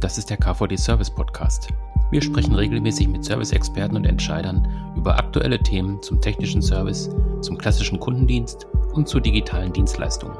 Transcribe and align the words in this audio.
Das 0.00 0.18
ist 0.18 0.28
der 0.28 0.36
KVD 0.36 0.76
Service 0.76 1.10
Podcast. 1.10 1.68
Wir 2.10 2.20
sprechen 2.20 2.54
regelmäßig 2.54 3.08
mit 3.08 3.24
Service-Experten 3.24 3.96
und 3.96 4.04
Entscheidern 4.04 4.68
über 4.94 5.16
aktuelle 5.18 5.58
Themen 5.58 6.00
zum 6.02 6.20
technischen 6.20 6.62
Service, 6.62 7.10
zum 7.40 7.58
klassischen 7.58 7.98
Kundendienst 7.98 8.66
und 8.92 9.08
zu 9.08 9.18
digitalen 9.18 9.72
Dienstleistungen. 9.72 10.36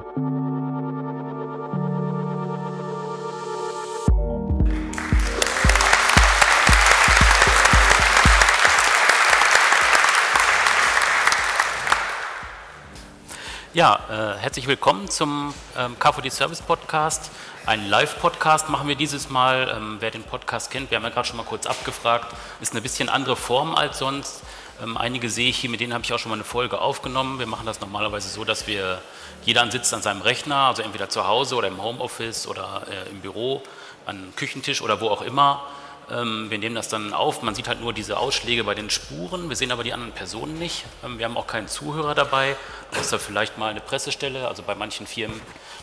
Ja, 13.74 13.98
äh, 14.08 14.38
herzlich 14.38 14.68
willkommen 14.68 15.10
zum 15.10 15.52
ähm, 15.76 15.98
KVD 15.98 16.30
Service 16.30 16.62
Podcast. 16.62 17.32
Ein 17.66 17.90
Live-Podcast 17.90 18.68
machen 18.68 18.86
wir 18.86 18.94
dieses 18.94 19.30
Mal. 19.30 19.68
Ähm, 19.76 19.96
wer 19.98 20.12
den 20.12 20.22
Podcast 20.22 20.70
kennt, 20.70 20.92
wir 20.92 20.96
haben 20.96 21.02
ja 21.02 21.08
gerade 21.08 21.26
schon 21.26 21.38
mal 21.38 21.42
kurz 21.42 21.66
abgefragt, 21.66 22.32
ist 22.60 22.70
eine 22.70 22.82
bisschen 22.82 23.08
andere 23.08 23.34
Form 23.34 23.74
als 23.74 23.98
sonst. 23.98 24.44
Ähm, 24.80 24.96
einige 24.96 25.28
sehe 25.28 25.48
ich 25.48 25.56
hier, 25.56 25.70
mit 25.70 25.80
denen 25.80 25.92
habe 25.92 26.04
ich 26.04 26.12
auch 26.12 26.20
schon 26.20 26.30
mal 26.30 26.36
eine 26.36 26.44
Folge 26.44 26.80
aufgenommen. 26.80 27.40
Wir 27.40 27.48
machen 27.48 27.66
das 27.66 27.80
normalerweise 27.80 28.28
so, 28.28 28.44
dass 28.44 28.68
wir, 28.68 29.02
jeder 29.44 29.68
sitzt 29.68 29.92
an 29.92 30.02
seinem 30.02 30.22
Rechner, 30.22 30.68
also 30.68 30.82
entweder 30.82 31.08
zu 31.08 31.26
Hause 31.26 31.56
oder 31.56 31.66
im 31.66 31.82
Homeoffice 31.82 32.46
oder 32.46 32.84
äh, 32.88 33.10
im 33.10 33.22
Büro, 33.22 33.60
an 34.06 34.34
Küchentisch 34.36 34.82
oder 34.82 35.00
wo 35.00 35.08
auch 35.08 35.22
immer 35.22 35.64
wir 36.08 36.58
nehmen 36.58 36.74
das 36.74 36.88
dann 36.88 37.14
auf. 37.14 37.42
Man 37.42 37.54
sieht 37.54 37.66
halt 37.66 37.80
nur 37.80 37.92
diese 37.92 38.18
Ausschläge 38.18 38.64
bei 38.64 38.74
den 38.74 38.90
Spuren. 38.90 39.48
Wir 39.48 39.56
sehen 39.56 39.72
aber 39.72 39.84
die 39.84 39.92
anderen 39.92 40.12
Personen 40.12 40.58
nicht. 40.58 40.84
Ähm, 41.02 41.18
wir 41.18 41.24
haben 41.24 41.36
auch 41.36 41.46
keinen 41.46 41.68
Zuhörer 41.68 42.14
dabei, 42.14 42.56
außer 42.98 43.18
vielleicht 43.18 43.58
mal 43.58 43.70
eine 43.70 43.80
Pressestelle. 43.80 44.46
Also 44.46 44.62
bei 44.62 44.74
manchen 44.74 45.06
Firmen 45.06 45.40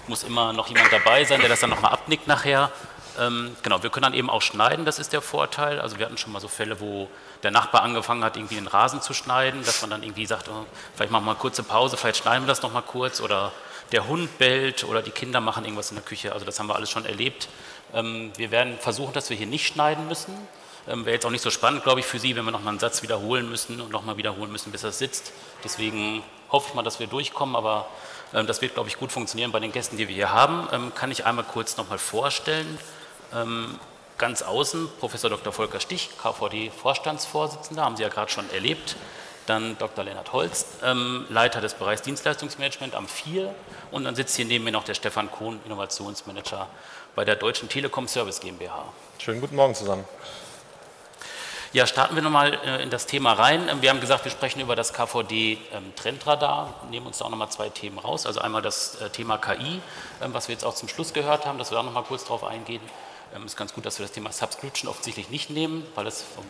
muss 0.07 0.23
immer 0.23 0.53
noch 0.53 0.67
jemand 0.67 0.91
dabei 0.91 1.23
sein, 1.25 1.39
der 1.39 1.49
das 1.49 1.59
dann 1.59 1.71
nochmal 1.71 1.91
abnickt 1.91 2.27
nachher. 2.27 2.71
Ähm, 3.19 3.55
genau, 3.61 3.83
wir 3.83 3.89
können 3.89 4.03
dann 4.03 4.13
eben 4.13 4.29
auch 4.29 4.41
schneiden, 4.41 4.85
das 4.85 4.99
ist 4.99 5.11
der 5.11 5.21
Vorteil. 5.21 5.79
Also 5.81 5.97
wir 5.97 6.05
hatten 6.05 6.17
schon 6.17 6.31
mal 6.31 6.39
so 6.39 6.47
Fälle, 6.47 6.79
wo 6.79 7.09
der 7.43 7.51
Nachbar 7.51 7.83
angefangen 7.83 8.23
hat, 8.23 8.37
irgendwie 8.37 8.55
den 8.55 8.67
Rasen 8.67 9.01
zu 9.01 9.13
schneiden, 9.13 9.63
dass 9.65 9.81
man 9.81 9.89
dann 9.89 10.03
irgendwie 10.03 10.25
sagt, 10.25 10.47
oh, 10.49 10.65
vielleicht 10.95 11.11
machen 11.11 11.25
wir 11.25 11.33
mal 11.33 11.39
kurze 11.39 11.63
Pause, 11.63 11.97
vielleicht 11.97 12.17
schneiden 12.17 12.43
wir 12.43 12.47
das 12.47 12.61
nochmal 12.61 12.83
kurz 12.83 13.19
oder 13.21 13.51
der 13.91 14.07
Hund 14.07 14.37
bellt 14.37 14.85
oder 14.85 15.01
die 15.01 15.11
Kinder 15.11 15.41
machen 15.41 15.65
irgendwas 15.65 15.91
in 15.91 15.95
der 15.95 16.05
Küche. 16.05 16.31
Also 16.31 16.45
das 16.45 16.59
haben 16.59 16.67
wir 16.67 16.75
alles 16.75 16.89
schon 16.89 17.05
erlebt. 17.05 17.49
Ähm, 17.93 18.31
wir 18.37 18.51
werden 18.51 18.77
versuchen, 18.79 19.13
dass 19.13 19.29
wir 19.29 19.37
hier 19.37 19.47
nicht 19.47 19.67
schneiden 19.67 20.07
müssen. 20.07 20.33
Ähm, 20.87 21.05
Wäre 21.05 21.15
jetzt 21.15 21.25
auch 21.25 21.31
nicht 21.31 21.41
so 21.41 21.49
spannend, 21.49 21.83
glaube 21.83 21.99
ich, 21.99 22.05
für 22.05 22.19
Sie, 22.19 22.35
wenn 22.35 22.45
wir 22.45 22.51
nochmal 22.51 22.69
einen 22.69 22.79
Satz 22.79 23.03
wiederholen 23.03 23.49
müssen 23.49 23.81
und 23.81 23.91
nochmal 23.91 24.17
wiederholen 24.17 24.51
müssen, 24.51 24.71
bis 24.71 24.81
das 24.81 24.97
sitzt. 24.97 25.31
Deswegen 25.63 26.23
hoffe 26.49 26.69
ich 26.69 26.73
mal, 26.73 26.83
dass 26.83 26.99
wir 26.99 27.07
durchkommen, 27.07 27.55
aber 27.55 27.87
ähm, 28.33 28.47
das 28.47 28.61
wird, 28.61 28.73
glaube 28.73 28.89
ich, 28.89 28.97
gut 28.97 29.11
funktionieren 29.11 29.51
bei 29.51 29.59
den 29.59 29.71
Gästen, 29.71 29.97
die 29.97 30.07
wir 30.07 30.15
hier 30.15 30.31
haben. 30.31 30.91
Kann 30.95 31.11
ich 31.11 31.25
einmal 31.25 31.45
kurz 31.45 31.77
nochmal 31.77 31.97
vorstellen. 31.97 32.77
Ganz 34.17 34.41
außen 34.41 34.89
Professor 34.99 35.29
Dr. 35.29 35.53
Volker 35.53 35.79
Stich, 35.79 36.09
KVD-Vorstandsvorsitzender, 36.21 37.83
haben 37.83 37.95
Sie 37.95 38.03
ja 38.03 38.09
gerade 38.09 38.29
schon 38.29 38.49
erlebt. 38.51 38.97
Dann 39.45 39.77
Dr. 39.77 40.03
Lennart 40.03 40.33
Holz, 40.33 40.65
Leiter 41.29 41.61
des 41.61 41.73
Bereichs 41.73 42.01
Dienstleistungsmanagement 42.01 42.93
am 42.93 43.07
4. 43.07 43.55
Und 43.89 44.03
dann 44.03 44.15
sitzt 44.15 44.35
hier 44.35 44.45
neben 44.45 44.65
mir 44.65 44.71
noch 44.71 44.83
der 44.83 44.93
Stefan 44.95 45.31
Kohn, 45.31 45.59
Innovationsmanager 45.65 46.67
bei 47.15 47.25
der 47.25 47.35
Deutschen 47.35 47.69
Telekom 47.69 48.07
Service 48.07 48.39
GmbH. 48.39 48.85
Schönen 49.17 49.41
guten 49.41 49.55
Morgen 49.55 49.75
zusammen. 49.75 50.05
Ja, 51.73 51.87
starten 51.87 52.15
wir 52.15 52.21
nochmal 52.21 52.53
äh, 52.65 52.83
in 52.83 52.89
das 52.89 53.05
Thema 53.05 53.33
rein. 53.33 53.69
Ähm, 53.69 53.81
wir 53.81 53.89
haben 53.89 54.01
gesagt, 54.01 54.25
wir 54.25 54.31
sprechen 54.31 54.59
über 54.59 54.75
das 54.75 54.91
KVD 54.93 55.57
ähm, 55.73 55.95
Trendradar, 55.95 56.73
nehmen 56.89 57.07
uns 57.07 57.19
da 57.19 57.25
auch 57.25 57.29
nochmal 57.29 57.49
zwei 57.49 57.69
Themen 57.69 57.97
raus. 57.97 58.25
Also 58.25 58.41
einmal 58.41 58.61
das 58.61 58.99
äh, 58.99 59.09
Thema 59.09 59.37
KI, 59.37 59.81
ähm, 60.21 60.33
was 60.33 60.49
wir 60.49 60.53
jetzt 60.53 60.65
auch 60.65 60.75
zum 60.75 60.89
Schluss 60.89 61.13
gehört 61.13 61.45
haben, 61.45 61.57
dass 61.59 61.71
wir 61.71 61.77
da 61.77 61.83
nochmal 61.83 62.03
kurz 62.03 62.25
drauf 62.25 62.43
eingehen. 62.43 62.81
Es 63.33 63.45
ist 63.45 63.57
ganz 63.57 63.73
gut, 63.73 63.85
dass 63.85 63.97
wir 63.97 64.05
das 64.05 64.13
Thema 64.13 64.31
Subscription 64.31 64.89
offensichtlich 64.89 65.29
nicht 65.29 65.49
nehmen, 65.49 65.85
weil 65.95 66.05
es 66.05 66.21
vom 66.21 66.43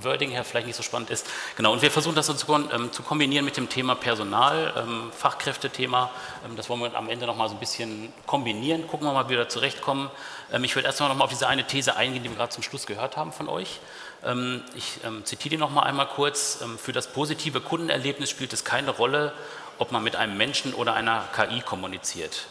Wording 0.00 0.30
her 0.30 0.44
vielleicht 0.44 0.66
nicht 0.66 0.76
so 0.76 0.82
spannend 0.82 1.10
ist. 1.10 1.26
Genau, 1.56 1.72
und 1.72 1.82
wir 1.82 1.90
versuchen 1.90 2.14
das 2.14 2.26
zu, 2.26 2.52
ähm, 2.54 2.92
zu 2.92 3.02
kombinieren 3.02 3.44
mit 3.44 3.56
dem 3.56 3.68
Thema 3.68 3.94
Personal, 3.94 4.72
ähm, 4.76 5.10
Fachkräftethema. 5.12 6.10
Ähm, 6.44 6.56
das 6.56 6.68
wollen 6.68 6.80
wir 6.80 6.94
am 6.96 7.08
Ende 7.08 7.26
nochmal 7.26 7.48
so 7.48 7.54
ein 7.54 7.60
bisschen 7.60 8.12
kombinieren. 8.26 8.86
Gucken 8.86 9.06
wir 9.06 9.12
mal, 9.12 9.26
wie 9.26 9.30
wir 9.30 9.38
da 9.38 9.48
zurechtkommen. 9.48 10.10
Ähm, 10.52 10.64
ich 10.64 10.74
würde 10.74 10.86
erst 10.86 11.00
noch 11.00 11.14
mal 11.14 11.24
auf 11.24 11.30
diese 11.30 11.48
eine 11.48 11.66
These 11.66 11.96
eingehen, 11.96 12.22
die 12.22 12.30
wir 12.30 12.36
gerade 12.36 12.50
zum 12.50 12.62
Schluss 12.62 12.86
gehört 12.86 13.16
haben 13.16 13.32
von 13.32 13.48
euch. 13.48 13.80
Ähm, 14.24 14.62
ich 14.74 15.00
ähm, 15.04 15.24
zitiere 15.24 15.50
die 15.50 15.58
noch 15.58 15.70
mal 15.70 15.82
einmal 15.82 16.08
kurz. 16.08 16.60
für 16.78 16.92
das 16.92 17.08
positive 17.12 17.60
Kundenerlebnis 17.60 18.30
spielt 18.30 18.52
es 18.52 18.64
keine 18.64 18.90
Rolle, 18.90 19.32
ob 19.78 19.92
man 19.92 20.02
mit 20.02 20.16
einem 20.16 20.36
Menschen 20.36 20.74
oder 20.74 20.94
einer 20.94 21.24
KI 21.34 21.60
kommuniziert. 21.60 22.46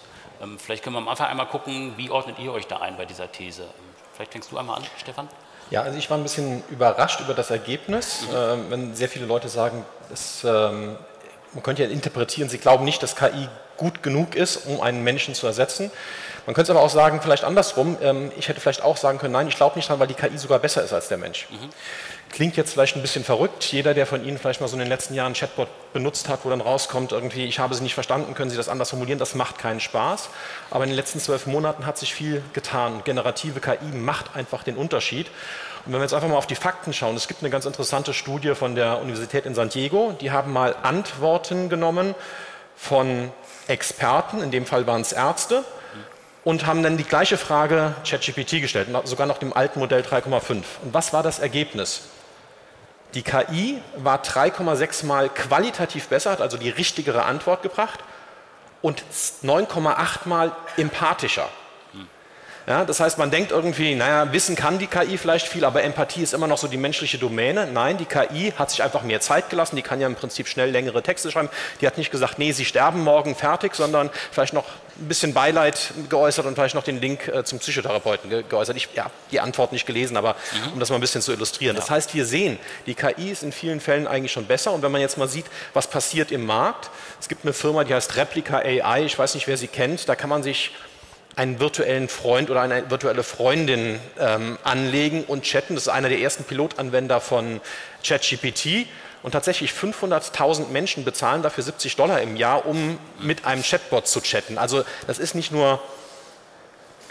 Vielleicht 0.57 0.83
können 0.83 0.95
wir 0.95 1.01
am 1.01 1.07
Anfang 1.07 1.27
einmal 1.27 1.47
gucken, 1.47 1.93
wie 1.97 2.09
ordnet 2.09 2.39
ihr 2.39 2.51
euch 2.51 2.67
da 2.67 2.77
ein 2.77 2.97
bei 2.97 3.05
dieser 3.05 3.31
These? 3.31 3.65
vielleicht 4.13 4.33
fängst 4.33 4.51
du 4.51 4.57
einmal 4.57 4.77
an, 4.77 4.83
Stefan. 4.97 5.27
Ja, 5.71 5.81
also 5.83 5.97
ich 5.97 6.09
war 6.09 6.17
ein 6.17 6.23
bisschen 6.23 6.63
überrascht 6.69 7.21
über 7.21 7.33
das 7.33 7.49
Ergebnis, 7.49 8.27
mhm. 8.29 8.35
äh, 8.35 8.71
wenn 8.71 8.95
sehr 8.95 9.09
viele 9.09 9.25
Leute 9.25 9.49
sagen, 9.49 9.85
das, 10.09 10.43
ähm, 10.43 10.97
man 11.53 11.63
könnte 11.63 11.83
ja 11.83 11.89
interpretieren, 11.89 12.49
sie 12.49 12.57
glauben 12.57 12.83
nicht, 12.83 13.01
dass 13.01 13.15
KI 13.15 13.47
gut 13.77 14.03
genug 14.03 14.35
ist, 14.35 14.67
um 14.67 14.81
einen 14.81 15.03
Menschen 15.03 15.33
zu 15.33 15.47
ersetzen. 15.47 15.89
Man 16.45 16.53
könnte 16.53 16.71
es 16.71 16.75
aber 16.75 16.85
auch 16.85 16.89
sagen, 16.89 17.19
vielleicht 17.21 17.43
andersrum, 17.43 17.97
ähm, 18.01 18.31
ich 18.37 18.47
hätte 18.47 18.59
vielleicht 18.59 18.83
auch 18.83 18.97
sagen 18.97 19.17
können, 19.17 19.33
nein, 19.33 19.47
ich 19.47 19.55
glaube 19.55 19.75
nicht 19.75 19.89
dran, 19.89 19.99
weil 19.99 20.07
die 20.07 20.13
KI 20.13 20.37
sogar 20.37 20.59
besser 20.59 20.83
ist 20.83 20.93
als 20.93 21.07
der 21.07 21.17
Mensch. 21.17 21.47
Mhm. 21.49 21.69
Klingt 22.31 22.55
jetzt 22.55 22.71
vielleicht 22.71 22.95
ein 22.95 23.01
bisschen 23.01 23.25
verrückt. 23.25 23.63
Jeder, 23.65 23.93
der 23.93 24.05
von 24.05 24.23
Ihnen 24.25 24.37
vielleicht 24.37 24.61
mal 24.61 24.67
so 24.67 24.73
in 24.73 24.79
den 24.79 24.87
letzten 24.87 25.13
Jahren 25.13 25.33
Chatbot 25.33 25.67
benutzt 25.91 26.29
hat, 26.29 26.45
wo 26.45 26.49
dann 26.49 26.61
rauskommt, 26.61 27.11
irgendwie, 27.11 27.45
ich 27.45 27.59
habe 27.59 27.75
Sie 27.75 27.83
nicht 27.83 27.93
verstanden, 27.93 28.33
können 28.35 28.49
Sie 28.49 28.55
das 28.55 28.69
anders 28.69 28.89
formulieren, 28.89 29.19
das 29.19 29.35
macht 29.35 29.57
keinen 29.57 29.81
Spaß. 29.81 30.29
Aber 30.69 30.85
in 30.85 30.91
den 30.91 30.95
letzten 30.95 31.19
zwölf 31.19 31.45
Monaten 31.45 31.85
hat 31.85 31.97
sich 31.97 32.13
viel 32.13 32.41
getan. 32.53 33.01
Generative 33.03 33.59
KI 33.59 33.93
macht 33.93 34.33
einfach 34.33 34.63
den 34.63 34.77
Unterschied. 34.77 35.27
Und 35.85 35.91
wenn 35.91 35.99
wir 35.99 36.03
jetzt 36.03 36.13
einfach 36.13 36.29
mal 36.29 36.37
auf 36.37 36.47
die 36.47 36.55
Fakten 36.55 36.93
schauen, 36.93 37.17
es 37.17 37.27
gibt 37.27 37.41
eine 37.41 37.49
ganz 37.49 37.65
interessante 37.65 38.13
Studie 38.13 38.55
von 38.55 38.75
der 38.75 39.01
Universität 39.01 39.45
in 39.45 39.53
San 39.53 39.67
Diego, 39.67 40.15
die 40.21 40.31
haben 40.31 40.53
mal 40.53 40.75
Antworten 40.83 41.67
genommen 41.67 42.15
von 42.77 43.31
Experten, 43.67 44.41
in 44.41 44.51
dem 44.51 44.65
Fall 44.65 44.87
waren 44.87 45.01
es 45.01 45.11
Ärzte, 45.11 45.65
und 46.43 46.65
haben 46.65 46.81
dann 46.81 46.97
die 46.97 47.03
gleiche 47.03 47.37
Frage 47.37 47.93
ChatGPT 48.07 48.61
gestellt, 48.61 48.87
sogar 49.03 49.27
noch 49.27 49.37
dem 49.37 49.53
alten 49.53 49.79
Modell 49.79 50.01
3,5. 50.01 50.63
Und 50.83 50.93
was 50.93 51.13
war 51.13 51.23
das 51.23 51.39
Ergebnis? 51.39 52.03
Die 53.13 53.23
KI 53.23 53.81
war 53.97 54.21
3,6 54.21 55.05
Mal 55.05 55.29
qualitativ 55.29 56.07
besser, 56.07 56.31
hat 56.31 56.41
also 56.41 56.57
die 56.57 56.69
richtigere 56.69 57.23
Antwort 57.23 57.61
gebracht 57.61 57.99
und 58.81 59.03
9,8 59.43 60.27
Mal 60.27 60.51
empathischer. 60.77 61.49
Ja, 62.67 62.85
das 62.85 62.99
heißt, 62.99 63.17
man 63.17 63.31
denkt 63.31 63.51
irgendwie, 63.51 63.95
naja, 63.95 64.31
Wissen 64.31 64.55
kann 64.55 64.77
die 64.77 64.87
KI 64.87 65.17
vielleicht 65.17 65.47
viel, 65.47 65.65
aber 65.65 65.83
Empathie 65.83 66.21
ist 66.21 66.33
immer 66.33 66.47
noch 66.47 66.59
so 66.59 66.67
die 66.67 66.77
menschliche 66.77 67.17
Domäne. 67.17 67.67
Nein, 67.67 67.97
die 67.97 68.05
KI 68.05 68.53
hat 68.55 68.69
sich 68.69 68.83
einfach 68.83 69.01
mehr 69.01 69.19
Zeit 69.19 69.49
gelassen, 69.49 69.75
die 69.75 69.81
kann 69.81 69.99
ja 69.99 70.07
im 70.07 70.15
Prinzip 70.15 70.47
schnell 70.47 70.69
längere 70.69 71.01
Texte 71.01 71.31
schreiben. 71.31 71.49
Die 71.81 71.87
hat 71.87 71.97
nicht 71.97 72.11
gesagt, 72.11 72.37
nee, 72.37 72.51
sie 72.51 72.65
sterben 72.65 73.03
morgen 73.03 73.35
fertig, 73.35 73.73
sondern 73.73 74.11
vielleicht 74.31 74.53
noch 74.53 74.65
ein 74.99 75.07
bisschen 75.07 75.33
Beileid 75.33 75.91
geäußert 76.09 76.45
und 76.45 76.53
vielleicht 76.53 76.75
noch 76.75 76.83
den 76.83 77.01
Link 77.01 77.27
äh, 77.27 77.43
zum 77.43 77.59
Psychotherapeuten 77.59 78.29
ge 78.29 78.43
geäußert. 78.47 78.77
Ich 78.77 78.85
habe 78.85 78.95
ja, 78.95 79.11
die 79.31 79.39
Antwort 79.39 79.71
nicht 79.71 79.87
gelesen, 79.87 80.15
aber 80.15 80.35
mhm. 80.53 80.73
um 80.73 80.79
das 80.79 80.89
mal 80.89 80.95
ein 80.95 81.01
bisschen 81.01 81.21
zu 81.21 81.31
illustrieren. 81.31 81.75
Ja. 81.75 81.79
Das 81.79 81.89
heißt, 81.89 82.13
wir 82.13 82.25
sehen, 82.25 82.59
die 82.85 82.93
KI 82.93 83.31
ist 83.31 83.41
in 83.41 83.51
vielen 83.51 83.79
Fällen 83.79 84.05
eigentlich 84.05 84.31
schon 84.31 84.45
besser. 84.45 84.71
Und 84.71 84.83
wenn 84.83 84.91
man 84.91 85.01
jetzt 85.01 85.17
mal 85.17 85.27
sieht, 85.27 85.45
was 85.73 85.87
passiert 85.87 86.31
im 86.31 86.45
Markt, 86.45 86.91
es 87.19 87.27
gibt 87.27 87.43
eine 87.43 87.53
Firma, 87.53 87.83
die 87.83 87.93
heißt 87.93 88.15
Replica 88.17 88.57
AI, 88.57 89.03
ich 89.05 89.17
weiß 89.17 89.33
nicht, 89.33 89.47
wer 89.47 89.57
sie 89.57 89.67
kennt, 89.67 90.07
da 90.07 90.15
kann 90.15 90.29
man 90.29 90.43
sich 90.43 90.71
einen 91.35 91.59
virtuellen 91.59 92.09
Freund 92.09 92.49
oder 92.49 92.61
eine 92.61 92.89
virtuelle 92.89 93.23
Freundin 93.23 93.99
ähm, 94.19 94.57
anlegen 94.63 95.23
und 95.23 95.43
chatten. 95.43 95.75
Das 95.75 95.83
ist 95.83 95.89
einer 95.89 96.09
der 96.09 96.19
ersten 96.19 96.43
Pilotanwender 96.43 97.21
von 97.21 97.61
ChatGPT. 98.03 98.87
Und 99.23 99.31
tatsächlich 99.31 99.71
500.000 99.71 100.69
Menschen 100.69 101.05
bezahlen 101.05 101.43
dafür 101.43 101.63
70 101.63 101.95
Dollar 101.95 102.21
im 102.21 102.35
Jahr, 102.35 102.65
um 102.65 102.97
mit 103.19 103.45
einem 103.45 103.61
Chatbot 103.61 104.07
zu 104.07 104.19
chatten. 104.19 104.57
Also 104.57 104.83
das 105.05 105.19
ist 105.19 105.35
nicht 105.35 105.51
nur 105.51 105.79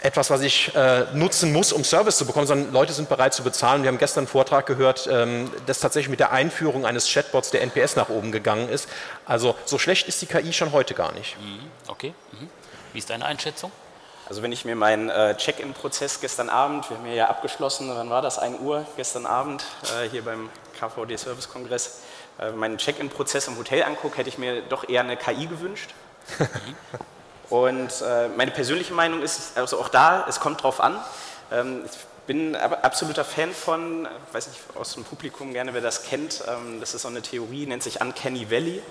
etwas, 0.01 0.29
was 0.29 0.41
ich 0.41 0.75
äh, 0.75 1.05
nutzen 1.13 1.53
muss, 1.53 1.71
um 1.71 1.83
Service 1.83 2.17
zu 2.17 2.25
bekommen, 2.25 2.47
sondern 2.47 2.73
Leute 2.73 2.91
sind 2.91 3.07
bereit 3.07 3.33
zu 3.33 3.43
bezahlen. 3.43 3.83
Wir 3.83 3.87
haben 3.87 3.99
gestern 3.99 4.21
einen 4.21 4.27
Vortrag 4.27 4.65
gehört, 4.65 5.07
ähm, 5.09 5.51
dass 5.67 5.79
tatsächlich 5.79 6.09
mit 6.09 6.19
der 6.19 6.31
Einführung 6.31 6.85
eines 6.85 7.11
Chatbots 7.11 7.51
der 7.51 7.61
NPS 7.61 7.95
nach 7.95 8.09
oben 8.09 8.31
gegangen 8.31 8.67
ist. 8.67 8.89
Also 9.25 9.55
so 9.65 9.77
schlecht 9.77 10.07
ist 10.07 10.21
die 10.21 10.25
KI 10.25 10.53
schon 10.53 10.71
heute 10.71 10.95
gar 10.95 11.13
nicht. 11.13 11.37
Mhm. 11.39 11.59
Okay. 11.87 12.13
Mhm. 12.31 12.49
Wie 12.93 12.99
ist 12.99 13.09
deine 13.09 13.25
Einschätzung? 13.25 13.71
Also 14.27 14.41
wenn 14.41 14.51
ich 14.51 14.65
mir 14.65 14.75
meinen 14.75 15.09
äh, 15.09 15.35
Check-in-Prozess 15.35 16.21
gestern 16.21 16.49
Abend, 16.49 16.89
wir 16.89 16.97
haben 16.97 17.05
ja 17.11 17.27
abgeschlossen, 17.27 17.91
wann 17.93 18.09
war 18.09 18.21
das, 18.21 18.39
1 18.39 18.59
Uhr 18.61 18.85
gestern 18.95 19.25
Abend 19.25 19.65
äh, 19.83 20.07
hier 20.09 20.23
beim 20.23 20.49
KVD 20.79 21.17
Service 21.17 21.49
Kongress, 21.49 22.01
äh, 22.39 22.51
meinen 22.51 22.77
Check-in-Prozess 22.77 23.47
im 23.47 23.57
Hotel 23.57 23.83
angucke, 23.83 24.17
hätte 24.17 24.29
ich 24.29 24.37
mir 24.37 24.61
doch 24.61 24.87
eher 24.87 25.01
eine 25.01 25.17
KI 25.17 25.47
gewünscht. 25.47 25.93
Und 27.49 27.91
äh, 28.01 28.29
meine 28.29 28.51
persönliche 28.51 28.93
Meinung 28.93 29.21
ist, 29.21 29.57
also 29.57 29.79
auch 29.79 29.89
da, 29.89 30.25
es 30.29 30.39
kommt 30.39 30.63
drauf 30.63 30.79
an. 30.79 30.97
Ähm, 31.51 31.83
ich 31.85 31.97
bin 32.25 32.55
absoluter 32.55 33.25
Fan 33.25 33.51
von, 33.51 34.07
weiß 34.31 34.47
nicht 34.47 34.59
aus 34.75 34.93
dem 34.93 35.03
Publikum 35.03 35.51
gerne, 35.51 35.73
wer 35.73 35.81
das 35.81 36.03
kennt, 36.03 36.43
ähm, 36.47 36.79
das 36.79 36.93
ist 36.93 37.01
so 37.01 37.09
eine 37.09 37.21
Theorie, 37.21 37.65
nennt 37.65 37.83
sich 37.83 37.99
Uncanny 37.99 38.49
Valley. 38.49 38.81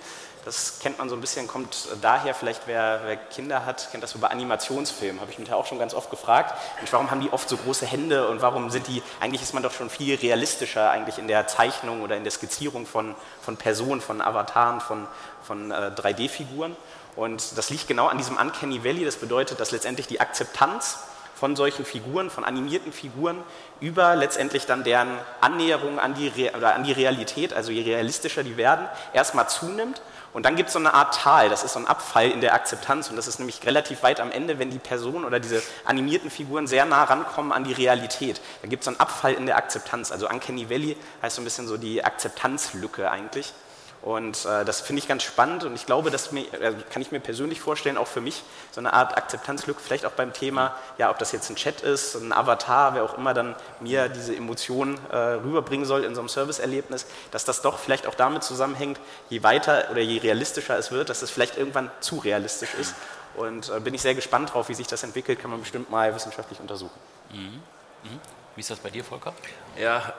Das 0.45 0.79
kennt 0.81 0.99
man 0.99 1.09
so 1.09 1.15
ein 1.15 1.21
bisschen, 1.21 1.47
kommt 1.47 1.89
daher, 2.01 2.35
vielleicht 2.35 2.67
wer, 2.67 3.01
wer 3.05 3.17
Kinder 3.17 3.67
hat, 3.67 3.91
kennt 3.91 4.03
das 4.03 4.15
über 4.15 4.31
Animationsfilme, 4.31 5.21
habe 5.21 5.31
ich 5.31 5.39
mich 5.39 5.49
ja 5.49 5.55
auch 5.55 5.67
schon 5.67 5.79
ganz 5.79 5.93
oft 5.93 6.11
gefragt. 6.11 6.55
Und 6.81 6.91
warum 6.93 7.11
haben 7.11 7.21
die 7.21 7.31
oft 7.31 7.49
so 7.49 7.57
große 7.59 7.85
Hände 7.85 8.29
und 8.29 8.41
warum 8.41 8.71
sind 8.71 8.87
die, 8.87 9.03
eigentlich 9.21 9.43
ist 9.43 9.53
man 9.53 9.63
doch 9.63 9.73
schon 9.73 9.91
viel 9.91 10.17
realistischer 10.17 10.91
eigentlich 10.91 11.19
in 11.19 11.29
der 11.29 11.47
Zeichnung 11.47 12.03
oder 12.03 12.17
in 12.17 12.25
der 12.25 12.31
Skizzierung 12.31 12.87
von, 12.87 13.15
von 13.43 13.57
Personen, 13.57 14.01
von 14.01 14.23
Avataren, 14.23 14.81
von, 14.81 15.07
von 15.43 15.71
äh, 15.71 15.93
3D-Figuren. 15.95 16.75
Und 17.17 17.59
das 17.59 17.69
liegt 17.69 17.87
genau 17.87 18.07
an 18.07 18.17
diesem 18.17 18.37
Uncanny 18.37 18.83
Valley, 18.83 19.05
das 19.05 19.17
bedeutet, 19.17 19.61
dass 19.61 19.73
letztendlich 19.73 20.07
die 20.07 20.21
Akzeptanz 20.21 21.01
von 21.41 21.57
solchen 21.57 21.87
Figuren, 21.87 22.29
von 22.29 22.45
animierten 22.45 22.93
Figuren, 22.93 23.43
über 23.81 24.15
letztendlich 24.15 24.67
dann 24.67 24.85
deren 24.85 25.09
Annäherung 25.41 25.99
an 25.99 26.13
die, 26.13 26.29
Re 26.29 26.55
oder 26.55 26.75
an 26.75 26.85
die 26.85 26.93
Realität, 26.93 27.55
also 27.55 27.73
je 27.73 27.81
realistischer 27.81 28.43
die 28.43 28.59
werden, 28.59 28.87
erstmal 29.15 29.49
zunimmt. 29.49 30.03
Und 30.35 30.45
dann 30.45 30.55
gibt 30.55 30.69
es 30.69 30.75
so 30.75 30.79
eine 30.79 30.93
Art 30.93 31.15
Tal, 31.15 31.49
das 31.49 31.65
ist 31.65 31.73
so 31.73 31.81
ein 31.81 31.87
Abfall 31.87 32.31
in 32.31 32.43
der 32.43 32.53
Akzeptanz 32.53 33.09
und 33.09 33.17
das 33.17 33.27
ist 33.27 33.39
nämlich 33.39 33.65
relativ 33.65 34.03
weit 34.03 34.21
am 34.21 34.31
Ende, 34.31 34.59
wenn 34.59 34.71
die 34.71 34.79
Person 34.79 35.25
oder 35.25 35.41
diese 35.41 35.63
animierten 35.87 36.31
Figuren 36.31 36.67
sehr 36.67 36.85
nah 36.85 37.05
rankommen 37.05 37.53
an 37.53 37.65
die 37.65 37.73
Realität. 37.73 38.41
Da 38.61 38.69
gibt 38.69 38.83
es 38.83 38.85
so 38.85 38.91
einen 38.91 39.01
Abfall 39.01 39.33
in 39.33 39.47
der 39.47 39.57
Akzeptanz. 39.57 40.13
Also 40.13 40.29
Uncanny 40.29 40.69
Valley 40.69 40.97
heißt 41.23 41.37
so 41.37 41.43
ein 41.43 41.45
bisschen 41.45 41.67
so 41.67 41.79
die 41.79 42.05
Akzeptanzlücke 42.05 43.11
eigentlich. 43.11 43.55
Und 44.02 44.47
äh, 44.47 44.64
das 44.64 44.81
finde 44.81 45.00
ich 45.00 45.08
ganz 45.08 45.23
spannend 45.23 45.64
und 45.64 45.75
ich 45.75 45.85
glaube, 45.85 46.11
das 46.11 46.32
mir, 46.32 46.43
äh, 46.55 46.73
kann 46.91 47.02
ich 47.02 47.12
mir 47.12 47.20
persönlich 47.20 47.61
vorstellen, 47.61 47.99
auch 47.99 48.06
für 48.06 48.23
mich 48.23 48.43
so 48.70 48.81
eine 48.81 48.94
Art 48.94 49.17
Akzeptanzlücke, 49.19 49.79
vielleicht 49.81 50.06
auch 50.06 50.12
beim 50.12 50.32
Thema, 50.32 50.75
ja, 50.97 51.11
ob 51.11 51.19
das 51.19 51.32
jetzt 51.32 51.50
ein 51.50 51.56
Chat 51.56 51.82
ist, 51.82 52.14
ein 52.14 52.32
Avatar, 52.32 52.94
wer 52.94 53.05
auch 53.05 53.19
immer 53.19 53.35
dann 53.35 53.55
mir 53.81 54.08
diese 54.08 54.35
Emotionen 54.35 54.99
äh, 55.11 55.17
rüberbringen 55.17 55.85
soll 55.85 56.05
in 56.05 56.14
so 56.14 56.23
einem 56.23 56.31
Serviceerlebnis, 56.31 57.06
dass 57.31 57.44
das 57.44 57.61
doch 57.61 57.79
vielleicht 57.79 58.06
auch 58.06 58.14
damit 58.14 58.43
zusammenhängt, 58.43 58.99
je 59.29 59.43
weiter 59.43 59.88
oder 59.91 60.00
je 60.00 60.19
realistischer 60.19 60.79
es 60.79 60.91
wird, 60.91 61.11
dass 61.11 61.20
es 61.20 61.31
vielleicht 61.31 61.58
irgendwann 61.58 61.91
zu 62.00 62.19
realistisch 62.19 62.73
ist. 62.75 62.94
Und 63.37 63.69
äh, 63.69 63.81
bin 63.81 63.93
ich 63.93 64.00
sehr 64.00 64.14
gespannt 64.14 64.55
drauf, 64.55 64.70
wie 64.70 64.75
sich 64.75 64.87
das 64.87 65.02
entwickelt, 65.02 65.41
kann 65.41 65.50
man 65.50 65.61
bestimmt 65.61 65.91
mal 65.91 66.14
wissenschaftlich 66.14 66.58
untersuchen. 66.58 66.99
Mhm. 67.32 67.62
Mhm. 68.05 68.20
Wie 68.56 68.61
ist 68.61 68.70
das 68.70 68.79
bei 68.79 68.88
dir, 68.88 69.05
Volker? 69.05 69.35
Ja, 69.79 70.14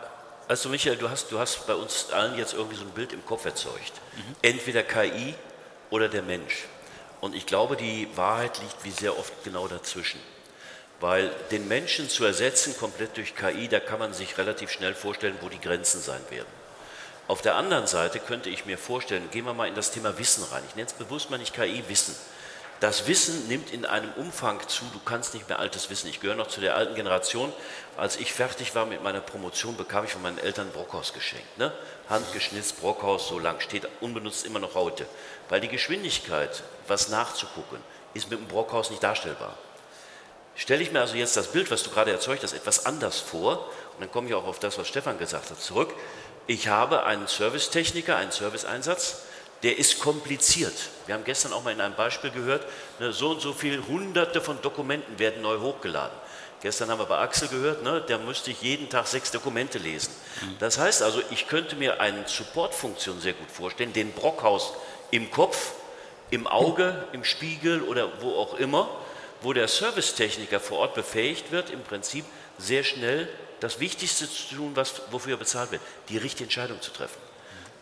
also 0.48 0.70
Michael, 0.70 0.98
du 0.98 1.10
hast, 1.10 1.32
du 1.32 1.40
hast 1.40 1.66
bei 1.68 1.76
uns 1.76 2.12
allen 2.12 2.38
jetzt 2.38 2.54
irgendwie 2.54 2.76
so 2.76 2.84
ein 2.84 2.92
Bild 2.92 3.14
im 3.14 3.26
Kopf 3.26 3.46
erzeugt. 3.46 3.94
Mhm. 4.16 4.36
Entweder 4.42 4.84
KI 4.84 5.36
oder 5.90 6.10
der 6.10 6.24
Mensch. 6.24 6.66
Und 7.22 7.36
ich 7.36 7.46
glaube, 7.46 7.78
die 7.78 8.08
Wahrheit 8.16 8.60
liegt 8.60 8.84
wie 8.84 8.92
sehr 8.92 9.18
oft 9.18 9.44
genau 9.44 9.68
dazwischen. 9.68 10.20
Weil 11.00 11.32
den 11.52 11.68
Menschen 11.68 12.10
zu 12.10 12.26
ersetzen 12.26 12.76
komplett 12.78 13.18
durch 13.18 13.36
KI, 13.36 13.68
da 13.68 13.80
kann 13.80 14.00
man 14.00 14.14
sich 14.14 14.38
relativ 14.38 14.72
schnell 14.72 14.94
vorstellen, 14.94 15.38
wo 15.42 15.50
die 15.50 15.60
Grenzen 15.60 16.02
sein 16.02 16.22
werden. 16.30 16.48
Auf 17.28 17.42
der 17.42 17.56
anderen 17.56 17.88
Seite 17.88 18.20
könnte 18.20 18.50
ich 18.50 18.66
mir 18.66 18.78
vorstellen, 18.78 19.30
gehen 19.32 19.46
wir 19.46 19.54
mal 19.54 19.68
in 19.68 19.76
das 19.76 19.92
Thema 19.92 20.18
Wissen 20.18 20.44
rein. 20.52 20.64
Ich 20.68 20.76
nenne 20.76 20.88
es 20.88 20.94
bewusst 20.94 21.30
mal 21.30 21.38
nicht 21.38 21.54
KI, 21.54 21.84
Wissen. 21.88 22.16
Das 22.82 23.06
Wissen 23.06 23.48
nimmt 23.48 23.72
in 23.72 23.86
einem 23.86 24.12
Umfang 24.14 24.60
zu, 24.68 24.84
du 24.92 25.00
kannst 25.06 25.36
nicht 25.36 25.48
mehr 25.48 25.60
altes 25.60 25.92
Wissen. 25.92 26.08
Ich 26.10 26.20
gehöre 26.20 26.36
noch 26.36 26.48
zu 26.48 26.62
der 26.62 26.76
alten 26.76 26.96
Generation. 26.96 27.54
Als 27.96 28.18
ich 28.18 28.34
fertig 28.34 28.74
war 28.74 28.88
mit 28.88 29.04
meiner 29.04 29.22
Promotion, 29.22 29.78
bekam 29.78 30.04
ich 30.06 30.14
von 30.14 30.24
meinen 30.24 30.40
Eltern 30.40 30.72
Brockhaus 30.72 31.14
geschenkt. 31.14 31.60
Ne? 31.60 31.72
Handgeschnitzt, 32.10 32.82
Brockhaus, 32.82 33.28
so 33.28 33.38
lang, 33.38 33.60
steht 33.60 33.88
unbenutzt 34.00 34.48
immer 34.48 34.58
noch 34.58 34.74
heute. 34.74 35.06
Weil 35.48 35.62
die 35.62 35.68
Geschwindigkeit, 35.68 36.64
was 36.88 37.10
nachzugucken, 37.10 37.78
ist 38.16 38.32
mit 38.32 38.40
dem 38.40 38.48
Brockhaus 38.48 38.90
nicht 38.90 39.04
darstellbar. 39.04 39.56
Stelle 40.56 40.82
ich 40.82 40.92
mir 40.92 41.02
also 41.02 41.16
jetzt 41.16 41.38
das 41.38 41.52
Bild, 41.52 41.70
was 41.70 41.84
du 41.84 41.92
gerade 41.92 42.12
erzeugt 42.12 42.42
hast, 42.42 42.54
etwas 42.54 42.88
anders 42.88 43.20
vor, 43.20 43.60
und 43.94 44.00
dann 44.00 44.12
komme 44.12 44.28
ich 44.28 44.34
auch 44.34 44.48
auf 44.48 44.58
das, 44.58 44.80
was 44.80 44.88
Stefan 44.88 45.20
gesagt 45.20 45.52
hat, 45.52 45.62
zurück. 45.62 45.94
Ich 46.48 46.68
habe 46.68 47.04
einen 47.04 47.28
Servicetechniker, 47.28 48.16
einen 48.16 48.32
Serviceeinsatz, 48.32 49.22
der 49.64 49.78
ist 49.78 50.00
kompliziert. 50.00 50.74
Wir 51.06 51.16
haben 51.16 51.24
gestern 51.24 51.54
auch 51.54 51.64
mal 51.64 51.72
in 51.72 51.82
einem 51.82 51.96
Beispiel 51.96 52.32
gehört, 52.32 52.66
ne, 53.00 53.12
so 53.12 53.32
und 53.32 53.42
so 53.42 53.54
viele 53.54 53.86
hunderte 53.88 54.42
von 54.42 54.62
Dokumenten 54.62 55.20
werden 55.20 55.42
neu 55.42 55.60
hochgeladen. 55.60 56.18
Gestern 56.62 56.90
haben 56.90 57.00
wir 57.00 57.06
bei 57.06 57.18
Axel 57.18 57.48
gehört, 57.48 57.84
ne, 57.84 58.02
der 58.02 58.20
müsste 58.20 58.52
ich 58.52 58.62
jeden 58.62 58.90
Tag 58.90 59.08
sechs 59.08 59.32
Dokumente 59.32 59.78
lesen. 59.78 60.14
Mhm. 60.42 60.58
Das 60.60 60.78
heißt 60.78 61.02
also, 61.02 61.22
ich 61.32 61.48
könnte 61.48 61.76
mir 61.76 62.00
eine 62.00 62.28
Supportfunktion 62.28 63.20
sehr 63.20 63.34
gut 63.34 63.50
vorstellen, 63.50 63.94
den 63.94 64.12
Brockhaus 64.12 64.74
im 65.10 65.32
Kopf, 65.32 65.74
im 66.30 66.48
Auge, 66.48 67.08
im 67.14 67.24
Spiegel 67.24 67.82
oder 67.82 68.22
wo 68.22 68.36
auch 68.36 68.56
immer, 68.56 68.90
wo 69.42 69.54
der 69.54 69.68
Servicetechniker 69.68 70.60
vor 70.60 70.80
Ort 70.80 70.94
befähigt 70.94 71.52
wird, 71.52 71.72
im 71.72 71.82
Prinzip 71.82 72.26
sehr 72.58 72.84
schnell 72.84 73.28
das 73.60 73.80
Wichtigste 73.80 74.30
zu 74.30 74.56
tun, 74.56 74.72
was, 74.76 75.02
wofür 75.12 75.34
er 75.34 75.38
bezahlt 75.38 75.72
wird, 75.72 75.82
die 76.10 76.18
richtige 76.18 76.46
Entscheidung 76.46 76.82
zu 76.82 76.92
treffen. 76.92 77.18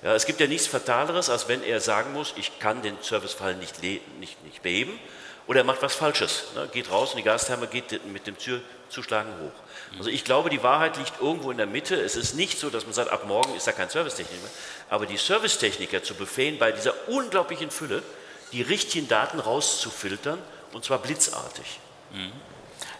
Ja, 0.02 0.16
es 0.16 0.26
gibt 0.26 0.40
ja 0.40 0.48
nichts 0.48 0.68
Fataleres, 0.68 1.30
als 1.30 1.48
wenn 1.48 1.62
er 1.62 1.82
sagen 1.82 2.14
muss, 2.14 2.34
ich 2.38 2.60
kann 2.60 2.82
den 2.82 2.98
Servicefall 3.02 3.56
nicht, 3.56 3.84
nicht, 3.84 4.44
nicht 4.44 4.62
beheben 4.62 4.98
oder 5.46 5.62
er 5.62 5.66
macht 5.66 5.82
was 5.82 5.96
Falsches, 5.96 6.44
ne, 6.56 6.70
geht 6.72 6.90
raus 6.92 7.12
und 7.12 7.18
die 7.18 7.24
Gastherme 7.24 7.68
geht 7.68 8.06
mit 8.06 8.28
dem 8.28 8.38
Türzuschlagen 8.38 9.32
hoch. 9.42 9.98
Also 9.98 10.10
ich 10.10 10.24
glaube, 10.24 10.50
die 10.50 10.62
Wahrheit 10.62 10.98
liegt 10.98 11.20
irgendwo 11.20 11.50
in 11.50 11.58
der 11.58 11.66
Mitte. 11.66 11.96
Es 11.96 12.16
ist 12.16 12.36
nicht 12.36 12.60
so, 12.60 12.70
dass 12.70 12.86
man 12.86 12.94
sagt, 12.94 13.12
ab 13.12 13.26
morgen 13.26 13.56
ist 13.56 13.66
da 13.66 13.72
kein 13.72 13.90
Servicetechniker 13.90 14.42
mehr, 14.42 14.52
aber 14.90 15.08
die 15.08 15.18
Servicetechniker 15.18 16.04
zu 16.04 16.14
befehlen, 16.14 16.60
bei 16.60 16.72
dieser 16.72 16.94
unglaublichen 17.08 17.72
Fülle 17.72 18.04
die 18.52 18.62
richtigen 18.62 19.08
Daten 19.08 19.40
rauszufiltern 19.40 20.40
und 20.74 20.86
zwar 20.86 21.00
blitzartig. 21.00 21.80
Mhm. 22.12 22.32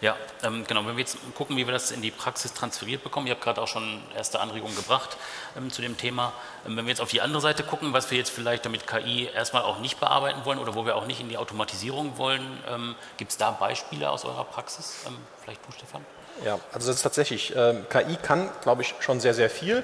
Ja, 0.00 0.16
ähm, 0.42 0.64
genau. 0.66 0.86
Wenn 0.86 0.96
wir 0.96 1.00
jetzt 1.00 1.18
gucken, 1.34 1.58
wie 1.58 1.66
wir 1.66 1.72
das 1.72 1.90
in 1.90 2.00
die 2.00 2.10
Praxis 2.10 2.54
transferiert 2.54 3.02
bekommen, 3.02 3.26
ich 3.26 3.32
habe 3.32 3.40
gerade 3.42 3.60
auch 3.60 3.68
schon 3.68 4.02
erste 4.16 4.40
Anregungen 4.40 4.74
gebracht 4.74 5.18
ähm, 5.58 5.70
zu 5.70 5.82
dem 5.82 5.98
Thema. 5.98 6.32
Ähm, 6.66 6.76
wenn 6.76 6.86
wir 6.86 6.90
jetzt 6.90 7.02
auf 7.02 7.10
die 7.10 7.20
andere 7.20 7.42
Seite 7.42 7.62
gucken, 7.62 7.92
was 7.92 8.10
wir 8.10 8.16
jetzt 8.16 8.30
vielleicht 8.30 8.64
damit 8.64 8.86
KI 8.86 9.26
erstmal 9.26 9.62
auch 9.62 9.78
nicht 9.78 10.00
bearbeiten 10.00 10.44
wollen 10.46 10.58
oder 10.58 10.74
wo 10.74 10.86
wir 10.86 10.96
auch 10.96 11.06
nicht 11.06 11.20
in 11.20 11.28
die 11.28 11.36
Automatisierung 11.36 12.16
wollen, 12.16 12.42
ähm, 12.68 12.94
gibt 13.18 13.32
es 13.32 13.36
da 13.36 13.50
Beispiele 13.50 14.08
aus 14.08 14.24
eurer 14.24 14.44
Praxis? 14.44 15.04
Ähm, 15.06 15.16
vielleicht 15.42 15.60
du, 15.66 15.72
Stefan? 15.72 16.04
Ja, 16.44 16.58
also 16.72 16.88
das 16.88 16.96
ist 16.96 17.02
tatsächlich, 17.02 17.54
ähm, 17.56 17.84
KI 17.88 18.16
kann, 18.22 18.48
glaube 18.62 18.82
ich, 18.82 18.94
schon 19.00 19.20
sehr, 19.20 19.34
sehr 19.34 19.50
viel. 19.50 19.82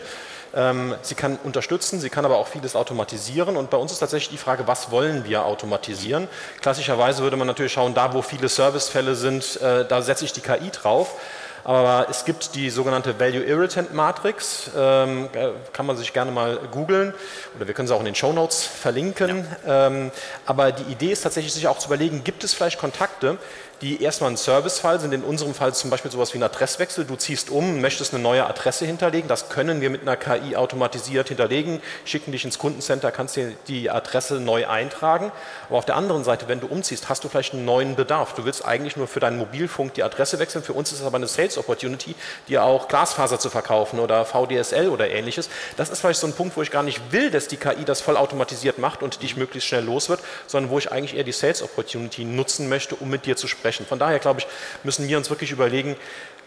Ähm, 0.54 0.94
sie 1.02 1.14
kann 1.14 1.38
unterstützen, 1.44 2.00
sie 2.00 2.08
kann 2.08 2.24
aber 2.24 2.38
auch 2.38 2.48
vieles 2.48 2.76
automatisieren. 2.76 3.56
Und 3.56 3.68
bei 3.68 3.76
uns 3.76 3.92
ist 3.92 3.98
tatsächlich 3.98 4.30
die 4.30 4.42
Frage, 4.42 4.66
was 4.66 4.90
wollen 4.90 5.24
wir 5.26 5.44
automatisieren? 5.44 6.28
Klassischerweise 6.62 7.22
würde 7.22 7.36
man 7.36 7.46
natürlich 7.46 7.72
schauen, 7.72 7.94
da 7.94 8.14
wo 8.14 8.22
viele 8.22 8.48
Servicefälle 8.48 9.14
sind, 9.14 9.60
äh, 9.60 9.84
da 9.86 10.00
setze 10.00 10.24
ich 10.24 10.32
die 10.32 10.40
KI 10.40 10.70
drauf. 10.70 11.20
Aber 11.66 12.06
es 12.08 12.24
gibt 12.24 12.54
die 12.54 12.70
sogenannte 12.70 13.18
Value 13.18 13.42
Irritant 13.42 13.92
Matrix, 13.92 14.70
ähm, 14.76 15.28
äh, 15.32 15.48
kann 15.72 15.84
man 15.84 15.96
sich 15.96 16.12
gerne 16.12 16.30
mal 16.30 16.60
googeln 16.70 17.12
oder 17.56 17.66
wir 17.66 17.74
können 17.74 17.88
sie 17.88 17.94
auch 17.94 17.98
in 17.98 18.04
den 18.04 18.14
Show 18.14 18.32
Notes 18.32 18.64
verlinken. 18.64 19.44
Ja. 19.66 19.88
Ähm, 19.88 20.12
aber 20.46 20.70
die 20.70 20.84
Idee 20.92 21.10
ist 21.10 21.22
tatsächlich, 21.22 21.52
sich 21.52 21.66
auch 21.66 21.78
zu 21.78 21.88
überlegen, 21.88 22.22
gibt 22.22 22.44
es 22.44 22.54
vielleicht 22.54 22.78
Kontakte, 22.78 23.36
die 23.82 24.02
erstmal 24.02 24.30
ein 24.30 24.36
Servicefall 24.36 25.00
sind, 25.00 25.12
in 25.12 25.22
unserem 25.22 25.54
Fall 25.54 25.74
zum 25.74 25.90
Beispiel 25.90 26.10
sowas 26.10 26.32
wie 26.32 26.38
ein 26.38 26.42
Adresswechsel. 26.42 27.04
Du 27.04 27.16
ziehst 27.16 27.50
um, 27.50 27.80
möchtest 27.80 28.14
eine 28.14 28.22
neue 28.22 28.46
Adresse 28.46 28.86
hinterlegen. 28.86 29.28
Das 29.28 29.50
können 29.50 29.80
wir 29.80 29.90
mit 29.90 30.02
einer 30.02 30.16
KI 30.16 30.56
automatisiert 30.56 31.28
hinterlegen, 31.28 31.82
schicken 32.04 32.32
dich 32.32 32.44
ins 32.44 32.58
Kundencenter, 32.58 33.12
kannst 33.12 33.36
dir 33.36 33.52
die 33.68 33.90
Adresse 33.90 34.40
neu 34.40 34.66
eintragen. 34.66 35.30
Aber 35.68 35.78
auf 35.78 35.84
der 35.84 35.96
anderen 35.96 36.24
Seite, 36.24 36.48
wenn 36.48 36.60
du 36.60 36.66
umziehst, 36.66 37.08
hast 37.08 37.24
du 37.24 37.28
vielleicht 37.28 37.52
einen 37.52 37.64
neuen 37.64 37.96
Bedarf. 37.96 38.34
Du 38.34 38.44
willst 38.44 38.64
eigentlich 38.64 38.96
nur 38.96 39.08
für 39.08 39.20
deinen 39.20 39.36
Mobilfunk 39.36 39.94
die 39.94 40.02
Adresse 40.02 40.38
wechseln. 40.38 40.64
Für 40.64 40.72
uns 40.72 40.92
ist 40.92 41.00
es 41.00 41.06
aber 41.06 41.16
eine 41.16 41.26
Sales 41.26 41.58
Opportunity, 41.58 42.14
dir 42.48 42.64
auch 42.64 42.88
Glasfaser 42.88 43.38
zu 43.38 43.50
verkaufen 43.50 44.00
oder 44.00 44.24
VDSL 44.24 44.88
oder 44.88 45.10
ähnliches. 45.10 45.50
Das 45.76 45.90
ist 45.90 46.00
vielleicht 46.00 46.20
so 46.20 46.26
ein 46.26 46.32
Punkt, 46.32 46.56
wo 46.56 46.62
ich 46.62 46.70
gar 46.70 46.82
nicht 46.82 47.12
will, 47.12 47.30
dass 47.30 47.46
die 47.48 47.56
KI 47.56 47.84
das 47.84 48.00
vollautomatisiert 48.00 48.78
macht 48.78 49.02
und 49.02 49.22
dich 49.22 49.36
möglichst 49.36 49.68
schnell 49.68 49.84
los 49.84 50.08
wird, 50.08 50.20
sondern 50.46 50.70
wo 50.70 50.78
ich 50.78 50.90
eigentlich 50.90 51.14
eher 51.14 51.24
die 51.24 51.32
Sales 51.32 51.62
Opportunity 51.62 52.24
nutzen 52.24 52.70
möchte, 52.70 52.94
um 52.94 53.10
mit 53.10 53.26
dir 53.26 53.36
zu 53.36 53.46
sprechen 53.46 53.65
sprechen. 53.66 53.86
Von 53.86 53.98
daher, 53.98 54.18
glaube 54.18 54.40
ich, 54.40 54.46
müssen 54.84 55.08
wir 55.08 55.18
uns 55.18 55.30
wirklich 55.30 55.50
überlegen, 55.50 55.96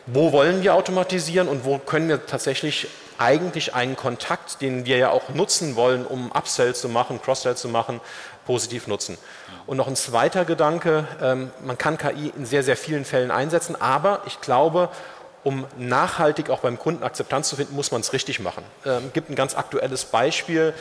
wo 0.06 0.32
wollen 0.32 0.64
wir 0.64 0.74
automatisieren 0.74 1.48
und 1.48 1.66
wo 1.66 1.78
können 1.78 2.08
wir 2.08 2.26
tatsächlich 2.26 2.88
eigentlich 3.18 3.76
einen 3.76 3.98
Kontakt, 3.98 4.62
den 4.62 4.86
wir 4.86 4.98
ja 4.98 5.10
auch 5.12 5.30
nutzen 5.30 5.76
wollen, 5.76 6.06
um 6.06 6.32
Upsell 6.32 6.74
zu 6.74 6.88
machen, 6.88 7.22
Cross-Sell 7.22 7.56
zu 7.56 7.68
machen, 7.68 8.00
positiv 8.46 8.88
nutzen. 8.88 9.18
Und 9.68 9.78
noch 9.78 9.88
ein 9.88 9.98
zweiter 9.98 10.46
Gedanke, 10.46 11.06
ähm, 11.22 11.52
man 11.64 11.78
kann 11.78 11.98
KI 11.98 12.32
in 12.36 12.46
sehr, 12.46 12.64
sehr 12.64 12.78
vielen 12.78 13.04
Fällen 13.04 13.30
einsetzen, 13.30 13.80
aber 13.80 14.22
ich 14.26 14.40
glaube, 14.40 14.90
um 15.44 15.66
nachhaltig 15.78 16.50
auch 16.50 16.60
beim 16.60 16.80
Kunden 16.80 17.04
Akzeptanz 17.04 17.50
zu 17.50 17.58
finden, 17.58 17.76
muss 17.76 17.92
man 17.92 18.02
es 18.02 18.14
richtig 18.14 18.40
machen. 18.40 18.64
Es 18.84 18.92
ähm, 18.92 19.12
gibt 19.14 19.30
ein 19.30 19.36
ganz 19.36 19.56
aktuelles 19.56 20.06
Beispiel. 20.06 20.74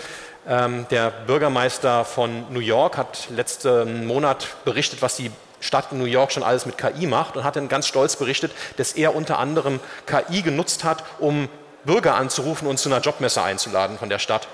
Ähm, 0.49 0.87
der 0.91 1.11
Bürgermeister 1.11 2.05
von 2.05 2.47
New 2.53 2.61
York 2.61 2.97
hat 2.97 3.29
letzten 3.31 4.07
Monat 4.07 4.49
berichtet, 4.65 5.03
was 5.03 5.17
die 5.17 5.31
Stadt 5.61 5.93
New 5.93 6.05
York 6.05 6.33
schon 6.33 6.43
alles 6.43 6.67
mit 6.67 6.79
KI 6.79 7.07
macht 7.07 7.37
und 7.37 7.45
hat 7.45 7.57
dann 7.57 7.69
ganz 7.69 7.87
stolz 7.87 8.17
berichtet, 8.17 8.53
dass 8.77 8.93
er 8.93 9.15
unter 9.15 9.39
anderem 9.39 9.81
KI 10.07 10.43
genutzt 10.43 10.85
hat, 10.85 11.05
um 11.19 11.49
Bürger 11.85 12.15
anzurufen 12.15 12.69
und 12.69 12.79
zu 12.79 12.89
einer 12.89 13.01
Jobmesse 13.01 13.43
einzuladen 13.43 13.99
von 13.99 14.09
der 14.09 14.19
Stadt. 14.19 14.49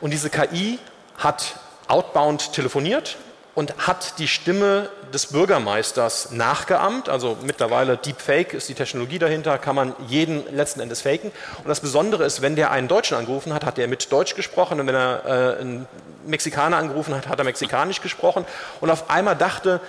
Und 0.00 0.12
diese 0.12 0.30
KI 0.30 0.78
hat 1.18 1.56
outbound 1.88 2.52
telefoniert, 2.52 3.16
und 3.54 3.74
hat 3.86 4.18
die 4.18 4.26
Stimme 4.26 4.88
des 5.12 5.26
Bürgermeisters 5.26 6.32
nachgeahmt. 6.32 7.08
Also 7.08 7.36
mittlerweile 7.42 7.96
Deepfake 7.96 8.52
ist 8.52 8.68
die 8.68 8.74
Technologie 8.74 9.18
dahinter, 9.18 9.58
kann 9.58 9.76
man 9.76 9.94
jeden 10.08 10.44
letzten 10.54 10.80
Endes 10.80 11.02
faken. 11.02 11.30
Und 11.58 11.68
das 11.68 11.80
Besondere 11.80 12.24
ist, 12.24 12.42
wenn 12.42 12.56
der 12.56 12.72
einen 12.72 12.88
Deutschen 12.88 13.16
angerufen 13.16 13.54
hat, 13.54 13.64
hat 13.64 13.78
er 13.78 13.86
mit 13.86 14.10
Deutsch 14.10 14.34
gesprochen 14.34 14.80
und 14.80 14.86
wenn 14.86 14.94
er 14.94 15.24
äh, 15.24 15.60
einen 15.60 15.86
Mexikaner 16.26 16.78
angerufen 16.78 17.14
hat, 17.14 17.28
hat 17.28 17.38
er 17.38 17.44
mexikanisch 17.44 18.00
gesprochen. 18.00 18.44
Und 18.80 18.90
auf 18.90 19.08
einmal 19.08 19.36
dachte 19.36 19.80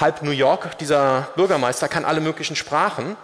halb 0.00 0.22
New 0.22 0.30
York, 0.30 0.78
dieser 0.78 1.28
Bürgermeister 1.36 1.88
kann 1.88 2.04
alle 2.04 2.20
möglichen 2.20 2.56
Sprachen 2.56 3.16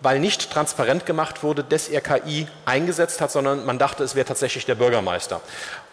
weil 0.00 0.18
nicht 0.18 0.50
transparent 0.50 1.06
gemacht 1.06 1.42
wurde, 1.42 1.62
dass 1.62 1.88
er 1.88 2.00
KI 2.00 2.46
eingesetzt 2.64 3.20
hat, 3.20 3.30
sondern 3.30 3.66
man 3.66 3.78
dachte, 3.78 4.02
es 4.02 4.14
wäre 4.14 4.26
tatsächlich 4.26 4.66
der 4.66 4.74
Bürgermeister. 4.74 5.40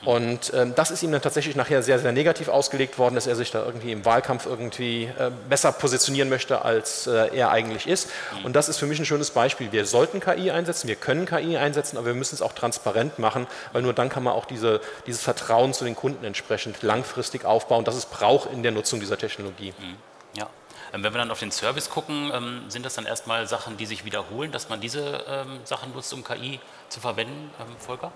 Und 0.06 0.54
äh, 0.54 0.68
das 0.76 0.92
ist 0.92 1.04
ihm 1.04 1.12
dann 1.12 1.22
tatsächlich 1.22 1.56
nachher 1.56 1.82
sehr, 1.82 2.00
sehr 2.00 2.12
negativ 2.12 2.48
ausgelegt 2.50 2.98
worden, 2.98 3.16
dass 3.16 3.28
er 3.28 3.36
sich 3.36 3.52
da 3.52 3.66
irgendwie 3.66 3.92
im 3.92 4.06
Wahlkampf 4.06 4.46
irgendwie 4.46 5.06
äh, 5.06 5.32
besser 5.50 5.72
positionieren 5.72 6.30
möchte, 6.30 6.64
als 6.64 7.08
äh, 7.08 7.36
er 7.36 7.52
eigentlich 7.52 7.88
ist. 7.88 8.10
Und 8.44 8.56
das 8.56 8.70
ist 8.70 8.78
für 8.78 8.86
mich 8.86 9.00
ein 9.00 9.06
schönes 9.06 9.32
Beispiel. 9.32 9.72
Wir 9.72 9.86
sollten 9.86 10.20
KI 10.20 10.52
einsetzen, 10.52 10.88
wir 10.88 10.96
können 10.96 11.26
KI 11.26 11.58
einsetzen, 11.58 11.98
aber 11.98 12.08
wir 12.08 12.14
müssen 12.14 12.36
es 12.36 12.42
auch 12.42 12.54
transparent 12.54 13.20
machen, 13.20 13.48
weil 13.74 13.82
nur 13.82 13.94
dann 13.94 14.10
kann 14.10 14.24
man 14.24 14.34
auch 14.34 14.46
diese, 14.46 14.82
dieses 15.08 15.22
Vertrauen 15.22 15.74
zu 15.74 15.84
den 15.84 15.96
Kunden 15.96 16.24
entsprechend 16.24 16.84
langfristig 16.84 17.44
aufbauen, 17.44 17.84
das 17.84 17.96
es 17.96 18.06
braucht 18.06 18.52
in 18.52 18.64
der 18.64 18.72
Nutzung 18.72 19.00
dieser 19.00 19.18
Technologie. 19.18 19.74
Mhm. 19.78 19.98
Ja. 20.38 20.50
Ähm, 20.94 21.04
wenn 21.04 21.14
wir 21.14 21.18
dann 21.18 21.32
auf 21.32 21.40
den 21.40 21.52
Service 21.52 21.90
gucken, 21.90 22.32
ähm, 22.34 22.70
sind 22.70 22.86
das 22.86 22.96
dann 22.96 23.06
erstmal 23.06 23.48
Sachen, 23.48 23.78
die 23.78 23.86
sich 23.86 24.06
wiederholen, 24.06 24.52
dass 24.52 24.70
man 24.70 24.80
diese 24.80 25.26
ähm, 25.28 25.60
Sachen 25.66 25.94
nutzt, 25.94 26.14
um 26.14 26.24
KI 26.24 26.60
zu 26.90 27.00
verwenden, 27.00 27.52
Volker? 27.80 28.12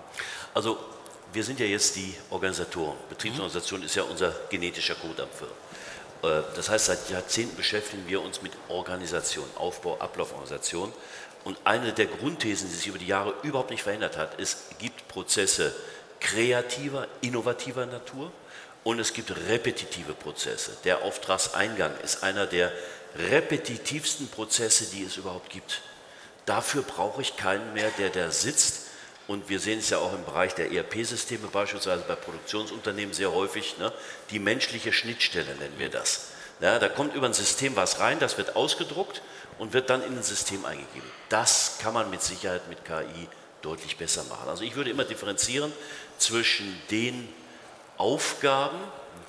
Also 0.54 0.78
wir 1.32 1.44
sind 1.44 1.60
ja 1.60 1.66
jetzt 1.66 1.96
die 1.96 2.14
Organisatoren. 2.30 2.96
Betriebsorganisation 3.08 3.80
mhm. 3.80 3.86
ist 3.86 3.94
ja 3.96 4.04
unser 4.04 4.32
genetischer 4.50 4.94
Codeampfer. 4.94 5.46
Äh, 6.22 6.42
das 6.54 6.68
heißt, 6.70 6.86
seit 6.86 7.10
Jahrzehnten 7.10 7.56
beschäftigen 7.56 8.04
wir 8.06 8.22
uns 8.22 8.40
mit 8.42 8.52
Organisation, 8.68 9.44
Aufbau, 9.56 9.98
Ablauforganisation. 9.98 10.92
Und 11.44 11.58
eine 11.64 11.92
der 11.92 12.06
Grundthesen, 12.06 12.68
die 12.68 12.74
sich 12.74 12.86
über 12.86 12.98
die 12.98 13.06
Jahre 13.08 13.34
überhaupt 13.42 13.70
nicht 13.70 13.82
verändert 13.82 14.16
hat, 14.16 14.38
ist, 14.38 14.70
es 14.70 14.78
gibt 14.78 15.08
Prozesse 15.08 15.74
kreativer, 16.20 17.08
innovativer 17.20 17.84
Natur 17.84 18.30
und 18.84 18.98
es 18.98 19.12
gibt 19.12 19.30
repetitive 19.48 20.14
Prozesse. 20.14 20.76
Der 20.84 21.02
Auftragseingang 21.02 21.92
ist 22.02 22.22
einer 22.22 22.46
der 22.46 22.72
repetitivsten 23.16 24.28
Prozesse, 24.28 24.86
die 24.86 25.04
es 25.04 25.16
überhaupt 25.16 25.50
gibt. 25.50 25.82
Dafür 26.46 26.82
brauche 26.82 27.22
ich 27.22 27.36
keinen 27.36 27.72
mehr, 27.74 27.90
der 27.98 28.10
da 28.10 28.30
sitzt. 28.30 28.86
Und 29.28 29.48
wir 29.48 29.60
sehen 29.60 29.78
es 29.78 29.90
ja 29.90 29.98
auch 29.98 30.12
im 30.12 30.24
Bereich 30.24 30.54
der 30.54 30.72
ERP-Systeme, 30.72 31.46
beispielsweise 31.46 32.02
bei 32.08 32.16
Produktionsunternehmen 32.16 33.14
sehr 33.14 33.32
häufig, 33.32 33.78
ne? 33.78 33.92
die 34.30 34.40
menschliche 34.40 34.92
Schnittstelle 34.92 35.54
nennen 35.54 35.78
wir 35.78 35.90
das. 35.90 36.32
Ja, 36.60 36.78
da 36.78 36.88
kommt 36.88 37.14
über 37.14 37.26
ein 37.26 37.32
System 37.32 37.76
was 37.76 38.00
rein, 38.00 38.18
das 38.18 38.36
wird 38.36 38.56
ausgedruckt 38.56 39.22
und 39.58 39.72
wird 39.72 39.90
dann 39.90 40.02
in 40.02 40.16
ein 40.16 40.22
System 40.22 40.64
eingegeben. 40.64 41.08
Das 41.28 41.78
kann 41.80 41.94
man 41.94 42.10
mit 42.10 42.22
Sicherheit 42.22 42.68
mit 42.68 42.84
KI 42.84 43.28
deutlich 43.62 43.96
besser 43.96 44.24
machen. 44.24 44.48
Also 44.48 44.64
ich 44.64 44.74
würde 44.74 44.90
immer 44.90 45.04
differenzieren 45.04 45.72
zwischen 46.18 46.80
den 46.90 47.28
Aufgaben, 48.02 48.78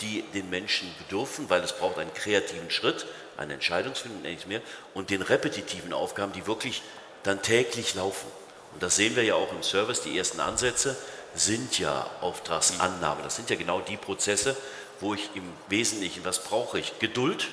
die 0.02 0.24
den 0.34 0.50
Menschen 0.50 0.92
bedürfen, 0.98 1.48
weil 1.48 1.62
es 1.62 1.74
braucht 1.74 2.00
einen 2.00 2.12
kreativen 2.16 2.72
Schritt, 2.72 3.06
eine 3.38 3.54
Entscheidungsfindung, 3.54 4.24
nichts 4.24 4.48
mehr, 4.48 4.62
und 4.96 5.12
den 5.12 5.22
repetitiven 5.22 5.94
Aufgaben, 5.94 6.34
die 6.34 6.48
wirklich 6.48 6.82
dann 7.22 7.44
täglich 7.44 7.94
laufen. 7.94 8.26
Und 8.74 8.82
das 8.82 8.96
sehen 8.96 9.16
wir 9.16 9.24
ja 9.24 9.36
auch 9.36 9.52
im 9.52 9.62
Service, 9.62 10.02
die 10.02 10.18
ersten 10.18 10.40
Ansätze 10.40 10.98
sind 11.36 11.78
ja 11.78 12.10
Auftragsannahme. 12.22 13.22
Das 13.22 13.36
sind 13.36 13.52
ja 13.52 13.56
genau 13.56 13.80
die 13.80 13.96
Prozesse, 13.96 14.58
wo 15.00 15.14
ich 15.14 15.30
im 15.36 15.44
Wesentlichen, 15.70 16.26
was 16.26 16.44
brauche 16.44 16.80
ich? 16.80 16.98
Geduld. 16.98 17.50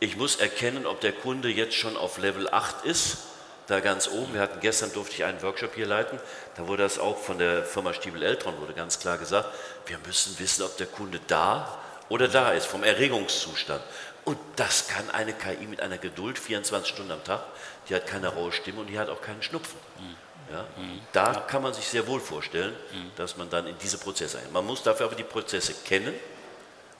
Ich 0.00 0.16
muss 0.16 0.36
erkennen, 0.36 0.86
ob 0.86 1.02
der 1.02 1.12
Kunde 1.12 1.50
jetzt 1.50 1.74
schon 1.74 1.98
auf 1.98 2.16
Level 2.16 2.48
8 2.48 2.86
ist 2.86 3.18
da 3.66 3.80
ganz 3.80 4.08
oben. 4.08 4.34
Wir 4.34 4.40
hatten 4.40 4.60
gestern 4.60 4.92
durfte 4.92 5.14
ich 5.14 5.24
einen 5.24 5.40
Workshop 5.42 5.74
hier 5.74 5.86
leiten. 5.86 6.18
Da 6.56 6.66
wurde 6.66 6.82
das 6.82 6.98
auch 6.98 7.18
von 7.18 7.38
der 7.38 7.64
Firma 7.64 7.94
Stiebel 7.94 8.22
Eltron 8.22 8.60
wurde 8.60 8.72
ganz 8.72 8.98
klar 8.98 9.18
gesagt. 9.18 9.48
Wir 9.86 9.98
müssen 10.06 10.38
wissen, 10.38 10.62
ob 10.62 10.76
der 10.76 10.86
Kunde 10.86 11.20
da 11.26 11.78
oder 12.08 12.28
da 12.28 12.52
ist 12.52 12.66
vom 12.66 12.84
Erregungszustand. 12.84 13.82
Und 14.24 14.38
das 14.56 14.88
kann 14.88 15.10
eine 15.10 15.32
KI 15.32 15.66
mit 15.66 15.80
einer 15.80 15.98
Geduld 15.98 16.38
24 16.38 16.92
Stunden 16.92 17.12
am 17.12 17.24
Tag. 17.24 17.42
Die 17.88 17.94
hat 17.94 18.06
keine 18.06 18.28
raue 18.28 18.52
Stimme 18.52 18.80
und 18.80 18.86
die 18.86 18.98
hat 18.98 19.08
auch 19.08 19.20
keinen 19.20 19.42
Schnupfen. 19.42 19.78
Ja? 20.52 20.66
Da 21.12 21.34
kann 21.48 21.62
man 21.62 21.74
sich 21.74 21.86
sehr 21.86 22.06
wohl 22.06 22.20
vorstellen, 22.20 22.74
dass 23.16 23.36
man 23.36 23.50
dann 23.50 23.66
in 23.66 23.76
diese 23.78 23.98
Prozesse 23.98 24.38
ein. 24.38 24.52
Man 24.52 24.66
muss 24.66 24.82
dafür 24.82 25.06
aber 25.06 25.16
die 25.16 25.24
Prozesse 25.24 25.74
kennen 25.84 26.14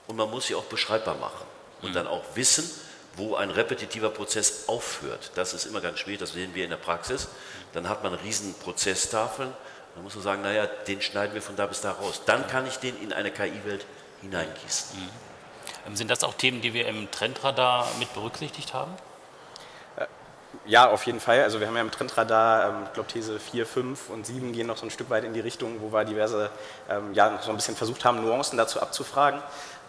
und 0.07 0.17
man 0.17 0.31
muss 0.31 0.47
sie 0.47 0.55
auch 0.55 0.65
beschreibbar 0.65 1.17
machen 1.17 1.47
und 1.83 1.95
dann 1.95 2.07
auch 2.07 2.25
wissen, 2.35 2.69
wo 3.17 3.35
ein 3.35 3.51
repetitiver 3.51 4.11
Prozess 4.11 4.69
aufhört. 4.69 5.33
Das 5.35 5.55
ist 5.55 5.67
immer 5.67 5.81
ganz 5.81 5.99
schwierig, 5.99 6.21
das 6.21 6.33
sehen 6.33 6.55
wir 6.55 6.65
in 6.65 6.71
der 6.71 6.77
Praxis. 6.77 7.29
Dann 7.73 7.89
hat 7.89 8.03
man 8.03 8.15
riesen 8.15 8.55
Prozesstafeln. 8.55 9.53
Dann 9.95 10.05
muss 10.05 10.15
man 10.15 10.25
sagen, 10.25 10.43
naja, 10.43 10.67
den 10.67 11.03
schneiden 11.03 11.35
wir 11.35 11.43
von 11.43 11.57
da 11.57 11.67
bis 11.67 11.83
da 11.83 11.93
raus. 11.93 12.23
Dann 12.25 12.47
kann 12.47 12.67
ich 12.67 12.77
den 12.79 13.01
in 13.03 13.13
eine 13.13 13.31
KI-Welt 13.31 13.85
hineingießen. 14.23 14.99
Mhm. 14.99 15.09
Ähm, 15.87 15.97
sind 15.97 16.11
das 16.11 16.25
auch 16.25 16.35
Themen, 16.35 16.61
die 16.61 16.75
wir 16.75 16.87
im 16.87 17.11
Trendradar 17.11 17.87
mit 17.99 18.13
berücksichtigt 18.15 18.73
haben? 18.73 18.93
Äh, 19.97 20.07
ja, 20.67 20.89
auf 20.89 21.05
jeden 21.05 21.21
Fall. 21.21 21.43
Also 21.43 21.61
wir 21.61 21.67
haben 21.67 21.77
ja 21.77 21.83
im 21.83 21.91
Trendradar, 21.91 22.69
ähm, 22.69 22.85
ich 22.87 22.93
glaube 22.95 23.09
These 23.11 23.39
4, 23.39 23.67
5 23.67 24.09
und 24.11 24.27
7 24.27 24.53
gehen 24.53 24.67
noch 24.67 24.77
so 24.77 24.87
ein 24.87 24.91
Stück 24.91 25.11
weit 25.11 25.25
in 25.25 25.35
die 25.35 25.41
Richtung, 25.41 25.81
wo 25.81 25.93
wir 25.93 26.05
diverse, 26.05 26.51
ähm, 26.89 27.13
ja, 27.15 27.39
so 27.43 27.51
ein 27.51 27.57
bisschen 27.57 27.77
versucht 27.77 28.05
haben, 28.05 28.23
Nuancen 28.23 28.57
dazu 28.57 28.81
abzufragen. 28.81 29.43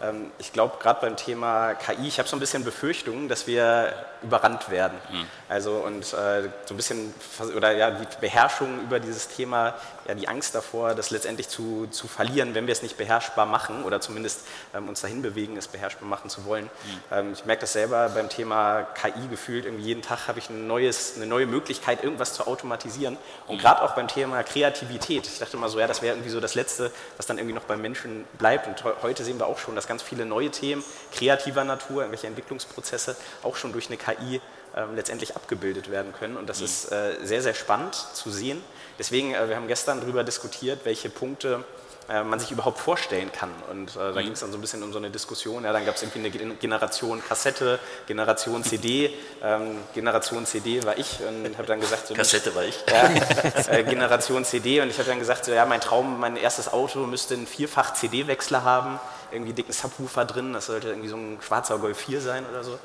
Ähm, 0.08 0.30
ich 0.38 0.52
glaube, 0.52 0.76
gerade 0.80 1.00
beim 1.00 1.16
Thema 1.16 1.74
KI, 1.74 2.08
ich 2.08 2.18
habe 2.18 2.28
so 2.28 2.36
ein 2.36 2.40
bisschen 2.40 2.64
Befürchtungen, 2.64 3.28
dass 3.28 3.46
wir 3.46 3.92
überrannt 4.22 4.70
werden. 4.70 4.98
Mhm. 5.10 5.26
Also 5.48 5.72
und 5.76 6.02
äh, 6.02 6.48
so 6.64 6.74
ein 6.74 6.76
bisschen, 6.76 7.14
oder 7.56 7.72
ja, 7.72 7.90
die 7.90 8.06
Beherrschung 8.20 8.80
über 8.82 8.98
dieses 8.98 9.28
Thema, 9.28 9.74
ja, 10.08 10.14
die 10.14 10.28
Angst 10.28 10.54
davor, 10.54 10.94
das 10.94 11.10
letztendlich 11.10 11.48
zu, 11.48 11.86
zu 11.90 12.08
verlieren, 12.08 12.54
wenn 12.54 12.66
wir 12.66 12.72
es 12.72 12.82
nicht 12.82 12.96
beherrschbar 12.96 13.46
machen 13.46 13.84
oder 13.84 14.00
zumindest 14.00 14.40
ähm, 14.74 14.88
uns 14.88 15.00
dahin 15.00 15.22
bewegen, 15.22 15.56
es 15.56 15.68
beherrschbar 15.68 16.08
machen 16.08 16.30
zu 16.30 16.44
wollen. 16.44 16.64
Mhm. 16.64 17.00
Ähm, 17.12 17.32
ich 17.32 17.44
merke 17.44 17.62
das 17.62 17.72
selber 17.72 18.08
beim 18.08 18.28
Thema 18.28 18.82
KI 18.82 19.28
gefühlt, 19.30 19.66
irgendwie 19.66 19.84
jeden 19.84 20.02
Tag 20.02 20.28
habe 20.28 20.38
ich 20.38 20.50
ein 20.50 20.66
neues, 20.66 21.14
eine 21.16 21.26
neue 21.26 21.46
Möglichkeit, 21.46 22.02
irgendwas 22.02 22.32
zu 22.32 22.46
automatisieren. 22.46 23.16
Und 23.46 23.56
mhm. 23.56 23.60
gerade 23.60 23.82
auch 23.82 23.92
beim 23.92 24.08
Thema 24.08 24.42
Kreativität. 24.42 25.26
Ich 25.26 25.38
dachte 25.38 25.56
immer 25.56 25.68
so, 25.68 25.78
ja, 25.78 25.86
das 25.86 26.02
wäre 26.02 26.14
irgendwie 26.14 26.30
so 26.30 26.40
das 26.40 26.54
Letzte, 26.54 26.90
was 27.16 27.26
dann 27.26 27.38
irgendwie 27.38 27.54
noch 27.54 27.64
beim 27.64 27.80
Menschen 27.80 28.24
bleibt. 28.38 28.66
Und 28.66 28.82
heute 29.02 29.24
sehen 29.24 29.38
wir 29.38 29.46
auch 29.46 29.58
schon, 29.58 29.74
dass 29.74 29.86
ganz 29.86 29.93
viele 30.02 30.24
neue 30.26 30.50
Themen 30.50 30.84
kreativer 31.12 31.64
Natur, 31.64 32.02
irgendwelche 32.02 32.26
Entwicklungsprozesse 32.26 33.16
auch 33.42 33.56
schon 33.56 33.72
durch 33.72 33.88
eine 33.88 33.96
KI 33.96 34.40
ähm, 34.76 34.96
letztendlich 34.96 35.36
abgebildet 35.36 35.90
werden 35.90 36.12
können. 36.12 36.36
Und 36.36 36.48
das 36.48 36.58
mhm. 36.58 36.64
ist 36.64 36.92
äh, 36.92 37.16
sehr, 37.22 37.42
sehr 37.42 37.54
spannend 37.54 37.94
zu 37.94 38.30
sehen. 38.30 38.62
Deswegen, 38.98 39.34
äh, 39.34 39.48
wir 39.48 39.56
haben 39.56 39.68
gestern 39.68 40.00
darüber 40.00 40.24
diskutiert, 40.24 40.80
welche 40.84 41.10
Punkte 41.10 41.64
man 42.08 42.38
sich 42.38 42.50
überhaupt 42.50 42.78
vorstellen 42.78 43.32
kann. 43.32 43.50
Und 43.70 43.96
äh, 43.96 43.98
da 43.98 44.10
mhm. 44.10 44.16
ging 44.18 44.32
es 44.32 44.40
dann 44.40 44.52
so 44.52 44.58
ein 44.58 44.60
bisschen 44.60 44.82
um 44.82 44.92
so 44.92 44.98
eine 44.98 45.10
Diskussion. 45.10 45.64
Ja, 45.64 45.72
dann 45.72 45.86
gab 45.86 45.96
es 45.96 46.02
irgendwie 46.02 46.38
eine 46.40 46.54
Generation 46.54 47.22
Kassette, 47.26 47.78
Generation 48.06 48.62
CD. 48.64 49.14
Ähm, 49.42 49.78
Generation 49.94 50.46
CD 50.46 50.84
war 50.84 50.98
ich 50.98 51.20
und 51.26 51.56
habe 51.58 51.66
dann 51.66 51.80
gesagt... 51.80 52.06
So, 52.08 52.14
Kassette 52.14 52.54
war 52.54 52.64
ich. 52.64 52.78
Ja, 52.88 53.72
äh, 53.72 53.84
Generation 53.84 54.44
CD 54.44 54.80
und 54.80 54.90
ich 54.90 54.98
habe 54.98 55.08
dann 55.08 55.18
gesagt, 55.18 55.44
so, 55.44 55.52
ja, 55.52 55.64
mein 55.66 55.80
Traum, 55.80 56.20
mein 56.20 56.36
erstes 56.36 56.72
Auto 56.72 57.00
müsste 57.00 57.34
einen 57.34 57.46
Vierfach-CD-Wechsler 57.46 58.64
haben, 58.64 59.00
irgendwie 59.32 59.52
dicken 59.52 59.72
Subwoofer 59.72 60.24
drin, 60.24 60.52
das 60.52 60.66
sollte 60.66 60.88
irgendwie 60.88 61.08
so 61.08 61.16
ein 61.16 61.38
schwarzer 61.40 61.78
Golf 61.78 61.98
4 61.98 62.20
sein 62.20 62.44
oder 62.50 62.62
so. 62.64 62.78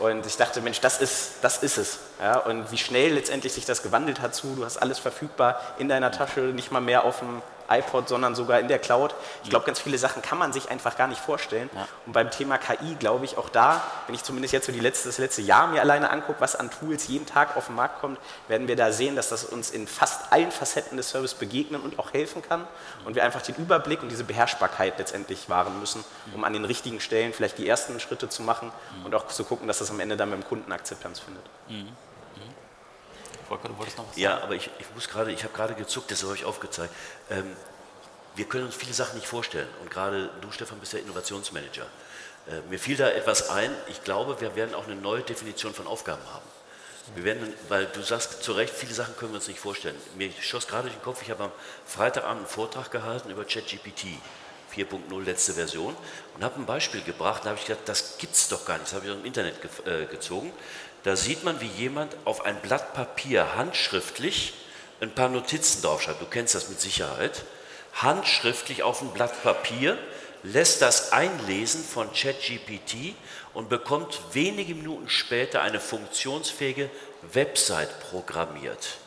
Und 0.00 0.26
ich 0.26 0.36
dachte, 0.36 0.60
Mensch, 0.60 0.80
das 0.80 1.00
ist, 1.00 1.34
das 1.42 1.62
ist 1.62 1.78
es. 1.78 1.98
Ja, 2.20 2.38
und 2.38 2.72
wie 2.72 2.78
schnell 2.78 3.14
letztendlich 3.14 3.52
sich 3.52 3.64
das 3.64 3.82
gewandelt 3.82 4.20
hat 4.20 4.34
zu, 4.34 4.54
du 4.56 4.64
hast 4.64 4.76
alles 4.78 4.98
verfügbar 4.98 5.60
in 5.78 5.88
deiner 5.88 6.10
Tasche, 6.10 6.40
nicht 6.40 6.72
mal 6.72 6.80
mehr 6.80 7.04
auf 7.04 7.20
dem 7.20 7.42
iPod, 7.68 8.08
sondern 8.08 8.34
sogar 8.34 8.60
in 8.60 8.68
der 8.68 8.78
Cloud. 8.78 9.14
Ich 9.42 9.50
glaube, 9.50 9.66
ganz 9.66 9.80
viele 9.80 9.98
Sachen 9.98 10.22
kann 10.22 10.38
man 10.38 10.52
sich 10.52 10.70
einfach 10.70 10.96
gar 10.96 11.06
nicht 11.06 11.20
vorstellen. 11.20 11.70
Ja. 11.74 11.86
Und 12.06 12.12
beim 12.12 12.30
Thema 12.30 12.58
KI 12.58 12.94
glaube 12.98 13.24
ich 13.24 13.38
auch 13.38 13.48
da, 13.48 13.82
wenn 14.06 14.14
ich 14.14 14.22
zumindest 14.22 14.52
jetzt 14.52 14.66
so 14.66 14.72
die 14.72 14.80
letzte, 14.80 15.08
das 15.08 15.18
letzte 15.18 15.42
Jahr 15.42 15.68
mir 15.68 15.80
alleine 15.80 16.10
angucke, 16.10 16.40
was 16.40 16.56
an 16.56 16.70
Tools 16.70 17.08
jeden 17.08 17.26
Tag 17.26 17.56
auf 17.56 17.66
den 17.66 17.76
Markt 17.76 18.00
kommt, 18.00 18.18
werden 18.48 18.68
wir 18.68 18.76
da 18.76 18.92
sehen, 18.92 19.16
dass 19.16 19.28
das 19.28 19.44
uns 19.44 19.70
in 19.70 19.86
fast 19.86 20.32
allen 20.32 20.50
Facetten 20.50 20.96
des 20.96 21.10
Service 21.10 21.34
begegnen 21.34 21.80
und 21.80 21.98
auch 21.98 22.12
helfen 22.12 22.42
kann. 22.42 22.66
Und 23.04 23.14
wir 23.14 23.24
einfach 23.24 23.42
den 23.42 23.54
Überblick 23.56 24.02
und 24.02 24.08
diese 24.08 24.24
Beherrschbarkeit 24.24 24.98
letztendlich 24.98 25.48
wahren 25.48 25.78
müssen, 25.80 26.04
um 26.34 26.44
an 26.44 26.52
den 26.52 26.64
richtigen 26.64 27.00
Stellen 27.00 27.32
vielleicht 27.32 27.58
die 27.58 27.68
ersten 27.68 27.98
Schritte 28.00 28.28
zu 28.28 28.42
machen 28.42 28.72
und 29.04 29.14
auch 29.14 29.28
zu 29.28 29.44
gucken, 29.44 29.68
dass 29.68 29.78
das 29.78 29.90
am 29.90 30.00
Ende 30.00 30.16
dann 30.16 30.30
mit 30.30 30.42
dem 30.42 30.46
Kunden 30.46 30.72
Akzeptanz 30.72 31.20
findet. 31.20 31.44
Mhm. 31.68 31.88
Volker, 33.44 33.68
du 33.68 33.78
wolltest 33.78 33.98
noch 33.98 34.04
was 34.04 34.14
sagen? 34.14 34.22
Ja, 34.22 34.42
aber 34.42 34.54
ich, 34.54 34.70
ich 34.78 34.86
muss 34.94 35.08
gerade, 35.08 35.32
ich 35.32 35.44
habe 35.44 35.54
gerade 35.54 35.74
gezuckt, 35.74 36.10
das 36.10 36.22
habe 36.22 36.34
ich 36.34 36.44
aufgezeigt. 36.44 36.92
Ähm, 37.30 37.56
wir 38.36 38.46
können 38.46 38.66
uns 38.66 38.74
viele 38.74 38.92
Sachen 38.92 39.16
nicht 39.16 39.28
vorstellen. 39.28 39.68
Und 39.80 39.90
gerade 39.90 40.30
du, 40.40 40.50
Stefan, 40.50 40.78
bist 40.80 40.92
ja 40.92 40.98
Innovationsmanager. 40.98 41.86
Äh, 42.48 42.60
mir 42.68 42.78
fiel 42.78 42.96
da 42.96 43.08
etwas 43.08 43.50
ein. 43.50 43.70
Ich 43.88 44.02
glaube, 44.02 44.40
wir 44.40 44.56
werden 44.56 44.74
auch 44.74 44.86
eine 44.86 44.96
neue 44.96 45.22
Definition 45.22 45.72
von 45.72 45.86
Aufgaben 45.86 46.22
haben. 46.32 46.44
Wir 47.14 47.24
werden, 47.24 47.52
weil 47.68 47.86
du 47.86 48.02
sagst 48.02 48.42
zu 48.42 48.52
Recht, 48.52 48.72
viele 48.72 48.94
Sachen 48.94 49.14
können 49.16 49.32
wir 49.32 49.36
uns 49.36 49.48
nicht 49.48 49.60
vorstellen. 49.60 49.96
Mir 50.16 50.30
schoss 50.40 50.66
gerade 50.66 50.84
durch 50.84 50.94
den 50.94 51.02
Kopf, 51.02 51.20
ich 51.22 51.30
habe 51.30 51.44
am 51.44 51.52
Freitagabend 51.84 52.38
einen 52.38 52.46
Vortrag 52.46 52.90
gehalten 52.90 53.30
über 53.30 53.44
ChatGPT. 53.44 54.06
4.0 54.76 55.24
letzte 55.24 55.54
Version 55.54 55.94
und 56.34 56.44
habe 56.44 56.60
ein 56.60 56.66
Beispiel 56.66 57.02
gebracht. 57.02 57.44
Da 57.44 57.50
habe 57.50 57.58
ich 57.58 57.66
gedacht, 57.66 57.86
das 57.86 58.18
gibt 58.18 58.34
es 58.34 58.48
doch 58.48 58.64
gar 58.64 58.74
nicht. 58.74 58.86
Das 58.86 58.94
habe 58.94 59.06
ich 59.06 59.12
aus 59.12 59.18
dem 59.18 59.26
Internet 59.26 59.60
ge 59.60 60.02
äh, 60.02 60.06
gezogen. 60.06 60.52
Da 61.02 61.16
sieht 61.16 61.44
man, 61.44 61.60
wie 61.60 61.66
jemand 61.66 62.16
auf 62.24 62.44
ein 62.44 62.60
Blatt 62.60 62.94
Papier 62.94 63.56
handschriftlich 63.56 64.54
ein 65.00 65.14
paar 65.14 65.28
Notizen 65.28 65.82
draufschreibt. 65.82 66.20
Du 66.20 66.26
kennst 66.26 66.54
das 66.54 66.68
mit 66.68 66.80
Sicherheit. 66.80 67.44
Handschriftlich 67.94 68.82
auf 68.82 69.02
ein 69.02 69.10
Blatt 69.12 69.42
Papier 69.42 69.98
lässt 70.42 70.82
das 70.82 71.12
einlesen 71.12 71.82
von 71.82 72.12
ChatGPT 72.12 73.14
und 73.54 73.68
bekommt 73.68 74.20
wenige 74.32 74.74
Minuten 74.74 75.08
später 75.08 75.62
eine 75.62 75.80
funktionsfähige 75.80 76.90
Website 77.32 78.00
programmiert. 78.10 78.98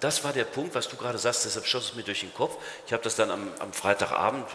Das 0.00 0.22
war 0.24 0.32
der 0.32 0.44
Punkt, 0.44 0.74
was 0.74 0.88
du 0.88 0.96
gerade 0.96 1.18
sagst, 1.18 1.44
deshalb 1.44 1.66
schoss 1.66 1.90
es 1.90 1.94
mir 1.94 2.02
durch 2.02 2.20
den 2.20 2.32
Kopf. 2.32 2.56
Ich 2.86 2.92
habe 2.92 3.02
das 3.02 3.16
dann 3.16 3.30
am, 3.30 3.50
am 3.58 3.72
Freitagabend 3.72 4.46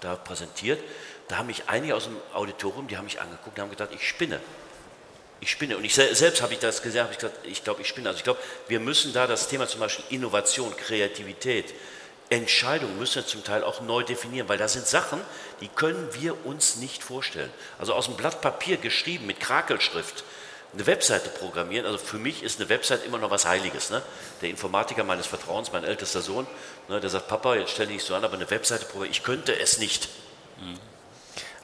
da 0.00 0.16
präsentiert. 0.16 0.82
Da 1.28 1.38
haben 1.38 1.46
mich 1.46 1.64
einige 1.66 1.94
aus 1.94 2.04
dem 2.04 2.16
Auditorium, 2.32 2.88
die 2.88 2.96
haben 2.96 3.04
mich 3.04 3.20
angeguckt 3.20 3.56
und 3.56 3.62
haben 3.62 3.70
gedacht, 3.70 3.90
ich 3.92 4.08
spinne. 4.08 4.40
Ich 5.40 5.50
spinne. 5.50 5.76
Und 5.76 5.84
ich 5.84 5.94
selbst 5.94 6.42
habe 6.42 6.54
ich 6.54 6.58
das 6.58 6.82
gesehen, 6.82 7.02
habe 7.02 7.12
ich 7.12 7.18
gesagt, 7.18 7.38
ich 7.44 7.62
glaube, 7.62 7.82
ich 7.82 7.88
spinne. 7.88 8.08
Also 8.08 8.18
ich 8.18 8.24
glaube, 8.24 8.40
wir 8.66 8.80
müssen 8.80 9.12
da 9.12 9.26
das 9.26 9.48
Thema 9.48 9.68
zum 9.68 9.80
Beispiel 9.80 10.04
Innovation, 10.10 10.76
Kreativität, 10.76 11.74
Entscheidungen 12.30 12.98
müssen 12.98 13.16
wir 13.16 13.26
zum 13.26 13.42
Teil 13.42 13.64
auch 13.64 13.80
neu 13.80 14.02
definieren, 14.02 14.48
weil 14.48 14.58
da 14.58 14.68
sind 14.68 14.86
Sachen, 14.86 15.20
die 15.60 15.68
können 15.68 16.08
wir 16.12 16.44
uns 16.44 16.76
nicht 16.76 17.02
vorstellen. 17.02 17.50
Also 17.78 17.94
aus 17.94 18.04
dem 18.04 18.16
Blatt 18.16 18.42
Papier 18.42 18.76
geschrieben 18.76 19.26
mit 19.26 19.40
Krakelschrift, 19.40 20.24
eine 20.74 20.86
Webseite 20.86 21.30
programmieren, 21.30 21.86
also 21.86 21.98
für 21.98 22.18
mich 22.18 22.42
ist 22.42 22.60
eine 22.60 22.68
Webseite 22.68 23.06
immer 23.06 23.18
noch 23.18 23.30
was 23.30 23.46
Heiliges. 23.46 23.90
Ne? 23.90 24.02
Der 24.42 24.50
Informatiker 24.50 25.02
meines 25.04 25.26
Vertrauens, 25.26 25.72
mein 25.72 25.84
ältester 25.84 26.20
Sohn, 26.20 26.46
ne, 26.88 27.00
der 27.00 27.08
sagt, 27.08 27.28
Papa, 27.28 27.54
jetzt 27.54 27.70
stell 27.70 27.86
dich 27.86 27.96
nicht 27.96 28.06
so 28.06 28.14
an, 28.14 28.24
aber 28.24 28.34
eine 28.34 28.50
Webseite 28.50 28.84
programmieren, 28.84 29.12
ich 29.12 29.22
könnte 29.22 29.58
es 29.58 29.78
nicht. 29.78 30.08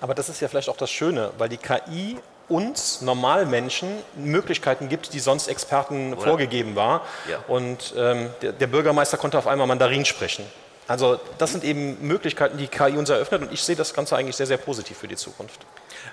Aber 0.00 0.14
das 0.14 0.28
ist 0.28 0.40
ja 0.40 0.48
vielleicht 0.48 0.68
auch 0.68 0.76
das 0.76 0.90
Schöne, 0.90 1.32
weil 1.38 1.48
die 1.48 1.56
KI 1.56 2.18
uns 2.48 3.00
Normalmenschen 3.00 3.88
Möglichkeiten 4.16 4.88
gibt, 4.88 5.12
die 5.14 5.20
sonst 5.20 5.48
Experten 5.48 6.12
Oder? 6.12 6.22
vorgegeben 6.22 6.76
war. 6.76 7.02
Ja. 7.28 7.38
Und 7.48 7.94
ähm, 7.96 8.30
der, 8.42 8.52
der, 8.52 8.66
Bürgermeister 8.66 9.16
konnte 9.16 9.38
auf 9.38 9.46
einmal 9.46 9.66
Mandarin 9.66 10.04
sprechen. 10.04 10.44
Also 10.86 11.18
das 11.38 11.52
sind 11.52 11.64
eben 11.64 12.06
Möglichkeiten, 12.06 12.58
die 12.58 12.68
KI 12.68 12.98
uns 12.98 13.08
eröffnet 13.08 13.42
und 13.42 13.52
ich 13.52 13.62
sehe 13.62 13.76
das 13.76 13.94
Ganze 13.94 14.16
eigentlich 14.16 14.36
sehr, 14.36 14.46
sehr 14.46 14.58
positiv 14.58 14.98
für 14.98 15.08
die 15.08 15.16
Zukunft. 15.16 15.60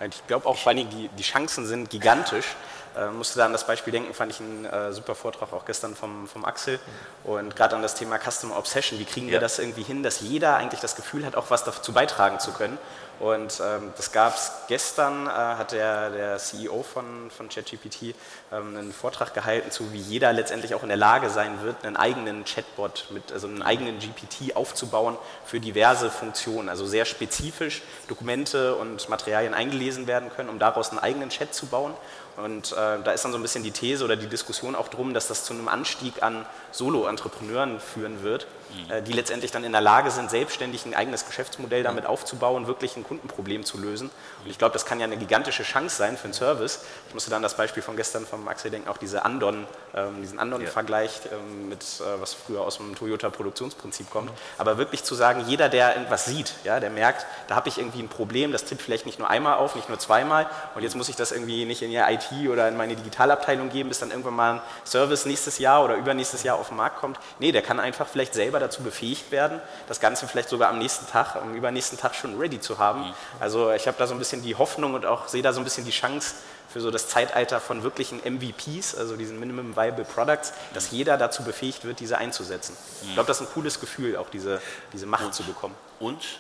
Ich 0.08 0.26
glaube 0.28 0.46
auch 0.46 0.58
vor 0.58 0.72
allem, 0.72 0.90
die, 0.90 1.10
die 1.10 1.24
Chancen 1.24 1.66
sind 1.66 1.90
gigantisch. 1.90 2.56
Äh, 2.98 3.10
musste 3.12 3.40
da 3.40 3.46
an 3.46 3.54
das 3.54 3.66
Beispiel 3.66 3.92
denken, 3.92 4.14
fand 4.14 4.32
ich 4.32 4.40
einen 4.40 4.66
äh, 4.66 4.92
super 4.92 5.16
Vortrag 5.16 5.54
auch 5.54 5.66
gestern 5.66 5.96
vom, 5.96 6.28
vom 6.28 6.46
Axel. 6.46 6.80
Und 7.24 7.56
gerade 7.56 7.76
an 7.76 7.82
das 7.82 7.96
Thema 7.96 8.18
Customer 8.20 8.58
Obsession, 8.58 9.00
wie 9.00 9.06
kriegen 9.06 9.30
wir 9.30 9.40
das 9.40 9.60
irgendwie 9.60 9.84
hin, 9.84 10.04
dass 10.04 10.20
jeder 10.22 10.58
eigentlich 10.58 10.82
das 10.82 10.96
Gefühl 10.96 11.26
hat, 11.26 11.36
auch 11.36 11.50
was 11.50 11.64
dazu 11.64 11.94
beitragen 11.94 12.40
zu 12.40 12.52
können. 12.52 12.78
Und 13.22 13.62
ähm, 13.64 13.94
das 13.98 14.12
gab 14.12 14.36
es 14.36 14.52
gestern, 14.68 15.28
äh, 15.28 15.30
hat 15.30 15.74
der, 15.74 16.10
der 16.10 16.38
CEO 16.40 16.82
von, 16.82 17.30
von 17.30 17.50
ChatGPT 17.50 18.16
ähm, 18.52 18.76
einen 18.76 18.92
Vortrag 18.92 19.36
gehalten 19.36 19.70
zu, 19.70 19.94
wie 19.94 20.00
jeder 20.00 20.34
letztendlich 20.34 20.74
auch 20.74 20.82
in 20.82 20.88
der 20.88 20.98
Lage 20.98 21.30
sein 21.30 21.62
wird, 21.62 21.86
einen 21.86 21.98
eigenen 21.98 22.46
Chatbot, 22.46 23.06
mit, 23.12 23.32
also 23.32 23.46
einen 23.46 23.62
eigenen 23.62 24.00
GPT 24.00 24.56
aufzubauen 24.56 25.18
für 25.46 25.60
diverse 25.60 26.10
Funktionen. 26.10 26.68
Also 26.68 26.88
sehr 26.88 27.06
spezifisch 27.06 27.84
Dokumente 28.08 28.74
und 28.76 29.08
Materialien 29.08 29.54
eingelesen 29.54 30.08
werden 30.08 30.32
können, 30.36 30.50
um 30.50 30.58
daraus 30.58 30.90
einen 30.90 30.98
eigenen 30.98 31.30
Chat 31.30 31.54
zu 31.54 31.68
bauen. 31.68 31.94
Und 32.38 32.72
äh, 32.72 33.00
da 33.04 33.12
ist 33.12 33.26
dann 33.26 33.32
so 33.32 33.38
ein 33.38 33.42
bisschen 33.42 33.64
die 33.64 33.72
These 33.72 34.04
oder 34.06 34.16
die 34.16 34.28
Diskussion 34.28 34.76
auch 34.76 34.88
drum, 34.88 35.14
dass 35.14 35.28
das 35.28 35.44
zu 35.44 35.54
einem 35.54 35.68
Anstieg 35.68 36.24
an 36.24 36.46
Solo-Entrepreneuren 36.72 37.80
führen 37.80 38.24
wird, 38.24 38.48
mhm. 38.74 38.92
äh, 38.92 39.02
die 39.02 39.14
letztendlich 39.14 39.52
dann 39.52 39.64
in 39.64 39.72
der 39.72 39.82
Lage 39.82 40.12
sind, 40.12 40.30
selbstständig 40.30 40.86
ein 40.86 40.94
eigenes 40.94 41.26
Geschäftsmodell 41.26 41.84
damit 41.84 42.06
aufzubauen, 42.06 42.68
wirklich 42.68 42.96
ein 42.98 43.04
Kundenproblem 43.04 43.64
zu 43.64 43.78
lösen. 43.78 44.10
Und 44.44 44.50
ich 44.50 44.58
glaube, 44.58 44.74
das 44.74 44.86
kann 44.86 45.00
ja 45.00 45.06
eine 45.06 45.18
gigantische 45.18 45.64
Chance 45.64 45.96
sein 45.96 46.18
für 46.18 46.26
einen 46.26 46.34
Service. 46.34 46.84
Ich 47.08 47.14
musste 47.14 47.30
dann 47.30 47.42
das 47.42 47.58
Beispiel 47.58 47.84
von 47.84 47.96
gestern 47.96 48.26
vom 48.26 48.48
Axel 48.48 48.72
denken, 48.72 48.90
auch 48.90 48.98
diese 48.98 49.26
Andon, 49.26 49.68
ähm, 49.96 50.22
diesen 50.22 50.40
Andon-Vergleich 50.40 51.22
ähm, 51.32 51.70
mit, 51.70 51.82
äh, 51.82 52.22
was 52.22 52.34
früher 52.34 52.62
aus 52.62 52.78
dem 52.78 52.96
Toyota-Produktionsprinzip 52.96 54.10
kommt. 54.10 54.32
Mhm. 54.32 54.36
Aber 54.58 54.78
wirklich 54.78 55.04
zu 55.04 55.16
sagen, 55.16 55.44
jeder, 55.48 55.70
der 55.70 55.96
irgendwas 55.96 56.26
sieht, 56.26 56.54
ja, 56.64 56.80
der 56.80 56.90
merkt, 56.90 57.26
da 57.48 57.56
habe 57.56 57.70
ich 57.70 57.78
irgendwie 57.78 58.02
ein 58.02 58.10
Problem, 58.10 58.52
das 58.52 58.66
tritt 58.66 58.82
vielleicht 58.82 59.06
nicht 59.06 59.20
nur 59.20 59.30
einmal 59.30 59.58
auf, 59.58 59.76
nicht 59.76 59.90
nur 59.90 60.00
zweimal 60.00 60.50
und 60.76 60.84
jetzt 60.84 60.96
muss 60.96 61.10
ich 61.10 61.16
das 61.16 61.32
irgendwie 61.32 61.66
nicht 61.66 61.82
in 61.82 61.92
ihr 61.92 62.08
IT 62.10 62.50
oder 62.50 62.68
in 62.68 62.78
meine 62.78 62.96
Digitalabteilung 62.96 63.70
geben, 63.70 63.90
bis 63.90 64.00
dann 64.00 64.12
irgendwann 64.12 64.36
mal 64.36 64.54
ein 64.54 64.62
Service 64.86 65.26
nächstes 65.26 65.60
Jahr 65.60 65.84
oder 65.84 65.96
übernächstes 65.96 66.44
Jahr 66.44 66.58
auf 66.58 66.70
den 66.70 66.78
Markt 66.78 66.98
kommt. 66.98 67.20
Nee, 67.40 67.52
der 67.52 67.62
kann 67.62 67.80
einfach 67.80 68.08
vielleicht 68.08 68.34
selber 68.34 68.60
dazu 68.62 68.84
befähigt 68.84 69.32
werden, 69.32 69.60
das 69.88 70.00
Ganze 70.00 70.28
vielleicht 70.28 70.50
sogar 70.50 70.70
am 70.70 70.80
nächsten 70.80 71.08
Tag, 71.08 71.36
am 71.36 71.54
übernächsten 71.54 71.98
Tag 71.98 72.16
schon 72.16 72.40
ready 72.40 72.60
zu 72.60 72.78
haben. 72.78 73.02
Mhm. 73.02 73.14
Also 73.40 73.72
ich 73.72 73.88
habe 73.88 73.98
da 73.98 74.08
so 74.08 74.14
ein 74.14 74.20
bisschen 74.20 74.42
die 74.44 74.56
Hoffnung 74.56 74.94
und 74.94 75.06
auch 75.06 75.28
sehe 75.28 75.42
da 75.42 75.54
so 75.54 75.60
ein 75.60 75.64
bisschen 75.64 75.86
die 75.86 75.92
Chance 75.92 76.36
für 76.72 76.80
so 76.80 76.90
das 76.90 77.08
Zeitalter 77.10 77.60
von 77.60 77.84
wirklichen 77.84 78.20
MVPs, 78.20 78.96
also 78.96 79.18
diesen 79.18 79.40
Minimum 79.40 79.76
Viable 79.76 80.06
Products, 80.06 80.54
dass 80.74 80.92
mhm. 80.92 81.00
jeder 81.00 81.18
dazu 81.18 81.44
befähigt 81.44 81.84
wird, 81.84 82.00
diese 82.00 82.18
einzusetzen. 82.18 82.78
Ich 83.02 83.10
mhm. 83.10 83.14
glaube, 83.16 83.28
das 83.28 83.42
ist 83.42 83.48
ein 83.48 83.54
cooles 83.54 83.80
Gefühl, 83.80 84.16
auch 84.16 84.30
diese, 84.30 84.62
diese 84.94 85.06
Macht 85.06 85.26
und, 85.26 85.34
zu 85.34 85.44
bekommen. 85.44 85.76
Und, 86.00 86.40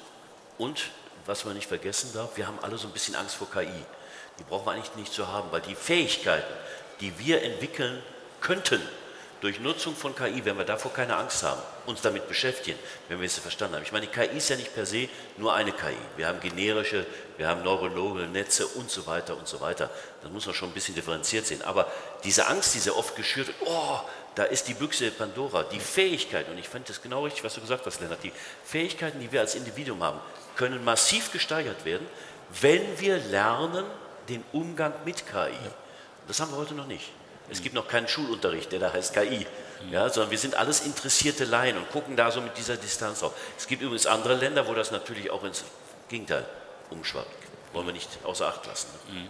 und, 0.57 0.89
was 1.25 1.45
man 1.45 1.53
nicht 1.53 1.67
vergessen 1.67 2.11
darf, 2.13 2.29
wir 2.35 2.47
haben 2.47 2.57
alle 2.61 2.77
so 2.77 2.87
ein 2.87 2.93
bisschen 2.93 3.15
Angst 3.15 3.35
vor 3.35 3.49
KI. 3.51 3.67
Die 4.39 4.43
brauchen 4.43 4.65
wir 4.65 4.71
eigentlich 4.71 4.95
nicht 4.95 5.13
zu 5.13 5.27
haben, 5.27 5.51
weil 5.51 5.61
die 5.61 5.75
Fähigkeiten, 5.75 6.53
die 6.99 7.17
wir 7.19 7.43
entwickeln 7.43 8.01
könnten, 8.39 8.81
durch 9.41 9.59
Nutzung 9.59 9.95
von 9.95 10.15
KI, 10.15 10.45
wenn 10.45 10.57
wir 10.57 10.65
davor 10.65 10.93
keine 10.93 11.17
Angst 11.17 11.41
haben, 11.41 11.59
uns 11.87 12.01
damit 12.01 12.27
beschäftigen, 12.27 12.77
wenn 13.09 13.19
wir 13.19 13.25
es 13.25 13.39
verstanden 13.39 13.75
haben. 13.75 13.83
Ich 13.83 13.91
meine, 13.91 14.05
KI 14.05 14.37
ist 14.37 14.49
ja 14.49 14.55
nicht 14.55 14.73
per 14.73 14.85
se 14.85 15.09
nur 15.37 15.53
eine 15.53 15.71
KI. 15.71 15.97
Wir 16.15 16.27
haben 16.27 16.39
generische, 16.39 17.05
wir 17.37 17.47
haben 17.47 17.63
neuronale 17.63 18.27
Netze 18.27 18.67
und 18.67 18.91
so 18.91 19.07
weiter 19.07 19.35
und 19.35 19.47
so 19.47 19.59
weiter. 19.59 19.89
Das 20.21 20.31
muss 20.31 20.45
man 20.45 20.53
schon 20.53 20.69
ein 20.69 20.73
bisschen 20.73 20.93
differenziert 20.93 21.47
sehen. 21.47 21.63
Aber 21.63 21.91
diese 22.23 22.47
Angst, 22.47 22.75
die 22.75 22.79
sehr 22.79 22.95
oft 22.95 23.15
geschürt 23.15 23.47
wird, 23.47 23.57
oh, 23.65 23.99
da 24.35 24.43
ist 24.43 24.67
die 24.67 24.75
Büchse 24.75 25.09
Pandora, 25.09 25.63
die 25.63 25.79
Fähigkeiten, 25.79 26.51
und 26.51 26.59
ich 26.59 26.69
fand 26.69 26.87
das 26.87 27.01
genau 27.01 27.23
richtig, 27.23 27.43
was 27.43 27.55
du 27.55 27.61
gesagt 27.61 27.85
hast, 27.85 27.99
Lennart, 27.99 28.23
die 28.23 28.31
Fähigkeiten, 28.63 29.19
die 29.19 29.31
wir 29.31 29.41
als 29.41 29.55
Individuum 29.55 30.03
haben, 30.03 30.19
können 30.55 30.85
massiv 30.85 31.31
gesteigert 31.31 31.83
werden, 31.83 32.07
wenn 32.61 32.99
wir 32.99 33.17
lernen, 33.17 33.85
den 34.29 34.43
Umgang 34.51 34.93
mit 35.03 35.25
KI. 35.25 35.51
Das 36.27 36.39
haben 36.39 36.51
wir 36.51 36.57
heute 36.57 36.75
noch 36.75 36.87
nicht. 36.87 37.11
Es 37.51 37.61
gibt 37.61 37.75
noch 37.75 37.87
keinen 37.87 38.07
Schulunterricht, 38.07 38.71
der 38.71 38.79
da 38.79 38.93
heißt 38.93 39.13
KI. 39.13 39.45
Ja, 39.91 40.09
sondern 40.09 40.31
wir 40.31 40.37
sind 40.37 40.55
alles 40.55 40.81
interessierte 40.81 41.43
Laien 41.43 41.77
und 41.77 41.91
gucken 41.91 42.15
da 42.15 42.31
so 42.31 42.39
mit 42.39 42.57
dieser 42.57 42.77
Distanz 42.77 43.23
auf. 43.23 43.33
Es 43.57 43.67
gibt 43.67 43.81
übrigens 43.81 44.05
andere 44.05 44.35
Länder, 44.35 44.67
wo 44.67 44.73
das 44.73 44.91
natürlich 44.91 45.31
auch 45.31 45.43
ins 45.43 45.63
Gegenteil 46.07 46.45
umschwappt. 46.91 47.35
Wollen 47.73 47.87
wir 47.87 47.93
nicht 47.93 48.09
außer 48.23 48.47
Acht 48.47 48.65
lassen. 48.67 48.87
Mhm. 49.11 49.27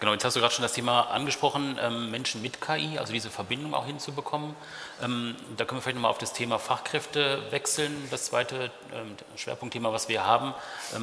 Genau, 0.00 0.12
jetzt 0.12 0.24
hast 0.24 0.34
du 0.34 0.40
gerade 0.40 0.52
schon 0.52 0.64
das 0.64 0.72
Thema 0.72 1.02
angesprochen, 1.02 1.78
ähm, 1.80 2.10
Menschen 2.10 2.42
mit 2.42 2.60
KI, 2.60 2.98
also 2.98 3.12
diese 3.12 3.30
Verbindung 3.30 3.74
auch 3.74 3.86
hinzubekommen. 3.86 4.56
Ähm, 5.00 5.36
da 5.56 5.64
können 5.64 5.78
wir 5.78 5.82
vielleicht 5.82 5.94
nochmal 5.94 6.10
auf 6.10 6.18
das 6.18 6.32
Thema 6.32 6.58
Fachkräfte 6.58 7.40
wechseln, 7.50 8.08
das 8.10 8.24
zweite 8.24 8.70
ähm, 8.92 9.16
Schwerpunktthema, 9.36 9.92
was 9.92 10.08
wir 10.08 10.26
haben. 10.26 10.52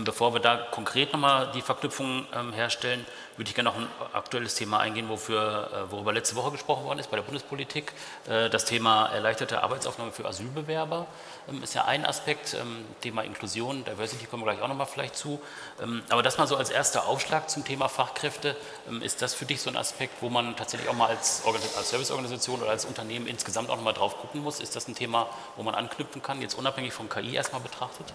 Bevor 0.03 0.33
wir 0.33 0.41
da 0.41 0.57
konkret 0.57 1.13
nochmal 1.13 1.51
die 1.53 1.61
Verknüpfung 1.61 2.27
herstellen, 2.53 3.05
würde 3.37 3.49
ich 3.49 3.55
gerne 3.55 3.69
noch 3.69 3.77
ein 3.77 3.87
aktuelles 4.13 4.55
Thema 4.55 4.79
eingehen, 4.79 5.09
wofür, 5.09 5.69
äh, 5.73 5.91
worüber 5.91 6.13
letzte 6.13 6.35
Woche 6.35 6.51
gesprochen 6.51 6.85
worden 6.85 6.99
ist 6.99 7.09
bei 7.09 7.17
der 7.17 7.23
Bundespolitik. 7.23 7.93
Äh, 8.27 8.49
das 8.49 8.65
Thema 8.65 9.07
erleichterte 9.07 9.63
Arbeitsaufnahme 9.63 10.11
für 10.11 10.25
Asylbewerber 10.25 11.07
ähm, 11.49 11.63
ist 11.63 11.73
ja 11.73 11.85
ein 11.85 12.05
Aspekt. 12.05 12.53
Ähm, 12.53 12.85
Thema 13.01 13.23
Inklusion, 13.23 13.83
Diversity 13.85 14.25
kommen 14.25 14.43
wir 14.43 14.51
gleich 14.51 14.61
auch 14.61 14.67
nochmal 14.67 14.87
vielleicht 14.87 15.15
zu. 15.15 15.41
Ähm, 15.81 16.03
aber 16.09 16.23
das 16.23 16.37
mal 16.37 16.47
so 16.47 16.55
als 16.55 16.69
erster 16.69 17.07
Aufschlag 17.07 17.49
zum 17.49 17.63
Thema 17.65 17.89
Fachkräfte. 17.89 18.55
Ist 19.01 19.21
das 19.21 19.33
für 19.33 19.45
dich 19.45 19.61
so 19.61 19.69
ein 19.69 19.77
Aspekt, 19.77 20.21
wo 20.21 20.29
man 20.29 20.55
tatsächlich 20.55 20.89
auch 20.89 20.93
mal 20.93 21.07
als, 21.07 21.43
als 21.77 21.89
Serviceorganisation 21.89 22.61
oder 22.61 22.71
als 22.71 22.85
Unternehmen 22.85 23.27
insgesamt 23.27 23.69
auch 23.69 23.77
nochmal 23.77 23.93
drauf 23.93 24.17
gucken 24.17 24.41
muss? 24.41 24.59
Ist 24.59 24.75
das 24.75 24.87
ein 24.87 24.95
Thema, 24.95 25.27
wo 25.55 25.63
man 25.63 25.75
anknüpfen 25.75 26.21
kann, 26.21 26.41
jetzt 26.41 26.55
unabhängig 26.55 26.93
vom 26.93 27.09
KI 27.09 27.35
erstmal 27.35 27.61
betrachtet? 27.61 28.13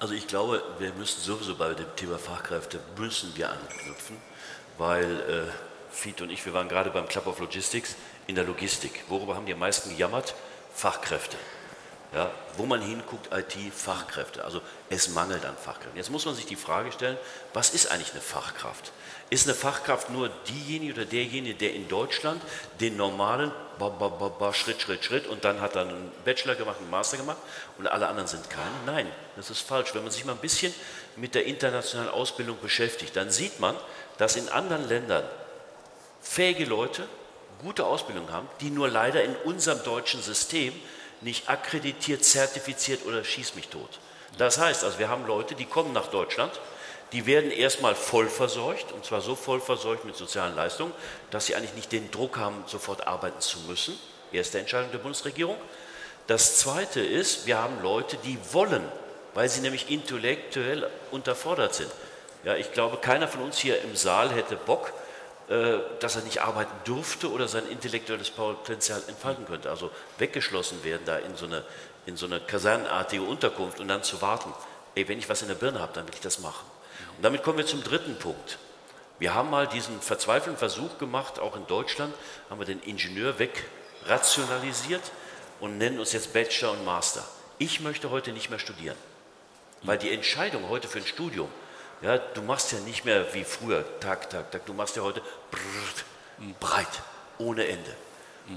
Also 0.00 0.14
ich 0.14 0.26
glaube, 0.26 0.62
wir 0.78 0.94
müssen 0.94 1.20
sowieso 1.20 1.56
bei 1.56 1.74
dem 1.74 1.94
Thema 1.94 2.18
Fachkräfte 2.18 2.80
müssen 2.96 3.36
wir 3.36 3.50
anknüpfen, 3.50 4.16
weil 4.78 5.04
äh, 5.04 5.94
Fiet 5.94 6.22
und 6.22 6.30
ich, 6.30 6.46
wir 6.46 6.54
waren 6.54 6.70
gerade 6.70 6.88
beim 6.88 7.06
Club 7.06 7.26
of 7.26 7.38
Logistics 7.38 7.96
in 8.26 8.34
der 8.34 8.44
Logistik. 8.44 9.04
Worüber 9.08 9.36
haben 9.36 9.44
die 9.44 9.52
am 9.52 9.58
meisten 9.58 9.90
gejammert? 9.90 10.34
Fachkräfte. 10.74 11.36
Ja, 12.12 12.28
wo 12.56 12.66
man 12.66 12.80
hinguckt, 12.80 13.28
IT-Fachkräfte. 13.32 14.44
Also 14.44 14.60
es 14.88 15.10
mangelt 15.10 15.44
an 15.44 15.56
Fachkräften. 15.56 15.96
Jetzt 15.96 16.10
muss 16.10 16.26
man 16.26 16.34
sich 16.34 16.44
die 16.44 16.56
Frage 16.56 16.90
stellen, 16.90 17.16
was 17.54 17.70
ist 17.70 17.92
eigentlich 17.92 18.10
eine 18.10 18.20
Fachkraft? 18.20 18.90
Ist 19.30 19.46
eine 19.46 19.54
Fachkraft 19.54 20.10
nur 20.10 20.28
diejenige 20.48 20.94
oder 20.94 21.04
derjenige, 21.04 21.54
der 21.54 21.72
in 21.72 21.86
Deutschland 21.86 22.42
den 22.80 22.96
normalen 22.96 23.52
ba, 23.78 23.88
ba, 23.88 24.08
ba, 24.08 24.52
Schritt, 24.52 24.82
Schritt, 24.82 25.04
Schritt 25.04 25.28
und 25.28 25.44
dann 25.44 25.60
hat 25.60 25.76
er 25.76 25.82
einen 25.82 26.10
Bachelor 26.24 26.56
gemacht, 26.56 26.78
einen 26.80 26.90
Master 26.90 27.16
gemacht 27.16 27.38
und 27.78 27.86
alle 27.86 28.08
anderen 28.08 28.26
sind 28.26 28.50
keine? 28.50 28.74
Nein, 28.86 29.06
das 29.36 29.50
ist 29.50 29.60
falsch. 29.60 29.94
Wenn 29.94 30.02
man 30.02 30.10
sich 30.10 30.24
mal 30.24 30.32
ein 30.32 30.38
bisschen 30.38 30.74
mit 31.14 31.36
der 31.36 31.46
internationalen 31.46 32.10
Ausbildung 32.10 32.58
beschäftigt, 32.60 33.14
dann 33.14 33.30
sieht 33.30 33.60
man, 33.60 33.76
dass 34.18 34.34
in 34.34 34.48
anderen 34.48 34.88
Ländern 34.88 35.24
fähige 36.20 36.64
Leute 36.64 37.06
gute 37.62 37.86
Ausbildung 37.86 38.32
haben, 38.32 38.48
die 38.60 38.70
nur 38.70 38.88
leider 38.88 39.22
in 39.22 39.36
unserem 39.36 39.82
deutschen 39.84 40.22
System 40.22 40.72
nicht 41.20 41.48
akkreditiert, 41.48 42.24
zertifiziert 42.24 43.04
oder 43.06 43.24
schieß 43.24 43.54
mich 43.54 43.68
tot. 43.68 43.98
Das 44.38 44.58
heißt 44.58 44.84
also, 44.84 44.98
wir 44.98 45.08
haben 45.08 45.26
Leute, 45.26 45.54
die 45.54 45.64
kommen 45.66 45.92
nach 45.92 46.06
Deutschland, 46.06 46.52
die 47.12 47.26
werden 47.26 47.50
erstmal 47.50 47.94
voll 47.94 48.28
versorgt, 48.28 48.92
und 48.92 49.04
zwar 49.04 49.20
so 49.20 49.34
voll 49.34 49.60
versorgt 49.60 50.04
mit 50.04 50.16
sozialen 50.16 50.54
Leistungen, 50.54 50.92
dass 51.30 51.46
sie 51.46 51.56
eigentlich 51.56 51.74
nicht 51.74 51.92
den 51.92 52.10
Druck 52.10 52.38
haben, 52.38 52.62
sofort 52.66 53.06
arbeiten 53.06 53.40
zu 53.40 53.58
müssen. 53.60 53.98
Erste 54.32 54.60
Entscheidung 54.60 54.92
der 54.92 54.98
Bundesregierung. 54.98 55.56
Das 56.28 56.58
Zweite 56.58 57.00
ist, 57.00 57.46
wir 57.46 57.58
haben 57.58 57.82
Leute, 57.82 58.16
die 58.18 58.38
wollen, 58.52 58.84
weil 59.34 59.48
sie 59.48 59.60
nämlich 59.60 59.90
intellektuell 59.90 60.88
unterfordert 61.10 61.74
sind. 61.74 61.90
Ja, 62.44 62.54
ich 62.54 62.72
glaube, 62.72 62.98
keiner 62.98 63.26
von 63.26 63.42
uns 63.42 63.58
hier 63.58 63.82
im 63.82 63.96
Saal 63.96 64.30
hätte 64.30 64.54
Bock, 64.56 64.92
dass 65.98 66.14
er 66.14 66.22
nicht 66.22 66.42
arbeiten 66.42 66.72
durfte 66.84 67.28
oder 67.28 67.48
sein 67.48 67.66
intellektuelles 67.66 68.30
Potenzial 68.30 69.02
entfalten 69.08 69.46
könnte. 69.46 69.68
Also 69.68 69.90
weggeschlossen 70.18 70.84
werden 70.84 71.02
da 71.04 71.16
in 71.16 71.36
so 71.36 71.46
eine, 71.46 71.64
in 72.06 72.16
so 72.16 72.26
eine 72.26 72.38
kasernenartige 72.38 73.24
Unterkunft 73.24 73.80
und 73.80 73.88
dann 73.88 74.04
zu 74.04 74.22
warten, 74.22 74.54
ey, 74.94 75.08
wenn 75.08 75.18
ich 75.18 75.28
was 75.28 75.42
in 75.42 75.48
der 75.48 75.56
Birne 75.56 75.80
habe, 75.80 75.92
dann 75.92 76.06
will 76.06 76.14
ich 76.14 76.20
das 76.20 76.38
machen. 76.38 76.64
Und 77.16 77.24
damit 77.24 77.42
kommen 77.42 77.58
wir 77.58 77.66
zum 77.66 77.82
dritten 77.82 78.16
Punkt. 78.16 78.58
Wir 79.18 79.34
haben 79.34 79.50
mal 79.50 79.66
diesen 79.66 80.00
verzweifelten 80.00 80.56
Versuch 80.56 80.98
gemacht, 80.98 81.40
auch 81.40 81.56
in 81.56 81.66
Deutschland, 81.66 82.14
haben 82.48 82.60
wir 82.60 82.66
den 82.66 82.80
Ingenieur 82.82 83.34
wegrationalisiert 83.40 85.02
und 85.58 85.78
nennen 85.78 85.98
uns 85.98 86.12
jetzt 86.12 86.32
Bachelor 86.32 86.72
und 86.72 86.84
Master. 86.84 87.24
Ich 87.58 87.80
möchte 87.80 88.10
heute 88.10 88.32
nicht 88.32 88.50
mehr 88.50 88.60
studieren, 88.60 88.96
weil 89.82 89.98
die 89.98 90.12
Entscheidung 90.12 90.68
heute 90.68 90.86
für 90.86 90.98
ein 90.98 91.06
Studium, 91.06 91.50
ja, 92.02 92.18
du 92.18 92.42
machst 92.42 92.72
ja 92.72 92.78
nicht 92.80 93.04
mehr 93.04 93.32
wie 93.34 93.44
früher, 93.44 93.84
Tag, 94.00 94.30
Tag, 94.30 94.50
Tag, 94.50 94.66
du 94.66 94.74
machst 94.74 94.96
ja 94.96 95.02
heute 95.02 95.22
breit, 96.58 97.02
ohne 97.38 97.66
Ende. 97.66 97.94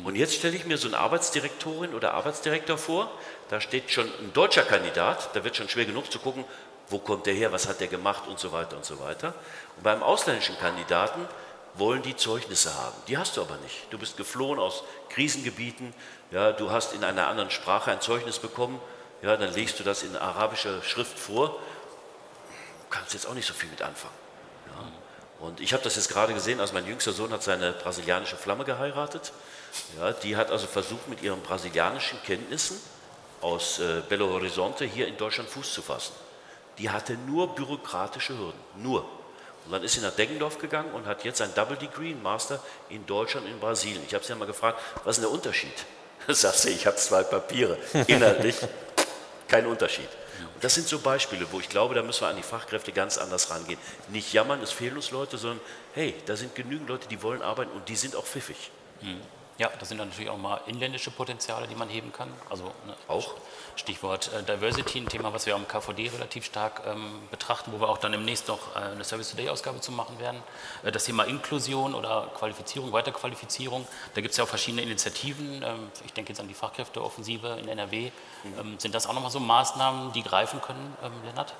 Und 0.03 0.15
jetzt 0.15 0.33
stelle 0.33 0.55
ich 0.55 0.65
mir 0.65 0.77
so 0.77 0.87
eine 0.87 0.97
Arbeitsdirektorin 0.97 1.93
oder 1.93 2.13
Arbeitsdirektor 2.13 2.77
vor, 2.77 3.11
da 3.49 3.61
steht 3.61 3.91
schon 3.91 4.05
ein 4.05 4.33
deutscher 4.33 4.63
Kandidat, 4.63 5.35
da 5.35 5.43
wird 5.43 5.55
schon 5.55 5.69
schwer 5.69 5.85
genug 5.85 6.11
zu 6.11 6.19
gucken, 6.19 6.45
wo 6.89 6.97
kommt 6.97 7.25
der 7.25 7.33
her, 7.33 7.51
was 7.51 7.67
hat 7.67 7.79
der 7.79 7.87
gemacht 7.87 8.23
und 8.27 8.39
so 8.39 8.51
weiter 8.51 8.75
und 8.75 8.85
so 8.85 8.99
weiter. 8.99 9.33
Und 9.77 9.83
beim 9.83 10.01
ausländischen 10.01 10.57
Kandidaten 10.57 11.27
wollen 11.75 12.01
die 12.01 12.15
Zeugnisse 12.15 12.73
haben. 12.75 12.95
Die 13.07 13.17
hast 13.17 13.37
du 13.37 13.41
aber 13.41 13.57
nicht. 13.57 13.91
Du 13.91 13.97
bist 13.97 14.17
geflohen 14.17 14.59
aus 14.59 14.83
Krisengebieten, 15.09 15.93
ja, 16.31 16.51
du 16.51 16.71
hast 16.71 16.93
in 16.93 17.03
einer 17.03 17.27
anderen 17.27 17.51
Sprache 17.51 17.91
ein 17.91 18.01
Zeugnis 18.01 18.39
bekommen, 18.39 18.79
ja, 19.21 19.37
dann 19.37 19.53
legst 19.53 19.79
du 19.79 19.83
das 19.83 20.03
in 20.03 20.15
arabischer 20.15 20.81
Schrift 20.81 21.17
vor. 21.17 21.59
Du 22.93 22.99
kannst 22.99 23.13
jetzt 23.15 23.25
auch 23.25 23.33
nicht 23.33 23.47
so 23.47 23.55
viel 23.55 23.69
mit 23.69 23.81
anfangen. 23.81 24.13
Ja. 24.67 25.47
Und 25.47 25.59
ich 25.59 25.73
habe 25.73 25.83
das 25.83 25.95
jetzt 25.95 26.09
gerade 26.09 26.31
gesehen, 26.35 26.59
also 26.59 26.75
mein 26.75 26.85
jüngster 26.85 27.11
Sohn 27.11 27.31
hat 27.33 27.41
seine 27.41 27.71
brasilianische 27.71 28.37
Flamme 28.37 28.65
geheiratet. 28.65 29.33
Ja, 29.97 30.11
die 30.11 30.35
hat 30.35 30.51
also 30.51 30.67
versucht, 30.67 31.07
mit 31.09 31.23
ihren 31.23 31.41
brasilianischen 31.41 32.21
Kenntnissen 32.21 32.79
aus 33.41 33.79
äh, 33.79 34.03
Belo 34.07 34.29
Horizonte 34.29 34.85
hier 34.85 35.07
in 35.07 35.17
Deutschland 35.17 35.49
Fuß 35.49 35.73
zu 35.73 35.81
fassen. 35.81 36.13
Die 36.77 36.91
hatte 36.91 37.13
nur 37.13 37.55
bürokratische 37.55 38.37
Hürden, 38.37 38.59
nur. 38.75 39.01
Und 39.65 39.71
dann 39.71 39.83
ist 39.83 39.93
sie 39.93 40.01
nach 40.01 40.13
Deggendorf 40.13 40.59
gegangen 40.59 40.91
und 40.91 41.07
hat 41.07 41.23
jetzt 41.23 41.41
ein 41.41 41.53
Double 41.55 41.77
Degree, 41.77 42.11
ein 42.11 42.21
Master 42.21 42.59
in 42.89 43.07
Deutschland 43.07 43.47
und 43.47 43.53
in 43.53 43.59
Brasilien. 43.59 44.03
Ich 44.05 44.13
habe 44.13 44.23
sie 44.23 44.29
ja 44.29 44.35
mal 44.35 44.45
gefragt, 44.45 44.79
was 45.03 45.17
ist 45.17 45.23
denn 45.23 45.31
der 45.31 45.33
Unterschied? 45.33 45.73
Da 46.27 46.33
sagt 46.35 46.59
sie, 46.59 46.69
ich 46.69 46.85
habe 46.85 46.97
zwei 46.97 47.23
Papiere. 47.23 47.79
Inhaltlich 48.05 48.57
kein 49.47 49.65
Unterschied. 49.65 50.09
Das 50.63 50.75
sind 50.75 50.87
so 50.87 50.97
Beispiele, 50.97 51.45
wo 51.51 51.59
ich 51.59 51.67
glaube, 51.67 51.93
da 51.93 52.01
müssen 52.01 52.21
wir 52.21 52.29
an 52.29 52.37
die 52.37 52.41
Fachkräfte 52.41 52.93
ganz 52.93 53.17
anders 53.17 53.49
rangehen. 53.49 53.77
Nicht 54.07 54.31
jammern, 54.31 54.61
es 54.63 54.71
fehlen 54.71 54.95
uns 54.95 55.11
Leute, 55.11 55.37
sondern 55.37 55.59
hey, 55.93 56.15
da 56.25 56.37
sind 56.37 56.55
genügend 56.55 56.87
Leute, 56.87 57.05
die 57.09 57.21
wollen 57.21 57.41
arbeiten 57.41 57.71
und 57.71 57.89
die 57.89 57.97
sind 57.97 58.15
auch 58.15 58.25
pfiffig. 58.25 58.71
Mhm. 59.01 59.19
Ja, 59.59 59.69
das 59.79 59.89
sind 59.89 59.99
dann 59.99 60.09
natürlich 60.09 60.31
auch 60.31 60.37
mal 60.37 60.61
inländische 60.65 61.11
Potenziale, 61.11 61.67
die 61.67 61.75
man 61.75 61.87
heben 61.87 62.11
kann. 62.11 62.29
Also 62.49 62.65
ne, 62.87 62.95
auch 63.07 63.35
Stichwort 63.75 64.31
äh, 64.33 64.41
Diversity, 64.43 64.99
ein 64.99 65.07
Thema, 65.07 65.31
was 65.31 65.45
wir 65.45 65.53
am 65.53 65.67
KVD 65.67 66.09
relativ 66.09 66.45
stark 66.45 66.81
ähm, 66.87 67.19
betrachten, 67.29 67.71
wo 67.71 67.79
wir 67.79 67.89
auch 67.89 67.99
dann 67.99 68.13
demnächst 68.13 68.47
noch 68.47 68.75
äh, 68.75 68.79
eine 68.79 69.03
Service 69.03 69.29
Today 69.29 69.49
Ausgabe 69.49 69.79
zu 69.79 69.91
machen 69.91 70.19
werden. 70.19 70.41
Äh, 70.83 70.91
das 70.91 71.05
Thema 71.05 71.25
Inklusion 71.25 71.93
oder 71.93 72.31
Qualifizierung, 72.35 72.91
Weiterqualifizierung, 72.91 73.87
da 74.15 74.21
gibt 74.21 74.31
es 74.31 74.37
ja 74.37 74.43
auch 74.43 74.49
verschiedene 74.49 74.81
Initiativen. 74.81 75.61
Ähm, 75.63 75.91
ich 76.03 76.13
denke 76.13 76.31
jetzt 76.31 76.39
an 76.39 76.47
die 76.47 76.55
Fachkräfteoffensive 76.55 77.57
in 77.59 77.67
NRW. 77.67 78.11
Mhm. 78.43 78.59
Ähm, 78.59 78.79
sind 78.79 78.95
das 78.95 79.05
auch 79.05 79.13
nochmal 79.13 79.31
so 79.31 79.39
Maßnahmen, 79.39 80.13
die 80.13 80.23
greifen 80.23 80.61
können, 80.61 80.97
ähm, 81.03 81.11
Lennart? 81.25 81.53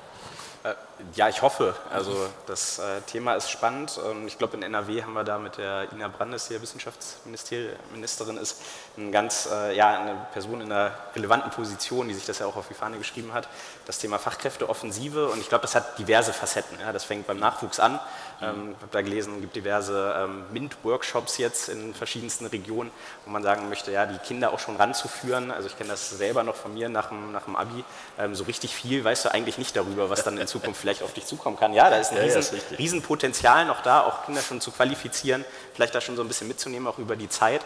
Äh, 0.63 0.75
ja, 1.15 1.27
ich 1.27 1.41
hoffe. 1.41 1.75
Also 1.91 2.29
das 2.47 2.79
äh, 2.79 3.01
Thema 3.01 3.35
ist 3.35 3.49
spannend. 3.49 3.99
Ich 4.25 4.37
glaube, 4.37 4.55
in 4.55 4.63
NRW 4.63 5.03
haben 5.03 5.13
wir 5.13 5.25
da 5.25 5.37
mit 5.37 5.57
der 5.57 5.91
Ina 5.91 6.07
Brandes, 6.07 6.47
die 6.47 6.53
ja 6.53 6.61
Wissenschaftsministerin 6.61 8.37
ist, 8.37 8.61
eine 8.95 9.11
ganz, 9.11 9.49
äh, 9.51 9.75
ja, 9.75 9.99
eine 9.99 10.27
Person 10.31 10.61
in 10.61 10.71
einer 10.71 10.91
relevanten 11.15 11.51
Position, 11.51 12.07
die 12.07 12.13
sich 12.13 12.25
das 12.25 12.39
ja 12.39 12.45
auch 12.45 12.55
auf 12.55 12.69
die 12.69 12.73
Fahne 12.73 12.97
geschrieben 12.97 13.33
hat. 13.33 13.49
Das 13.85 13.99
Thema 13.99 14.19
Fachkräfteoffensive 14.19 15.27
und 15.27 15.41
ich 15.41 15.49
glaube, 15.49 15.63
das 15.63 15.75
hat 15.75 15.99
diverse 15.99 16.31
Facetten. 16.31 16.79
Ja. 16.79 16.93
Das 16.93 17.03
fängt 17.03 17.27
beim 17.27 17.37
Nachwuchs 17.37 17.79
an. 17.79 17.99
Ähm, 18.41 18.75
ich 18.77 18.81
habe 18.81 18.91
da 18.91 19.01
gelesen, 19.01 19.35
es 19.35 19.41
gibt 19.41 19.55
diverse 19.55 20.15
ähm, 20.17 20.45
MINT-Workshops 20.53 21.37
jetzt 21.37 21.67
in 21.67 21.93
verschiedensten 21.93 22.45
Regionen, 22.45 22.91
wo 23.25 23.31
man 23.31 23.43
sagen 23.43 23.67
möchte, 23.67 23.91
ja, 23.91 24.05
die 24.05 24.17
Kinder 24.19 24.53
auch 24.53 24.59
schon 24.59 24.77
ranzuführen. 24.77 25.51
Also 25.51 25.67
ich 25.67 25.77
kenne 25.77 25.89
das 25.89 26.09
selber 26.11 26.43
noch 26.43 26.55
von 26.55 26.73
mir 26.73 26.87
nach 26.87 27.09
dem, 27.09 27.33
nach 27.33 27.43
dem 27.43 27.57
Abi. 27.57 27.83
Ähm, 28.17 28.35
so 28.35 28.45
richtig 28.45 28.73
viel 28.73 29.03
weißt 29.03 29.25
du 29.25 29.33
eigentlich 29.33 29.57
nicht 29.57 29.75
darüber, 29.75 30.09
was 30.09 30.23
dann 30.23 30.37
in 30.37 30.47
Zukunft 30.53 30.79
vielleicht 30.79 31.03
auf 31.03 31.13
dich 31.13 31.25
zukommen 31.25 31.57
kann. 31.57 31.73
Ja, 31.73 31.89
da 31.89 31.97
ist 31.97 32.11
ein 32.11 32.17
ja, 32.17 32.23
riesen, 32.23 32.41
ja, 32.41 32.77
Riesenpotenzial 32.77 33.65
noch 33.65 33.81
da, 33.81 34.01
auch 34.01 34.25
Kinder 34.25 34.41
schon 34.41 34.61
zu 34.61 34.71
qualifizieren, 34.71 35.43
vielleicht 35.73 35.95
da 35.95 36.01
schon 36.01 36.15
so 36.15 36.21
ein 36.21 36.27
bisschen 36.27 36.47
mitzunehmen, 36.47 36.87
auch 36.87 36.99
über 36.99 37.15
die 37.15 37.29
Zeit. 37.29 37.61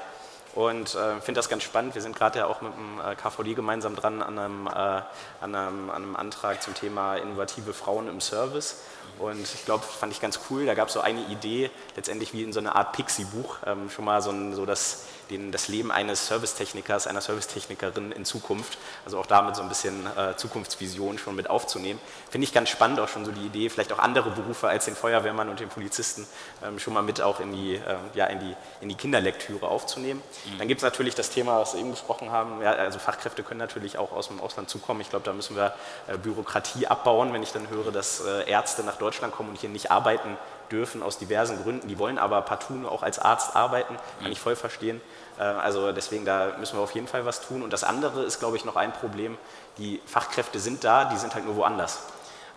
Und 0.55 0.95
äh, 0.95 1.21
finde 1.21 1.37
das 1.37 1.49
ganz 1.49 1.61
spannend. 1.61 1.93
Wir 1.93 2.01
sind 2.01 2.15
gerade 2.15 2.39
ja 2.39 2.47
auch 2.47 2.61
mit 2.61 2.73
dem 2.73 2.99
äh, 2.99 3.15
KVD 3.15 3.53
gemeinsam 3.53 3.95
dran 3.95 4.23
an 4.23 4.39
einem, 4.39 4.65
äh, 4.65 4.71
an, 4.71 5.05
einem, 5.41 5.89
an 5.91 5.95
einem 6.01 6.15
Antrag 6.15 6.63
zum 6.63 6.73
Thema 6.73 7.15
innovative 7.15 7.73
Frauen 7.73 8.07
im 8.07 8.21
Service. 8.21 8.77
Und 9.19 9.41
ich 9.41 9.65
glaube, 9.65 9.83
fand 9.83 10.13
ich 10.13 10.19
ganz 10.19 10.39
cool. 10.49 10.65
Da 10.65 10.73
gab 10.73 10.87
es 10.87 10.95
so 10.95 11.01
eine 11.01 11.21
Idee, 11.25 11.69
letztendlich 11.95 12.33
wie 12.33 12.41
in 12.41 12.53
so 12.53 12.59
einer 12.59 12.75
Art 12.75 12.93
Pixie-Buch, 12.93 13.57
ähm, 13.67 13.91
schon 13.91 14.05
mal 14.05 14.23
so, 14.23 14.31
ein, 14.31 14.55
so 14.55 14.65
das, 14.65 15.05
den, 15.29 15.51
das 15.51 15.67
Leben 15.67 15.91
eines 15.91 16.27
Servicetechnikers, 16.27 17.07
einer 17.07 17.21
Servicetechnikerin 17.21 18.11
in 18.11 18.25
Zukunft. 18.25 18.77
Also 19.05 19.19
auch 19.19 19.25
damit 19.25 19.55
so 19.55 19.61
ein 19.61 19.69
bisschen 19.69 20.05
äh, 20.15 20.35
Zukunftsvision 20.35 21.17
schon 21.17 21.35
mit 21.35 21.49
aufzunehmen. 21.49 21.99
Finde 22.29 22.45
ich 22.45 22.53
ganz 22.53 22.69
spannend 22.69 22.99
auch 22.99 23.07
schon 23.07 23.25
so 23.25 23.31
die 23.31 23.45
Idee, 23.45 23.69
vielleicht 23.69 23.93
auch 23.93 23.99
andere 23.99 24.31
Berufe 24.31 24.67
als 24.67 24.85
den 24.85 24.95
Feuerwehrmann 24.95 25.49
und 25.49 25.59
den 25.59 25.69
Polizisten 25.69 26.25
ähm, 26.65 26.79
schon 26.79 26.93
mal 26.93 27.03
mit 27.03 27.21
auch 27.21 27.39
in 27.39 27.51
die, 27.51 27.75
äh, 27.75 27.79
ja, 28.13 28.25
in 28.25 28.39
die, 28.39 28.55
in 28.81 28.89
die 28.89 28.95
Kinderlektüre 28.95 29.67
aufzunehmen. 29.67 30.21
Mhm. 30.45 30.57
Dann 30.59 30.67
gibt 30.67 30.79
es 30.79 30.83
natürlich 30.83 31.15
das 31.15 31.29
Thema, 31.29 31.59
was 31.59 31.73
wir 31.73 31.81
eben 31.81 31.91
besprochen 31.91 32.31
haben. 32.31 32.61
Ja, 32.61 32.71
also 32.71 32.99
Fachkräfte 32.99 33.43
können 33.43 33.59
natürlich 33.59 33.97
auch 33.97 34.11
aus 34.11 34.27
dem 34.27 34.39
Ausland 34.39 34.69
zukommen. 34.69 35.01
Ich 35.01 35.09
glaube, 35.09 35.25
da 35.25 35.33
müssen 35.33 35.55
wir 35.55 35.73
äh, 36.07 36.17
Bürokratie 36.17 36.87
abbauen, 36.87 37.33
wenn 37.33 37.43
ich 37.43 37.51
dann 37.51 37.69
höre, 37.69 37.91
dass 37.91 38.21
äh, 38.21 38.49
Ärzte 38.49 38.83
nach 38.83 38.97
Deutschland 38.97 39.33
kommen 39.33 39.49
und 39.49 39.59
hier 39.59 39.69
nicht 39.69 39.91
arbeiten 39.91 40.37
dürfen 40.71 41.03
aus 41.03 41.17
diversen 41.17 41.61
Gründen. 41.63 41.87
Die 41.87 41.99
wollen 41.99 42.17
aber 42.17 42.41
partout 42.41 42.87
auch 42.87 43.03
als 43.03 43.19
Arzt 43.19 43.55
arbeiten, 43.55 43.95
kann 44.21 44.31
ich 44.31 44.39
voll 44.39 44.55
verstehen. 44.55 45.01
Äh, 45.39 45.43
also 45.43 45.91
deswegen, 45.91 46.25
da 46.25 46.55
müssen 46.59 46.77
wir 46.77 46.83
auf 46.83 46.91
jeden 46.91 47.07
Fall 47.07 47.25
was 47.25 47.41
tun. 47.41 47.63
Und 47.63 47.73
das 47.73 47.83
andere 47.83 48.23
ist, 48.23 48.39
glaube 48.39 48.57
ich, 48.57 48.65
noch 48.65 48.75
ein 48.75 48.93
Problem. 48.93 49.37
Die 49.77 50.01
Fachkräfte 50.05 50.59
sind 50.59 50.83
da, 50.83 51.05
die 51.05 51.17
sind 51.17 51.35
halt 51.35 51.45
nur 51.45 51.55
woanders. 51.55 51.99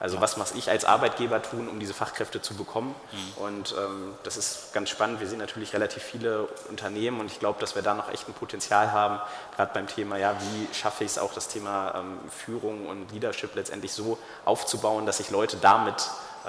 Also 0.00 0.18
was 0.22 0.38
muss 0.38 0.52
ich 0.52 0.70
als 0.70 0.86
Arbeitgeber 0.86 1.42
tun, 1.42 1.68
um 1.68 1.78
diese 1.78 1.92
Fachkräfte 1.92 2.40
zu 2.40 2.54
bekommen? 2.54 2.94
Mhm. 3.12 3.42
Und 3.42 3.74
ähm, 3.78 4.14
das 4.22 4.38
ist 4.38 4.72
ganz 4.72 4.88
spannend. 4.88 5.20
Wir 5.20 5.28
sehen 5.28 5.38
natürlich 5.38 5.74
relativ 5.74 6.02
viele 6.02 6.48
Unternehmen 6.70 7.20
und 7.20 7.26
ich 7.30 7.38
glaube, 7.38 7.60
dass 7.60 7.74
wir 7.74 7.82
da 7.82 7.92
noch 7.92 8.10
echt 8.10 8.26
ein 8.26 8.32
Potenzial 8.32 8.92
haben, 8.92 9.20
gerade 9.56 9.72
beim 9.74 9.86
Thema, 9.86 10.16
ja, 10.16 10.34
wie 10.40 10.74
schaffe 10.74 11.04
ich 11.04 11.10
es 11.10 11.18
auch, 11.18 11.34
das 11.34 11.48
Thema 11.48 11.96
ähm, 11.96 12.18
Führung 12.30 12.86
und 12.86 13.12
Leadership 13.12 13.54
letztendlich 13.54 13.92
so 13.92 14.16
aufzubauen, 14.46 15.04
dass 15.04 15.20
ich 15.20 15.30
Leute 15.30 15.58
damit 15.58 16.08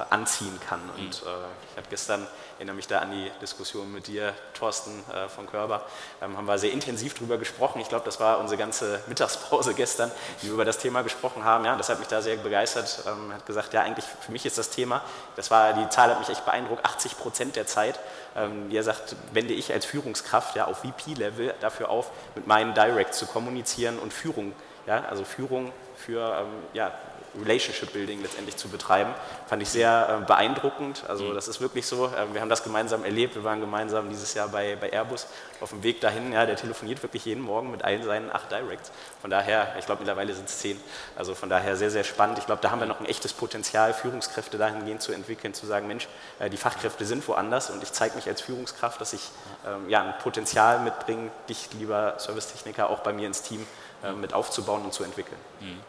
anziehen 0.09 0.57
kann. 0.67 0.81
Und 0.97 1.21
mhm. 1.21 1.27
äh, 1.27 1.31
ich 1.71 1.77
habe 1.77 1.87
gestern, 1.89 2.27
erinnere 2.57 2.75
mich 2.75 2.87
da 2.87 2.99
an 2.99 3.11
die 3.11 3.31
Diskussion 3.41 3.91
mit 3.91 4.07
dir, 4.07 4.33
Thorsten 4.53 5.03
äh, 5.11 5.27
von 5.27 5.47
Körber, 5.47 5.85
ähm, 6.21 6.37
haben 6.37 6.45
wir 6.45 6.57
sehr 6.57 6.71
intensiv 6.71 7.13
darüber 7.13 7.37
gesprochen. 7.37 7.81
Ich 7.81 7.89
glaube, 7.89 8.05
das 8.05 8.19
war 8.19 8.39
unsere 8.39 8.57
ganze 8.57 9.01
Mittagspause 9.07 9.73
gestern, 9.73 10.11
die 10.41 10.47
wir 10.47 10.53
über 10.53 10.65
das 10.65 10.77
Thema 10.77 11.01
gesprochen 11.01 11.43
haben. 11.43 11.65
Ja, 11.65 11.75
das 11.75 11.89
hat 11.89 11.99
mich 11.99 12.07
da 12.07 12.21
sehr 12.21 12.37
begeistert. 12.37 13.03
Ähm, 13.07 13.33
hat 13.33 13.45
gesagt, 13.45 13.73
ja, 13.73 13.81
eigentlich 13.81 14.05
für 14.05 14.31
mich 14.31 14.45
ist 14.45 14.57
das 14.57 14.69
Thema, 14.69 15.01
das 15.35 15.51
war, 15.51 15.73
die 15.73 15.87
Zahl 15.89 16.09
hat 16.09 16.19
mich 16.19 16.29
echt 16.29 16.45
beeindruckt, 16.45 16.85
80 16.85 17.17
Prozent 17.17 17.55
der 17.55 17.67
Zeit. 17.67 17.99
Ähm, 18.35 18.69
wie 18.69 18.77
er 18.77 18.83
sagt, 18.83 19.15
wende 19.33 19.53
ich 19.53 19.73
als 19.73 19.85
Führungskraft 19.85 20.55
ja, 20.55 20.65
auf 20.65 20.77
VP-Level 20.79 21.53
dafür 21.59 21.89
auf, 21.89 22.11
mit 22.35 22.47
meinen 22.47 22.73
Direct 22.73 23.13
zu 23.13 23.25
kommunizieren 23.25 23.99
und 23.99 24.13
Führung, 24.13 24.53
ja, 24.87 25.03
also 25.09 25.25
Führung 25.25 25.73
für 25.97 26.37
ähm, 26.39 26.63
ja, 26.73 26.91
Relationship 27.39 27.93
Building 27.93 28.21
letztendlich 28.21 28.57
zu 28.57 28.67
betreiben. 28.67 29.13
Fand 29.47 29.61
ich 29.61 29.69
sehr 29.69 30.19
äh, 30.21 30.25
beeindruckend. 30.25 31.03
Also 31.07 31.25
mhm. 31.25 31.35
das 31.35 31.47
ist 31.47 31.61
wirklich 31.61 31.85
so. 31.85 32.07
Äh, 32.07 32.33
wir 32.33 32.41
haben 32.41 32.49
das 32.49 32.63
gemeinsam 32.63 33.03
erlebt. 33.05 33.35
Wir 33.35 33.43
waren 33.43 33.61
gemeinsam 33.61 34.09
dieses 34.09 34.33
Jahr 34.33 34.49
bei, 34.49 34.75
bei 34.75 34.91
Airbus 34.91 35.27
auf 35.61 35.69
dem 35.69 35.83
Weg 35.83 36.01
dahin. 36.01 36.33
Ja, 36.33 36.45
der 36.45 36.55
telefoniert 36.55 37.01
wirklich 37.03 37.25
jeden 37.25 37.41
Morgen 37.41 37.71
mit 37.71 37.83
allen 37.83 38.03
seinen 38.03 38.31
acht 38.31 38.51
Directs. 38.51 38.91
Von 39.21 39.29
daher, 39.29 39.75
ich 39.79 39.85
glaube 39.85 40.01
mittlerweile 40.01 40.33
sind 40.33 40.49
es 40.49 40.59
zehn. 40.59 40.79
Also 41.15 41.35
von 41.35 41.49
daher 41.49 41.75
sehr, 41.77 41.91
sehr 41.91 42.03
spannend. 42.03 42.37
Ich 42.37 42.45
glaube, 42.45 42.61
da 42.61 42.71
haben 42.71 42.79
wir 42.79 42.87
noch 42.87 42.99
ein 42.99 43.05
echtes 43.05 43.33
Potenzial, 43.33 43.93
Führungskräfte 43.93 44.57
dahingehend 44.57 45.01
zu 45.01 45.11
entwickeln, 45.13 45.53
zu 45.53 45.65
sagen, 45.65 45.87
Mensch, 45.87 46.07
äh, 46.39 46.49
die 46.49 46.57
Fachkräfte 46.57 47.05
sind 47.05 47.27
woanders 47.27 47.69
und 47.69 47.81
ich 47.83 47.91
zeige 47.91 48.15
mich 48.15 48.27
als 48.27 48.41
Führungskraft, 48.41 48.99
dass 48.99 49.13
ich 49.13 49.29
ähm, 49.65 49.89
ja, 49.89 50.01
ein 50.03 50.13
Potenzial 50.19 50.79
mitbringe, 50.79 51.31
dich, 51.47 51.69
lieber 51.77 52.15
Servicetechniker, 52.17 52.89
auch 52.89 52.99
bei 52.99 53.13
mir 53.13 53.27
ins 53.27 53.41
Team 53.41 53.65
äh, 54.03 54.11
mit 54.11 54.33
aufzubauen 54.33 54.83
und 54.83 54.93
zu 54.93 55.03
entwickeln. 55.03 55.39
Mhm. 55.59 55.79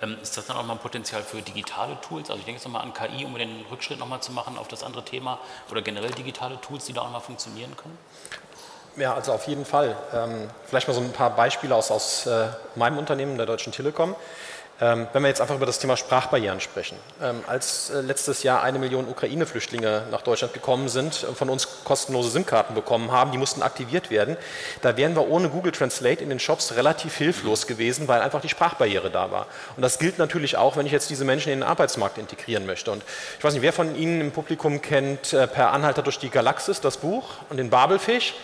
Ähm, 0.00 0.16
ist 0.22 0.36
das 0.36 0.46
dann 0.46 0.56
auch 0.56 0.64
mal 0.64 0.74
ein 0.74 0.78
Potenzial 0.78 1.22
für 1.22 1.42
digitale 1.42 2.00
Tools? 2.00 2.30
Also 2.30 2.38
ich 2.38 2.44
denke 2.44 2.58
jetzt 2.58 2.64
nochmal 2.64 2.82
an 2.82 2.92
KI, 2.94 3.24
um 3.24 3.34
den 3.34 3.64
Rückschritt 3.70 3.98
nochmal 3.98 4.20
zu 4.20 4.32
machen 4.32 4.56
auf 4.58 4.68
das 4.68 4.82
andere 4.82 5.04
Thema 5.04 5.38
oder 5.70 5.82
generell 5.82 6.10
digitale 6.10 6.60
Tools, 6.60 6.84
die 6.84 6.92
da 6.92 7.02
auch 7.02 7.10
mal 7.10 7.20
funktionieren 7.20 7.76
können? 7.76 7.98
Ja, 8.96 9.14
also 9.14 9.32
auf 9.32 9.46
jeden 9.46 9.64
Fall. 9.64 9.96
Ähm, 10.12 10.50
vielleicht 10.66 10.88
mal 10.88 10.94
so 10.94 11.00
ein 11.00 11.12
paar 11.12 11.30
Beispiele 11.30 11.74
aus, 11.74 11.90
aus 11.90 12.26
äh, 12.26 12.48
meinem 12.74 12.98
Unternehmen, 12.98 13.36
der 13.36 13.46
Deutschen 13.46 13.72
Telekom. 13.72 14.16
Ähm, 14.80 15.08
wenn 15.12 15.22
wir 15.22 15.28
jetzt 15.28 15.40
einfach 15.40 15.56
über 15.56 15.66
das 15.66 15.80
Thema 15.80 15.96
Sprachbarrieren 15.96 16.60
sprechen. 16.60 16.96
Ähm, 17.20 17.42
als 17.48 17.90
äh, 17.90 18.00
letztes 18.00 18.44
Jahr 18.44 18.62
eine 18.62 18.78
Million 18.78 19.08
Ukraine-Flüchtlinge 19.08 20.04
nach 20.12 20.22
Deutschland 20.22 20.54
gekommen 20.54 20.88
sind, 20.88 21.24
und 21.24 21.36
von 21.36 21.50
uns 21.50 21.82
kostenlose 21.82 22.30
SIM-Karten 22.30 22.74
bekommen 22.74 23.10
haben, 23.10 23.32
die 23.32 23.38
mussten 23.38 23.62
aktiviert 23.62 24.08
werden, 24.10 24.36
da 24.82 24.96
wären 24.96 25.16
wir 25.16 25.28
ohne 25.28 25.48
Google 25.48 25.72
Translate 25.72 26.22
in 26.22 26.28
den 26.28 26.38
Shops 26.38 26.76
relativ 26.76 27.16
hilflos 27.16 27.66
gewesen, 27.66 28.06
weil 28.06 28.20
einfach 28.20 28.40
die 28.40 28.48
Sprachbarriere 28.48 29.10
da 29.10 29.32
war. 29.32 29.46
Und 29.74 29.82
das 29.82 29.98
gilt 29.98 30.18
natürlich 30.18 30.56
auch, 30.56 30.76
wenn 30.76 30.86
ich 30.86 30.92
jetzt 30.92 31.10
diese 31.10 31.24
Menschen 31.24 31.52
in 31.52 31.60
den 31.60 31.68
Arbeitsmarkt 31.68 32.16
integrieren 32.16 32.64
möchte. 32.64 32.92
Und 32.92 33.02
ich 33.36 33.42
weiß 33.42 33.54
nicht, 33.54 33.62
wer 33.62 33.72
von 33.72 33.96
Ihnen 33.96 34.20
im 34.20 34.30
Publikum 34.30 34.80
kennt 34.80 35.32
äh, 35.32 35.48
Per 35.48 35.72
Anhalter 35.72 36.02
durch 36.02 36.20
die 36.20 36.30
Galaxis, 36.30 36.80
das 36.80 36.98
Buch, 36.98 37.24
und 37.50 37.56
den 37.56 37.68
Babelfisch 37.68 38.34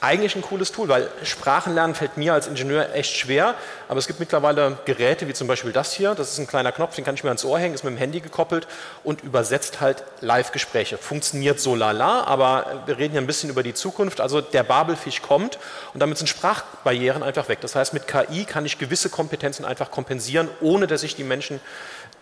eigentlich 0.00 0.36
ein 0.36 0.42
cooles 0.42 0.70
Tool, 0.70 0.88
weil 0.88 1.08
Sprachenlernen 1.24 1.94
fällt 1.94 2.16
mir 2.16 2.32
als 2.32 2.46
Ingenieur 2.46 2.94
echt 2.94 3.16
schwer, 3.16 3.54
aber 3.88 3.98
es 3.98 4.06
gibt 4.06 4.20
mittlerweile 4.20 4.78
Geräte 4.84 5.26
wie 5.26 5.32
zum 5.32 5.48
Beispiel 5.48 5.72
das 5.72 5.92
hier, 5.92 6.14
das 6.14 6.32
ist 6.32 6.38
ein 6.38 6.46
kleiner 6.46 6.72
Knopf, 6.72 6.94
den 6.94 7.04
kann 7.04 7.14
ich 7.14 7.24
mir 7.24 7.30
ans 7.30 7.44
Ohr 7.44 7.58
hängen, 7.58 7.74
ist 7.74 7.84
mit 7.84 7.94
dem 7.94 7.98
Handy 7.98 8.20
gekoppelt 8.20 8.68
und 9.02 9.22
übersetzt 9.22 9.80
halt 9.80 10.04
Live-Gespräche. 10.20 10.98
Funktioniert 10.98 11.58
so 11.58 11.74
lala, 11.74 12.24
aber 12.24 12.82
wir 12.86 12.98
reden 12.98 13.14
ja 13.14 13.20
ein 13.20 13.26
bisschen 13.26 13.50
über 13.50 13.62
die 13.62 13.74
Zukunft, 13.74 14.20
also 14.20 14.40
der 14.40 14.62
Babelfisch 14.62 15.20
kommt 15.22 15.58
und 15.94 16.00
damit 16.00 16.18
sind 16.18 16.28
Sprachbarrieren 16.28 17.22
einfach 17.22 17.48
weg. 17.48 17.60
Das 17.60 17.74
heißt, 17.74 17.92
mit 17.92 18.06
KI 18.06 18.44
kann 18.44 18.64
ich 18.64 18.78
gewisse 18.78 19.10
Kompetenzen 19.10 19.64
einfach 19.64 19.90
kompensieren, 19.90 20.48
ohne 20.60 20.86
dass 20.86 21.02
ich 21.02 21.16
die 21.16 21.24
Menschen 21.24 21.60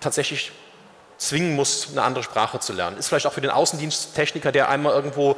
tatsächlich 0.01 0.53
zwingen 1.19 1.55
muss, 1.55 1.89
eine 1.91 2.03
andere 2.03 2.23
Sprache 2.23 2.61
zu 2.61 2.73
lernen. 2.73 2.99
Ist 2.99 3.09
vielleicht 3.09 3.27
auch 3.27 3.33
für 3.33 3.41
den 3.41 3.51
Außendiensttechniker, 3.51 4.53
der 4.53 4.69
einmal 4.69 4.93
irgendwo 4.93 5.37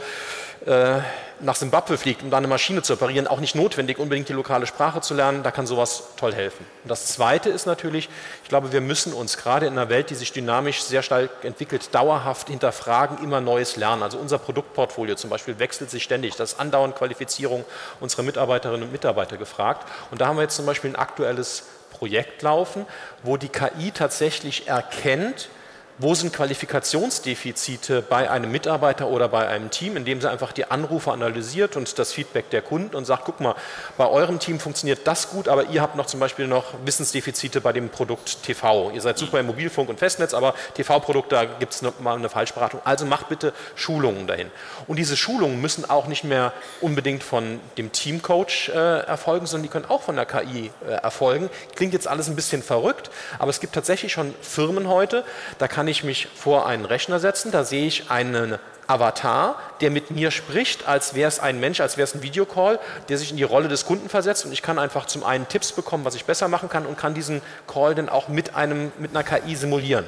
äh, 0.66 0.98
nach 1.40 1.54
Simbabwe 1.54 1.96
fliegt, 1.96 2.24
um 2.24 2.30
da 2.30 2.36
eine 2.36 2.48
Maschine 2.48 2.82
zu 2.82 2.92
operieren, 2.94 3.28
auch 3.28 3.38
nicht 3.38 3.54
notwendig, 3.54 3.98
unbedingt 3.98 4.28
die 4.28 4.32
lokale 4.32 4.66
Sprache 4.66 5.00
zu 5.00 5.14
lernen. 5.14 5.44
Da 5.44 5.52
kann 5.52 5.68
sowas 5.68 6.02
toll 6.16 6.34
helfen. 6.34 6.66
Und 6.82 6.90
das 6.90 7.06
Zweite 7.06 7.48
ist 7.48 7.66
natürlich, 7.66 8.08
ich 8.42 8.48
glaube, 8.48 8.72
wir 8.72 8.80
müssen 8.80 9.12
uns 9.12 9.36
gerade 9.36 9.66
in 9.66 9.72
einer 9.72 9.88
Welt, 9.88 10.10
die 10.10 10.16
sich 10.16 10.32
dynamisch 10.32 10.82
sehr 10.82 11.02
stark 11.02 11.30
entwickelt, 11.44 11.94
dauerhaft 11.94 12.48
hinterfragen, 12.48 13.22
immer 13.22 13.40
Neues 13.40 13.76
lernen. 13.76 14.02
Also 14.02 14.18
unser 14.18 14.38
Produktportfolio 14.38 15.14
zum 15.14 15.30
Beispiel 15.30 15.60
wechselt 15.60 15.90
sich 15.90 16.02
ständig. 16.02 16.34
Das 16.34 16.54
ist 16.54 16.60
andauernd 16.60 16.96
Qualifizierung 16.96 17.64
unserer 18.00 18.24
Mitarbeiterinnen 18.24 18.82
und 18.82 18.92
Mitarbeiter 18.92 19.36
gefragt. 19.36 19.86
Und 20.10 20.20
da 20.20 20.26
haben 20.26 20.36
wir 20.36 20.42
jetzt 20.42 20.56
zum 20.56 20.66
Beispiel 20.66 20.90
ein 20.90 20.96
aktuelles 20.96 21.64
Projekt 21.92 22.42
laufen, 22.42 22.84
wo 23.22 23.36
die 23.36 23.48
KI 23.48 23.92
tatsächlich 23.92 24.66
erkennt, 24.66 25.50
wo 25.98 26.14
sind 26.14 26.32
Qualifikationsdefizite 26.32 28.02
bei 28.02 28.30
einem 28.30 28.52
Mitarbeiter 28.52 29.08
oder 29.08 29.28
bei 29.28 29.48
einem 29.48 29.70
Team, 29.70 29.96
indem 29.96 30.20
sie 30.20 30.30
einfach 30.30 30.52
die 30.52 30.70
Anrufe 30.70 31.12
analysiert 31.12 31.76
und 31.76 31.98
das 31.98 32.12
Feedback 32.12 32.50
der 32.50 32.62
Kunden 32.62 32.94
und 32.94 33.04
sagt, 33.04 33.24
guck 33.24 33.40
mal, 33.40 33.56
bei 33.96 34.06
eurem 34.06 34.38
Team 34.38 34.60
funktioniert 34.60 35.00
das 35.04 35.30
gut, 35.30 35.48
aber 35.48 35.64
ihr 35.64 35.82
habt 35.82 35.96
noch 35.96 36.06
zum 36.06 36.20
Beispiel 36.20 36.46
noch 36.46 36.74
Wissensdefizite 36.84 37.60
bei 37.60 37.72
dem 37.72 37.88
Produkt 37.88 38.44
TV. 38.44 38.92
Ihr 38.92 39.00
seid 39.00 39.18
super 39.18 39.40
im 39.40 39.46
Mobilfunk 39.46 39.88
und 39.88 39.98
Festnetz, 39.98 40.34
aber 40.34 40.54
TV-Produkt, 40.74 41.32
da 41.32 41.44
gibt 41.44 41.74
es 41.74 41.82
mal 42.00 42.16
eine 42.16 42.28
Falschberatung. 42.28 42.80
Also 42.84 43.04
macht 43.04 43.28
bitte 43.28 43.52
Schulungen 43.74 44.26
dahin. 44.28 44.50
Und 44.86 44.98
diese 44.98 45.16
Schulungen 45.16 45.60
müssen 45.60 45.88
auch 45.90 46.06
nicht 46.06 46.22
mehr 46.22 46.52
unbedingt 46.80 47.24
von 47.24 47.60
dem 47.76 47.90
Teamcoach 47.90 48.68
äh, 48.68 49.00
erfolgen, 49.00 49.46
sondern 49.46 49.64
die 49.64 49.68
können 49.68 49.86
auch 49.86 50.02
von 50.02 50.14
der 50.14 50.26
KI 50.26 50.70
äh, 50.86 50.92
erfolgen. 50.92 51.50
Klingt 51.74 51.92
jetzt 51.92 52.06
alles 52.06 52.28
ein 52.28 52.36
bisschen 52.36 52.62
verrückt, 52.62 53.10
aber 53.38 53.50
es 53.50 53.58
gibt 53.58 53.74
tatsächlich 53.74 54.12
schon 54.12 54.34
Firmen 54.40 54.88
heute, 54.88 55.24
da 55.58 55.66
kann 55.66 55.87
ich 55.88 56.04
mich 56.04 56.28
vor 56.34 56.66
einen 56.66 56.84
Rechner 56.84 57.18
setzen, 57.18 57.50
da 57.50 57.64
sehe 57.64 57.86
ich 57.86 58.10
einen 58.10 58.58
Avatar, 58.88 59.56
der 59.82 59.90
mit 59.90 60.10
mir 60.10 60.30
spricht, 60.30 60.88
als 60.88 61.12
wäre 61.14 61.28
es 61.28 61.40
ein 61.40 61.60
Mensch, 61.60 61.80
als 61.80 61.98
wäre 61.98 62.04
es 62.04 62.14
ein 62.14 62.22
Videocall, 62.22 62.80
der 63.10 63.18
sich 63.18 63.30
in 63.30 63.36
die 63.36 63.42
Rolle 63.42 63.68
des 63.68 63.84
Kunden 63.84 64.08
versetzt 64.08 64.46
und 64.46 64.52
ich 64.52 64.62
kann 64.62 64.78
einfach 64.78 65.04
zum 65.04 65.24
einen 65.24 65.46
Tipps 65.46 65.72
bekommen, 65.72 66.06
was 66.06 66.14
ich 66.14 66.24
besser 66.24 66.48
machen 66.48 66.70
kann 66.70 66.86
und 66.86 66.96
kann 66.96 67.12
diesen 67.12 67.42
Call 67.66 67.94
dann 67.94 68.08
auch 68.08 68.28
mit, 68.28 68.54
einem, 68.54 68.90
mit 68.98 69.14
einer 69.14 69.24
KI 69.24 69.56
simulieren. 69.56 70.06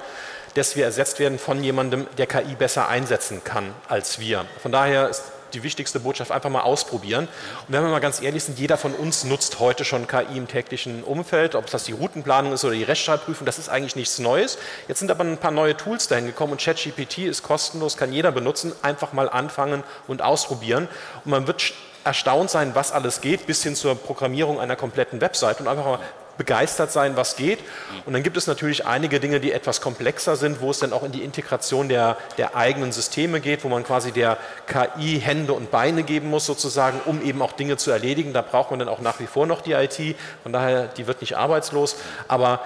dass 0.54 0.76
wir 0.76 0.84
ersetzt 0.84 1.18
werden 1.18 1.38
von 1.38 1.64
jemandem, 1.64 2.06
der 2.18 2.26
KI 2.26 2.54
besser 2.54 2.88
einsetzen 2.88 3.42
kann 3.42 3.74
als 3.88 4.18
wir. 4.18 4.44
Von 4.62 4.72
daher 4.72 5.08
ist 5.08 5.22
die 5.54 5.62
wichtigste 5.62 6.00
Botschaft, 6.00 6.30
einfach 6.30 6.50
mal 6.50 6.62
ausprobieren. 6.62 7.28
Und 7.66 7.72
wenn 7.72 7.82
wir 7.82 7.90
mal 7.90 8.00
ganz 8.00 8.20
ehrlich 8.20 8.44
sind, 8.44 8.58
jeder 8.58 8.76
von 8.76 8.92
uns 8.94 9.24
nutzt 9.24 9.60
heute 9.60 9.84
schon 9.84 10.06
KI 10.06 10.36
im 10.36 10.48
täglichen 10.48 11.02
Umfeld, 11.02 11.54
ob 11.54 11.70
das 11.70 11.84
die 11.84 11.92
Routenplanung 11.92 12.52
ist 12.52 12.64
oder 12.64 12.74
die 12.74 12.82
Rechtschreibprüfung, 12.82 13.46
das 13.46 13.58
ist 13.58 13.68
eigentlich 13.68 13.96
nichts 13.96 14.18
Neues. 14.18 14.58
Jetzt 14.88 14.98
sind 14.98 15.10
aber 15.10 15.24
ein 15.24 15.38
paar 15.38 15.50
neue 15.50 15.76
Tools 15.76 16.08
dahin 16.08 16.26
gekommen 16.26 16.52
und 16.52 16.60
ChatGPT 16.60 17.18
ist 17.18 17.42
kostenlos, 17.42 17.96
kann 17.96 18.12
jeder 18.12 18.32
benutzen, 18.32 18.72
einfach 18.82 19.12
mal 19.12 19.28
anfangen 19.28 19.82
und 20.08 20.22
ausprobieren. 20.22 20.88
Und 21.24 21.30
man 21.30 21.46
wird 21.46 21.72
erstaunt 22.04 22.50
sein, 22.50 22.74
was 22.74 22.92
alles 22.92 23.20
geht, 23.20 23.46
bis 23.46 23.62
hin 23.62 23.74
zur 23.74 23.94
Programmierung 23.94 24.60
einer 24.60 24.76
kompletten 24.76 25.20
Website 25.20 25.60
und 25.60 25.68
einfach 25.68 25.84
mal 25.84 25.98
begeistert 26.36 26.90
sein, 26.92 27.16
was 27.16 27.36
geht. 27.36 27.60
Und 28.06 28.12
dann 28.12 28.22
gibt 28.22 28.36
es 28.36 28.46
natürlich 28.46 28.86
einige 28.86 29.20
Dinge, 29.20 29.40
die 29.40 29.52
etwas 29.52 29.80
komplexer 29.80 30.36
sind, 30.36 30.60
wo 30.60 30.70
es 30.70 30.78
dann 30.78 30.92
auch 30.92 31.02
in 31.02 31.12
die 31.12 31.22
Integration 31.22 31.88
der, 31.88 32.16
der 32.38 32.56
eigenen 32.56 32.92
Systeme 32.92 33.40
geht, 33.40 33.64
wo 33.64 33.68
man 33.68 33.84
quasi 33.84 34.12
der 34.12 34.38
KI 34.66 35.20
Hände 35.20 35.52
und 35.52 35.70
Beine 35.70 36.02
geben 36.02 36.30
muss, 36.30 36.46
sozusagen, 36.46 37.00
um 37.04 37.22
eben 37.22 37.42
auch 37.42 37.52
Dinge 37.52 37.76
zu 37.76 37.90
erledigen. 37.90 38.32
Da 38.32 38.42
braucht 38.42 38.70
man 38.70 38.78
dann 38.78 38.88
auch 38.88 39.00
nach 39.00 39.20
wie 39.20 39.26
vor 39.26 39.46
noch 39.46 39.60
die 39.60 39.72
IT. 39.72 40.16
Von 40.42 40.52
daher, 40.52 40.86
die 40.86 41.06
wird 41.06 41.20
nicht 41.20 41.36
arbeitslos. 41.36 41.96
Aber 42.28 42.60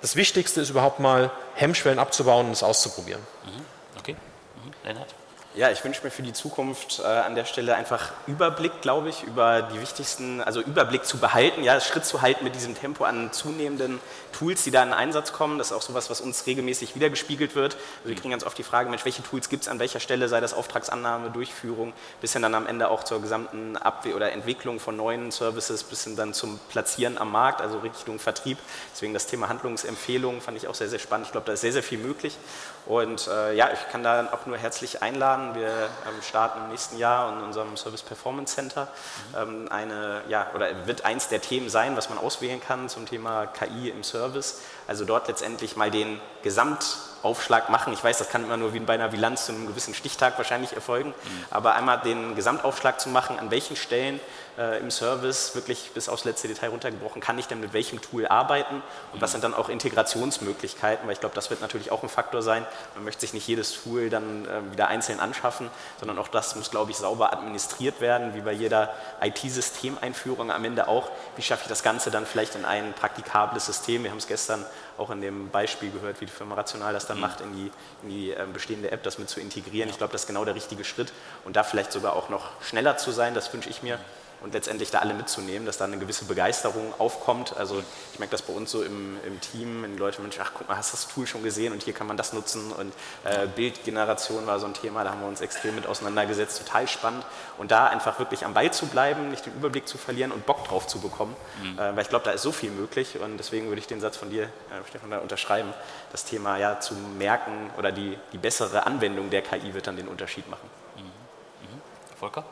das 0.00 0.16
Wichtigste 0.16 0.60
ist 0.60 0.70
überhaupt 0.70 1.00
mal, 1.00 1.30
Hemmschwellen 1.54 1.98
abzubauen 1.98 2.46
und 2.46 2.52
es 2.52 2.62
auszuprobieren. 2.62 3.20
Mhm. 3.44 3.64
Okay. 3.98 4.12
Mhm. 4.12 4.72
Lennart? 4.84 5.14
Ja, 5.54 5.70
ich 5.70 5.84
wünsche 5.84 6.02
mir 6.02 6.10
für 6.10 6.22
die 6.22 6.32
Zukunft 6.32 7.00
äh, 7.00 7.02
an 7.06 7.34
der 7.34 7.44
Stelle 7.44 7.74
einfach 7.74 8.12
Überblick, 8.26 8.80
glaube 8.80 9.10
ich, 9.10 9.22
über 9.24 9.60
die 9.60 9.82
wichtigsten, 9.82 10.40
also 10.40 10.62
Überblick 10.62 11.04
zu 11.04 11.18
behalten, 11.18 11.62
ja, 11.62 11.78
Schritt 11.78 12.06
zu 12.06 12.22
halten 12.22 12.42
mit 12.42 12.54
diesem 12.54 12.74
Tempo 12.74 13.04
an 13.04 13.34
zunehmenden 13.34 14.00
Tools, 14.32 14.64
die 14.64 14.70
da 14.70 14.82
in 14.82 14.94
Einsatz 14.94 15.34
kommen. 15.34 15.58
Das 15.58 15.66
ist 15.66 15.72
auch 15.74 15.82
sowas, 15.82 16.08
was 16.08 16.22
uns 16.22 16.46
regelmäßig 16.46 16.94
wiedergespiegelt 16.94 17.54
wird. 17.54 17.74
Also 17.98 18.08
wir 18.08 18.14
kriegen 18.14 18.30
ganz 18.30 18.44
oft 18.44 18.56
die 18.56 18.62
Frage, 18.62 18.88
Mensch, 18.88 19.04
welche 19.04 19.22
Tools 19.22 19.50
gibt 19.50 19.64
es 19.64 19.68
an 19.68 19.78
welcher 19.78 20.00
Stelle, 20.00 20.26
sei 20.26 20.40
das 20.40 20.54
Auftragsannahme, 20.54 21.28
Durchführung, 21.28 21.92
bis 22.22 22.32
hin 22.32 22.40
dann 22.40 22.54
am 22.54 22.66
Ende 22.66 22.88
auch 22.88 23.04
zur 23.04 23.20
gesamten 23.20 23.76
Abwehr 23.76 24.16
oder 24.16 24.32
Entwicklung 24.32 24.80
von 24.80 24.96
neuen 24.96 25.32
Services, 25.32 25.84
bis 25.84 26.04
hin 26.04 26.16
dann 26.16 26.32
zum 26.32 26.60
Platzieren 26.70 27.18
am 27.18 27.30
Markt, 27.30 27.60
also 27.60 27.80
Richtung 27.80 28.18
Vertrieb. 28.18 28.56
Deswegen 28.94 29.12
das 29.12 29.26
Thema 29.26 29.50
Handlungsempfehlungen 29.50 30.40
fand 30.40 30.56
ich 30.56 30.66
auch 30.66 30.74
sehr, 30.74 30.88
sehr 30.88 30.98
spannend. 30.98 31.26
Ich 31.26 31.32
glaube, 31.32 31.44
da 31.44 31.52
ist 31.52 31.60
sehr, 31.60 31.74
sehr 31.74 31.82
viel 31.82 31.98
möglich. 31.98 32.38
Und 32.84 33.28
äh, 33.28 33.54
ja, 33.54 33.70
ich 33.72 33.92
kann 33.92 34.02
da 34.02 34.28
auch 34.32 34.46
nur 34.46 34.58
herzlich 34.58 35.02
einladen. 35.02 35.54
Wir 35.54 35.68
ähm, 35.68 36.20
starten 36.20 36.64
im 36.64 36.70
nächsten 36.70 36.98
Jahr 36.98 37.32
in 37.32 37.44
unserem 37.44 37.76
Service 37.76 38.02
Performance 38.02 38.54
Center 38.54 38.88
ähm, 39.36 39.68
eine, 39.70 40.22
ja, 40.28 40.48
oder 40.54 40.86
wird 40.86 41.04
eins 41.04 41.28
der 41.28 41.40
Themen 41.40 41.68
sein, 41.68 41.96
was 41.96 42.08
man 42.08 42.18
auswählen 42.18 42.60
kann 42.60 42.88
zum 42.88 43.06
Thema 43.06 43.46
KI 43.46 43.90
im 43.90 44.02
Service. 44.02 44.60
Also 44.88 45.04
dort 45.04 45.28
letztendlich 45.28 45.76
mal 45.76 45.92
den 45.92 46.20
Gesamt 46.42 46.98
Gesamtaufschlag 47.22 47.70
machen. 47.70 47.92
Ich 47.92 48.02
weiß, 48.02 48.18
das 48.18 48.28
kann 48.30 48.42
immer 48.42 48.56
nur 48.56 48.74
wie 48.74 48.80
bei 48.80 48.94
einer 48.94 49.08
Bilanz 49.08 49.46
zu 49.46 49.52
einem 49.52 49.68
gewissen 49.68 49.94
Stichtag 49.94 50.36
wahrscheinlich 50.38 50.72
erfolgen, 50.72 51.10
mhm. 51.10 51.44
aber 51.50 51.74
einmal 51.74 52.00
den 52.00 52.34
Gesamtaufschlag 52.34 53.00
zu 53.00 53.10
machen, 53.10 53.38
an 53.38 53.50
welchen 53.52 53.76
Stellen 53.76 54.18
äh, 54.58 54.80
im 54.80 54.90
Service 54.90 55.54
wirklich 55.54 55.92
bis 55.94 56.08
aufs 56.08 56.24
letzte 56.24 56.48
Detail 56.48 56.70
runtergebrochen, 56.70 57.22
kann 57.22 57.38
ich 57.38 57.46
denn 57.46 57.60
mit 57.60 57.72
welchem 57.72 58.00
Tool 58.02 58.26
arbeiten 58.26 58.82
und 59.12 59.20
was 59.20 59.32
sind 59.32 59.44
dann 59.44 59.54
auch 59.54 59.68
Integrationsmöglichkeiten, 59.68 61.06
weil 61.06 61.14
ich 61.14 61.20
glaube, 61.20 61.34
das 61.34 61.48
wird 61.48 61.60
natürlich 61.60 61.92
auch 61.92 62.02
ein 62.02 62.08
Faktor 62.08 62.42
sein. 62.42 62.66
Man 62.96 63.04
möchte 63.04 63.20
sich 63.20 63.32
nicht 63.34 63.46
jedes 63.46 63.82
Tool 63.82 64.10
dann 64.10 64.46
äh, 64.46 64.72
wieder 64.72 64.88
einzeln 64.88 65.20
anschaffen, 65.20 65.70
sondern 66.00 66.18
auch 66.18 66.28
das 66.28 66.56
muss, 66.56 66.70
glaube 66.70 66.90
ich, 66.90 66.96
sauber 66.96 67.32
administriert 67.32 68.00
werden, 68.00 68.34
wie 68.34 68.40
bei 68.40 68.52
jeder 68.52 68.92
IT-Systemeinführung 69.22 70.50
am 70.50 70.64
Ende 70.64 70.88
auch. 70.88 71.08
Wie 71.36 71.42
schaffe 71.42 71.62
ich 71.62 71.68
das 71.68 71.84
Ganze 71.84 72.10
dann 72.10 72.26
vielleicht 72.26 72.56
in 72.56 72.64
ein 72.64 72.92
praktikables 72.94 73.66
System? 73.66 74.02
Wir 74.02 74.10
haben 74.10 74.18
es 74.18 74.26
gestern 74.26 74.66
auch 75.02 75.10
in 75.10 75.20
dem 75.20 75.50
Beispiel 75.50 75.90
gehört, 75.90 76.20
wie 76.20 76.26
die 76.26 76.32
Firma 76.32 76.54
Rational 76.54 76.92
das 76.92 77.06
dann 77.06 77.18
mhm. 77.18 77.22
macht, 77.22 77.40
in 77.40 77.52
die, 77.54 77.70
in 78.02 78.08
die 78.08 78.30
äh, 78.30 78.46
bestehende 78.52 78.90
App 78.90 79.02
das 79.02 79.18
mit 79.18 79.28
zu 79.28 79.40
integrieren. 79.40 79.90
Ich 79.90 79.98
glaube, 79.98 80.12
das 80.12 80.22
ist 80.22 80.26
genau 80.26 80.44
der 80.44 80.54
richtige 80.54 80.84
Schritt 80.84 81.12
und 81.44 81.56
da 81.56 81.64
vielleicht 81.64 81.92
sogar 81.92 82.14
auch 82.14 82.28
noch 82.28 82.50
schneller 82.62 82.96
zu 82.96 83.10
sein, 83.10 83.34
das 83.34 83.52
wünsche 83.52 83.68
ich 83.68 83.82
mir 83.82 83.98
und 84.42 84.54
letztendlich 84.54 84.90
da 84.90 84.98
alle 84.98 85.14
mitzunehmen, 85.14 85.66
dass 85.66 85.78
da 85.78 85.84
eine 85.84 85.98
gewisse 85.98 86.24
Begeisterung 86.24 86.92
aufkommt. 86.98 87.56
Also 87.56 87.82
ich 88.12 88.18
merke 88.18 88.32
das 88.32 88.42
bei 88.42 88.52
uns 88.52 88.70
so 88.70 88.82
im, 88.82 89.16
im 89.26 89.40
Team, 89.40 89.82
wenn 89.82 89.92
die 89.92 89.98
Leute 89.98 90.20
Mensch, 90.20 90.38
ach 90.40 90.52
guck 90.54 90.68
mal, 90.68 90.76
hast 90.76 90.92
du 90.92 90.96
das 90.96 91.08
Tool 91.08 91.26
schon 91.26 91.42
gesehen 91.42 91.72
und 91.72 91.82
hier 91.82 91.92
kann 91.92 92.06
man 92.06 92.16
das 92.16 92.32
nutzen 92.32 92.72
und 92.72 92.92
äh, 93.24 93.46
Bildgeneration 93.46 94.46
war 94.46 94.58
so 94.58 94.66
ein 94.66 94.74
Thema, 94.74 95.04
da 95.04 95.10
haben 95.10 95.20
wir 95.20 95.28
uns 95.28 95.40
extrem 95.40 95.74
mit 95.74 95.86
auseinandergesetzt, 95.86 96.58
total 96.58 96.88
spannend 96.88 97.24
und 97.58 97.70
da 97.70 97.86
einfach 97.86 98.18
wirklich 98.18 98.44
am 98.44 98.54
Ball 98.54 98.72
zu 98.72 98.86
bleiben, 98.86 99.30
nicht 99.30 99.46
den 99.46 99.54
Überblick 99.54 99.86
zu 99.86 99.98
verlieren 99.98 100.32
und 100.32 100.46
Bock 100.46 100.64
drauf 100.64 100.86
zu 100.86 101.00
bekommen, 101.00 101.36
mhm. 101.62 101.78
äh, 101.78 101.96
weil 101.96 102.02
ich 102.02 102.08
glaube, 102.08 102.24
da 102.24 102.32
ist 102.32 102.42
so 102.42 102.52
viel 102.52 102.70
möglich 102.70 103.18
und 103.18 103.38
deswegen 103.38 103.68
würde 103.68 103.80
ich 103.80 103.86
den 103.86 104.00
Satz 104.00 104.16
von 104.16 104.30
dir, 104.30 104.44
äh, 104.44 104.48
Stefan, 104.88 105.10
da 105.10 105.18
unterschreiben, 105.18 105.72
das 106.10 106.24
Thema 106.24 106.58
ja 106.58 106.80
zu 106.80 106.94
merken 106.94 107.70
oder 107.78 107.92
die, 107.92 108.18
die 108.32 108.38
bessere 108.38 108.86
Anwendung 108.86 109.30
der 109.30 109.42
KI 109.42 109.74
wird 109.74 109.86
dann 109.86 109.96
den 109.96 110.08
Unterschied 110.08 110.48
machen. 110.50 110.68
Mhm. 110.96 111.02
Mhm. 111.02 111.80
Volker? 112.18 112.44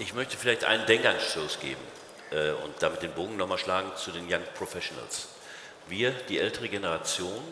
Ich 0.00 0.14
möchte 0.14 0.36
vielleicht 0.36 0.62
einen 0.62 0.86
Denkanstoß 0.86 1.58
geben 1.58 1.80
äh, 2.30 2.52
und 2.52 2.72
damit 2.78 3.02
den 3.02 3.10
Bogen 3.10 3.36
nochmal 3.36 3.58
schlagen 3.58 3.90
zu 3.96 4.12
den 4.12 4.32
Young 4.32 4.44
Professionals. 4.54 5.26
Wir, 5.88 6.12
die 6.28 6.38
ältere 6.38 6.68
Generation, 6.68 7.42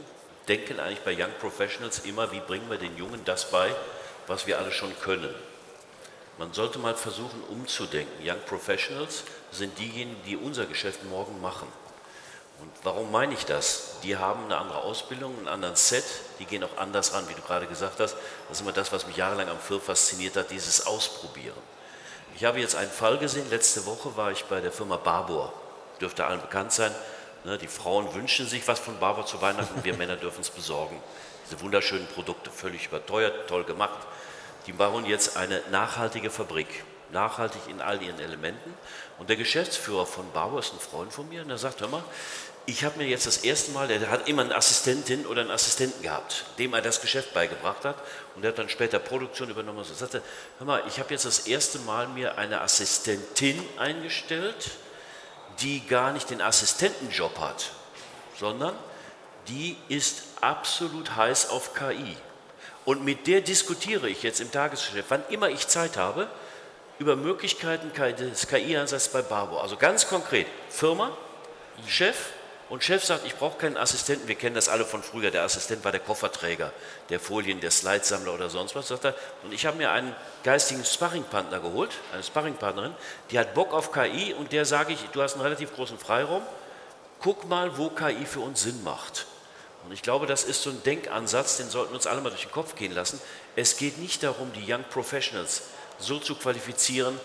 denken 0.47 0.79
eigentlich 0.79 1.01
bei 1.01 1.13
Young 1.13 1.33
Professionals 1.41 1.99
immer, 2.01 2.31
wie 2.31 2.39
bringen 2.39 2.71
wir 2.71 2.79
den 2.79 2.97
Jungen 2.97 3.25
das 3.25 3.51
bei, 3.51 3.75
was 4.29 4.47
wir 4.47 4.61
alle 4.61 4.71
schon 4.71 4.97
können. 5.01 5.35
Man 6.39 6.53
sollte 6.53 6.79
mal 6.79 6.95
versuchen 6.95 7.43
umzudenken. 7.49 8.25
Young 8.25 8.41
Professionals 8.47 9.25
sind 9.51 9.77
diejenigen, 9.81 10.23
die 10.25 10.37
unser 10.37 10.67
Geschäft 10.67 11.03
morgen 11.03 11.41
machen. 11.41 11.67
Und 12.61 12.71
warum 12.85 13.11
meine 13.11 13.35
ich 13.35 13.45
das? 13.45 13.97
Die 14.05 14.17
haben 14.17 14.45
eine 14.45 14.59
andere 14.59 14.79
Ausbildung, 14.79 15.37
einen 15.37 15.49
anderen 15.49 15.75
Set, 15.75 16.05
die 16.39 16.45
gehen 16.45 16.63
auch 16.63 16.77
anders 16.77 17.13
ran, 17.13 17.29
wie 17.29 17.35
du 17.35 17.43
gerade 17.43 17.67
gesagt 17.67 17.99
hast. 17.99 18.15
Das 18.49 18.59
ist 18.59 18.61
immer 18.61 18.73
das, 18.73 18.93
was 18.93 19.05
mich 19.09 19.17
jahrelang 19.17 19.49
am 19.49 19.59
Firm 19.59 19.81
fasziniert 19.81 20.37
hat, 20.37 20.53
dieses 20.53 20.87
Ausprobieren. 20.87 21.57
Ich 22.37 22.45
habe 22.45 22.61
jetzt 22.61 22.77
einen 22.77 22.91
Fall 22.91 23.17
gesehen, 23.17 23.49
letzte 23.49 23.87
Woche 23.87 24.15
war 24.15 24.31
ich 24.31 24.45
bei 24.45 24.61
der 24.61 24.71
Firma 24.71 24.99
Barbour, 24.99 25.55
dürfte 26.03 26.27
allen 26.27 26.43
bekannt 26.43 26.71
sein. 26.71 26.95
Ne, 27.45 27.57
die 27.57 27.67
Frauen 27.67 28.13
wünschen 28.13 28.47
sich 28.47 28.69
was 28.69 28.79
von 28.79 28.99
Barbour 28.99 29.25
zu 29.25 29.41
Weihnachten, 29.41 29.83
wir 29.83 29.95
Männer 29.97 30.17
dürfen 30.17 30.43
es 30.43 30.51
besorgen. 30.51 31.01
Diese 31.47 31.59
wunderschönen 31.63 32.07
Produkte, 32.09 32.51
völlig 32.51 32.89
überteuert, 32.89 33.49
toll 33.49 33.65
gemacht. 33.65 34.01
Die 34.67 34.73
bauen 34.73 35.07
jetzt 35.07 35.39
eine 35.39 35.63
nachhaltige 35.71 36.29
Fabrik, 36.29 36.85
nachhaltig 37.11 37.63
in 37.71 37.81
all 37.81 38.03
ihren 38.03 38.21
Elementen. 38.21 38.75
Und 39.19 39.31
der 39.31 39.37
Geschäftsführer 39.37 40.05
von 40.05 40.31
Barbour 40.33 40.59
ist 40.59 40.75
ein 40.75 40.81
Freund 40.81 41.15
von 41.15 41.27
mir 41.31 41.41
und 41.41 41.49
er 41.49 41.57
sagt, 41.57 41.81
hör 41.81 41.89
mal, 41.89 42.05
ich 42.67 42.85
habe 42.85 42.99
mir 42.99 43.07
jetzt 43.07 43.27
das 43.27 43.39
erste 43.39 43.71
Mal, 43.71 43.87
der 43.87 44.11
hat 44.11 44.29
immer 44.29 44.43
eine 44.43 44.55
Assistentin 44.55 45.25
oder 45.25 45.43
einen 45.43 45.53
Assistenten 45.53 46.03
gehabt, 46.03 46.45
dem 46.59 46.75
er 46.75 46.83
das 46.83 47.01
Geschäft 47.01 47.33
beigebracht 47.33 47.85
hat 47.85 47.97
und 48.35 48.43
der 48.43 48.51
hat 48.51 48.59
dann 48.59 48.69
später 48.69 48.99
Produktion 48.99 49.49
übernommen. 49.49 49.79
Und 49.79 49.85
so 49.85 49.95
sagte, 49.95 50.21
hör 50.59 50.67
mal, 50.67 50.83
ich 50.89 50.99
habe 50.99 51.13
jetzt 51.15 51.25
das 51.25 51.47
erste 51.47 51.79
Mal 51.81 52.09
mir 52.09 52.39
eine 52.39 52.61
Assistentin 52.61 53.63
eingestellt, 53.79 54.71
die 55.61 55.87
gar 55.87 56.13
nicht 56.13 56.29
den 56.29 56.43
Assistentenjob 56.43 57.39
hat, 57.39 57.71
sondern 58.39 58.75
die 59.47 59.77
ist 59.89 60.25
absolut 60.41 61.15
heiß 61.15 61.51
auf 61.51 61.73
KI. 61.73 62.17
Und 62.85 63.05
mit 63.05 63.29
der 63.29 63.43
diskutiere 63.43 64.09
ich 64.09 64.25
jetzt 64.25 64.41
im 64.41 64.51
Tagesgeschäft, 64.51 65.11
wann 65.11 65.23
immer 65.29 65.51
ich 65.51 65.69
Zeit 65.69 65.97
habe, 65.97 66.29
über 66.99 67.15
Möglichkeiten 67.15 67.93
des 67.93 68.49
KI-Einsatzes 68.49 69.09
bei 69.09 69.23
Barbo. 69.23 69.59
Also 69.61 69.77
ganz 69.77 70.09
konkret, 70.09 70.47
Firma, 70.69 71.17
Chef, 71.87 72.17
und 72.69 72.83
Chef 72.83 73.05
sagt, 73.05 73.25
ich 73.25 73.37
brauche 73.37 73.59
keinen 73.59 73.77
Assistenten, 73.77 74.27
wir 74.27 74.35
kennen 74.35 74.57
das 74.57 74.69
alle 74.69 74.85
von 74.85 75.03
früher, 75.03 75.31
der 75.31 75.45
Assistent 75.45 75.85
war 75.85 75.93
der 75.93 76.01
Kofferträger, 76.01 76.73
der 77.11 77.21
Folien, 77.21 77.61
der 77.61 77.71
Slidesammler 77.71 78.35
oder 78.35 78.51
sonst 78.51 78.75
was, 78.75 78.89
sagt 78.89 79.05
er. 79.05 79.15
Und 79.45 79.53
ich 79.53 79.67
habe 79.67 79.77
mir 79.77 79.93
einen 79.93 80.15
geistigen 80.43 80.85
Sparringpartner 80.85 81.61
geholt, 81.61 81.93
eine 82.13 82.25
Sparringpartnerin, 82.25 82.95
die 83.31 83.39
hat 83.39 83.55
Bock 83.55 83.73
auf 83.73 83.93
KI 83.93 84.35
und 84.35 84.51
der 84.51 84.65
sage 84.65 84.93
ich, 84.93 85.01
du 85.13 85.23
hast 85.23 85.35
einen 85.35 85.43
relativ 85.43 85.75
großen 85.75 85.99
Freiraum, 85.99 86.43
guck 87.21 87.49
mal, 87.49 87.79
wo 87.79 87.89
KI 87.89 88.27
für 88.27 88.41
uns 88.41 88.63
Sinn 88.63 88.83
macht. 88.83 89.27
Und 89.85 89.93
ich 89.93 90.03
glaube, 90.03 90.27
das 90.27 90.43
ist 90.43 90.63
so 90.63 90.71
ein 90.71 90.83
Denkansatz, 90.83 91.59
den 91.59 91.71
sollten 91.71 91.93
wir 91.93 91.97
uns 91.97 92.09
alle 92.09 92.21
mal 92.21 92.31
durch 92.31 92.43
den 92.43 92.51
Kopf 92.51 92.75
gehen 92.75 92.93
lassen. 92.93 93.21
Es 93.55 93.77
geht 93.77 93.99
nicht 93.99 94.25
darum, 94.25 94.53
die 94.53 94.73
Young 94.73 94.83
Professionals 94.91 95.63
so 96.01 96.19
zu 96.19 96.35
qualifizieren, 96.35 97.21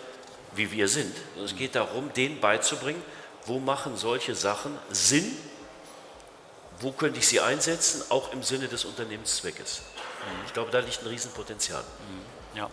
wie 0.54 0.72
wir 0.72 0.88
sind. 0.88 1.16
Es 1.44 1.56
geht 1.56 1.74
darum, 1.74 2.14
denen 2.14 2.40
beizubringen, 2.40 3.02
wo 3.46 3.60
machen 3.60 3.98
solche 3.98 4.36
Sachen 4.36 4.78
Sinn, 4.90 5.36
wo 6.80 6.92
könnte 6.92 7.20
ich 7.20 7.28
sie 7.28 7.40
einsetzen, 7.40 8.04
auch 8.10 8.32
im 8.34 8.44
Sinne 8.44 8.68
des 8.68 8.86
Unternehmenszweckes. 8.86 9.84
Ich 10.46 10.54
glaube, 10.54 10.72
da 10.72 10.80
liegt 10.80 11.02
ein 11.02 11.08
Riesenpotenzial. 11.08 11.82
Mhm. 11.82 12.58
Ja. 12.58 12.70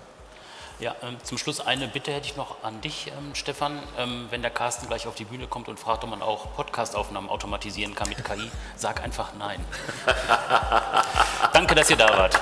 Ja, 0.80 0.94
ähm, 1.02 1.16
zum 1.24 1.38
Schluss 1.38 1.58
eine 1.60 1.88
Bitte 1.88 2.12
hätte 2.12 2.28
ich 2.28 2.36
noch 2.36 2.62
an 2.62 2.80
dich, 2.80 3.08
ähm, 3.08 3.34
Stefan. 3.34 3.82
Ähm, 3.96 4.28
wenn 4.30 4.42
der 4.42 4.52
Carsten 4.52 4.86
gleich 4.86 5.08
auf 5.08 5.16
die 5.16 5.24
Bühne 5.24 5.48
kommt 5.48 5.66
und 5.68 5.80
fragt, 5.80 6.04
ob 6.04 6.10
man 6.10 6.22
auch 6.22 6.54
Podcastaufnahmen 6.54 7.28
automatisieren 7.28 7.96
kann 7.96 8.08
mit 8.08 8.24
KI, 8.24 8.48
sag 8.76 9.02
einfach 9.02 9.32
nein. 9.36 9.64
Danke, 11.52 11.74
dass 11.74 11.90
ihr 11.90 11.96
da 11.96 12.08
wart. 12.08 12.40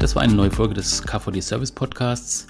Das 0.06 0.14
war 0.14 0.22
eine 0.22 0.34
neue 0.34 0.52
Folge 0.52 0.72
des 0.72 1.02
KVD 1.02 1.40
Service 1.40 1.72
Podcasts. 1.72 2.46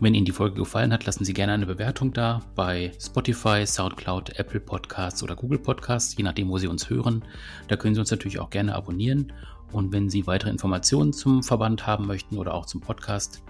Wenn 0.00 0.14
Ihnen 0.14 0.24
die 0.24 0.32
Folge 0.32 0.56
gefallen 0.56 0.94
hat, 0.94 1.04
lassen 1.04 1.26
Sie 1.26 1.34
gerne 1.34 1.52
eine 1.52 1.66
Bewertung 1.66 2.10
da 2.14 2.40
bei 2.54 2.90
Spotify, 2.98 3.66
SoundCloud, 3.66 4.38
Apple 4.38 4.60
Podcasts 4.60 5.22
oder 5.22 5.36
Google 5.36 5.58
Podcasts, 5.58 6.16
je 6.16 6.24
nachdem, 6.24 6.48
wo 6.48 6.56
Sie 6.56 6.68
uns 6.68 6.88
hören. 6.88 7.22
Da 7.68 7.76
können 7.76 7.94
Sie 7.94 8.00
uns 8.00 8.10
natürlich 8.10 8.38
auch 8.38 8.48
gerne 8.48 8.74
abonnieren. 8.74 9.30
Und 9.72 9.92
wenn 9.92 10.08
Sie 10.08 10.26
weitere 10.26 10.48
Informationen 10.48 11.12
zum 11.12 11.42
Verband 11.42 11.86
haben 11.86 12.06
möchten 12.06 12.38
oder 12.38 12.54
auch 12.54 12.64
zum 12.64 12.80
Podcast, 12.80 13.42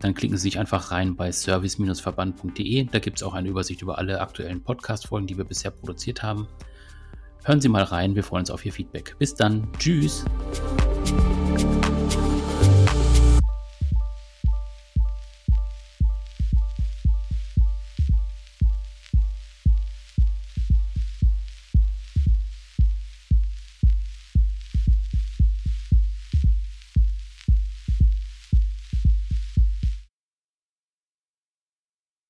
dann 0.00 0.12
klicken 0.12 0.36
Sie 0.36 0.42
sich 0.42 0.58
einfach 0.58 0.90
rein 0.90 1.16
bei 1.16 1.32
service-verband.de. 1.32 2.84
Da 2.92 2.98
gibt 2.98 3.16
es 3.16 3.22
auch 3.22 3.32
eine 3.32 3.48
Übersicht 3.48 3.80
über 3.80 3.96
alle 3.96 4.20
aktuellen 4.20 4.62
Podcast-Folgen, 4.62 5.26
die 5.26 5.38
wir 5.38 5.44
bisher 5.44 5.70
produziert 5.70 6.22
haben. 6.22 6.48
Hören 7.44 7.62
Sie 7.62 7.70
mal 7.70 7.84
rein, 7.84 8.14
wir 8.14 8.24
freuen 8.24 8.42
uns 8.42 8.50
auf 8.50 8.66
Ihr 8.66 8.74
Feedback. 8.74 9.16
Bis 9.18 9.34
dann, 9.34 9.72
tschüss. 9.78 10.26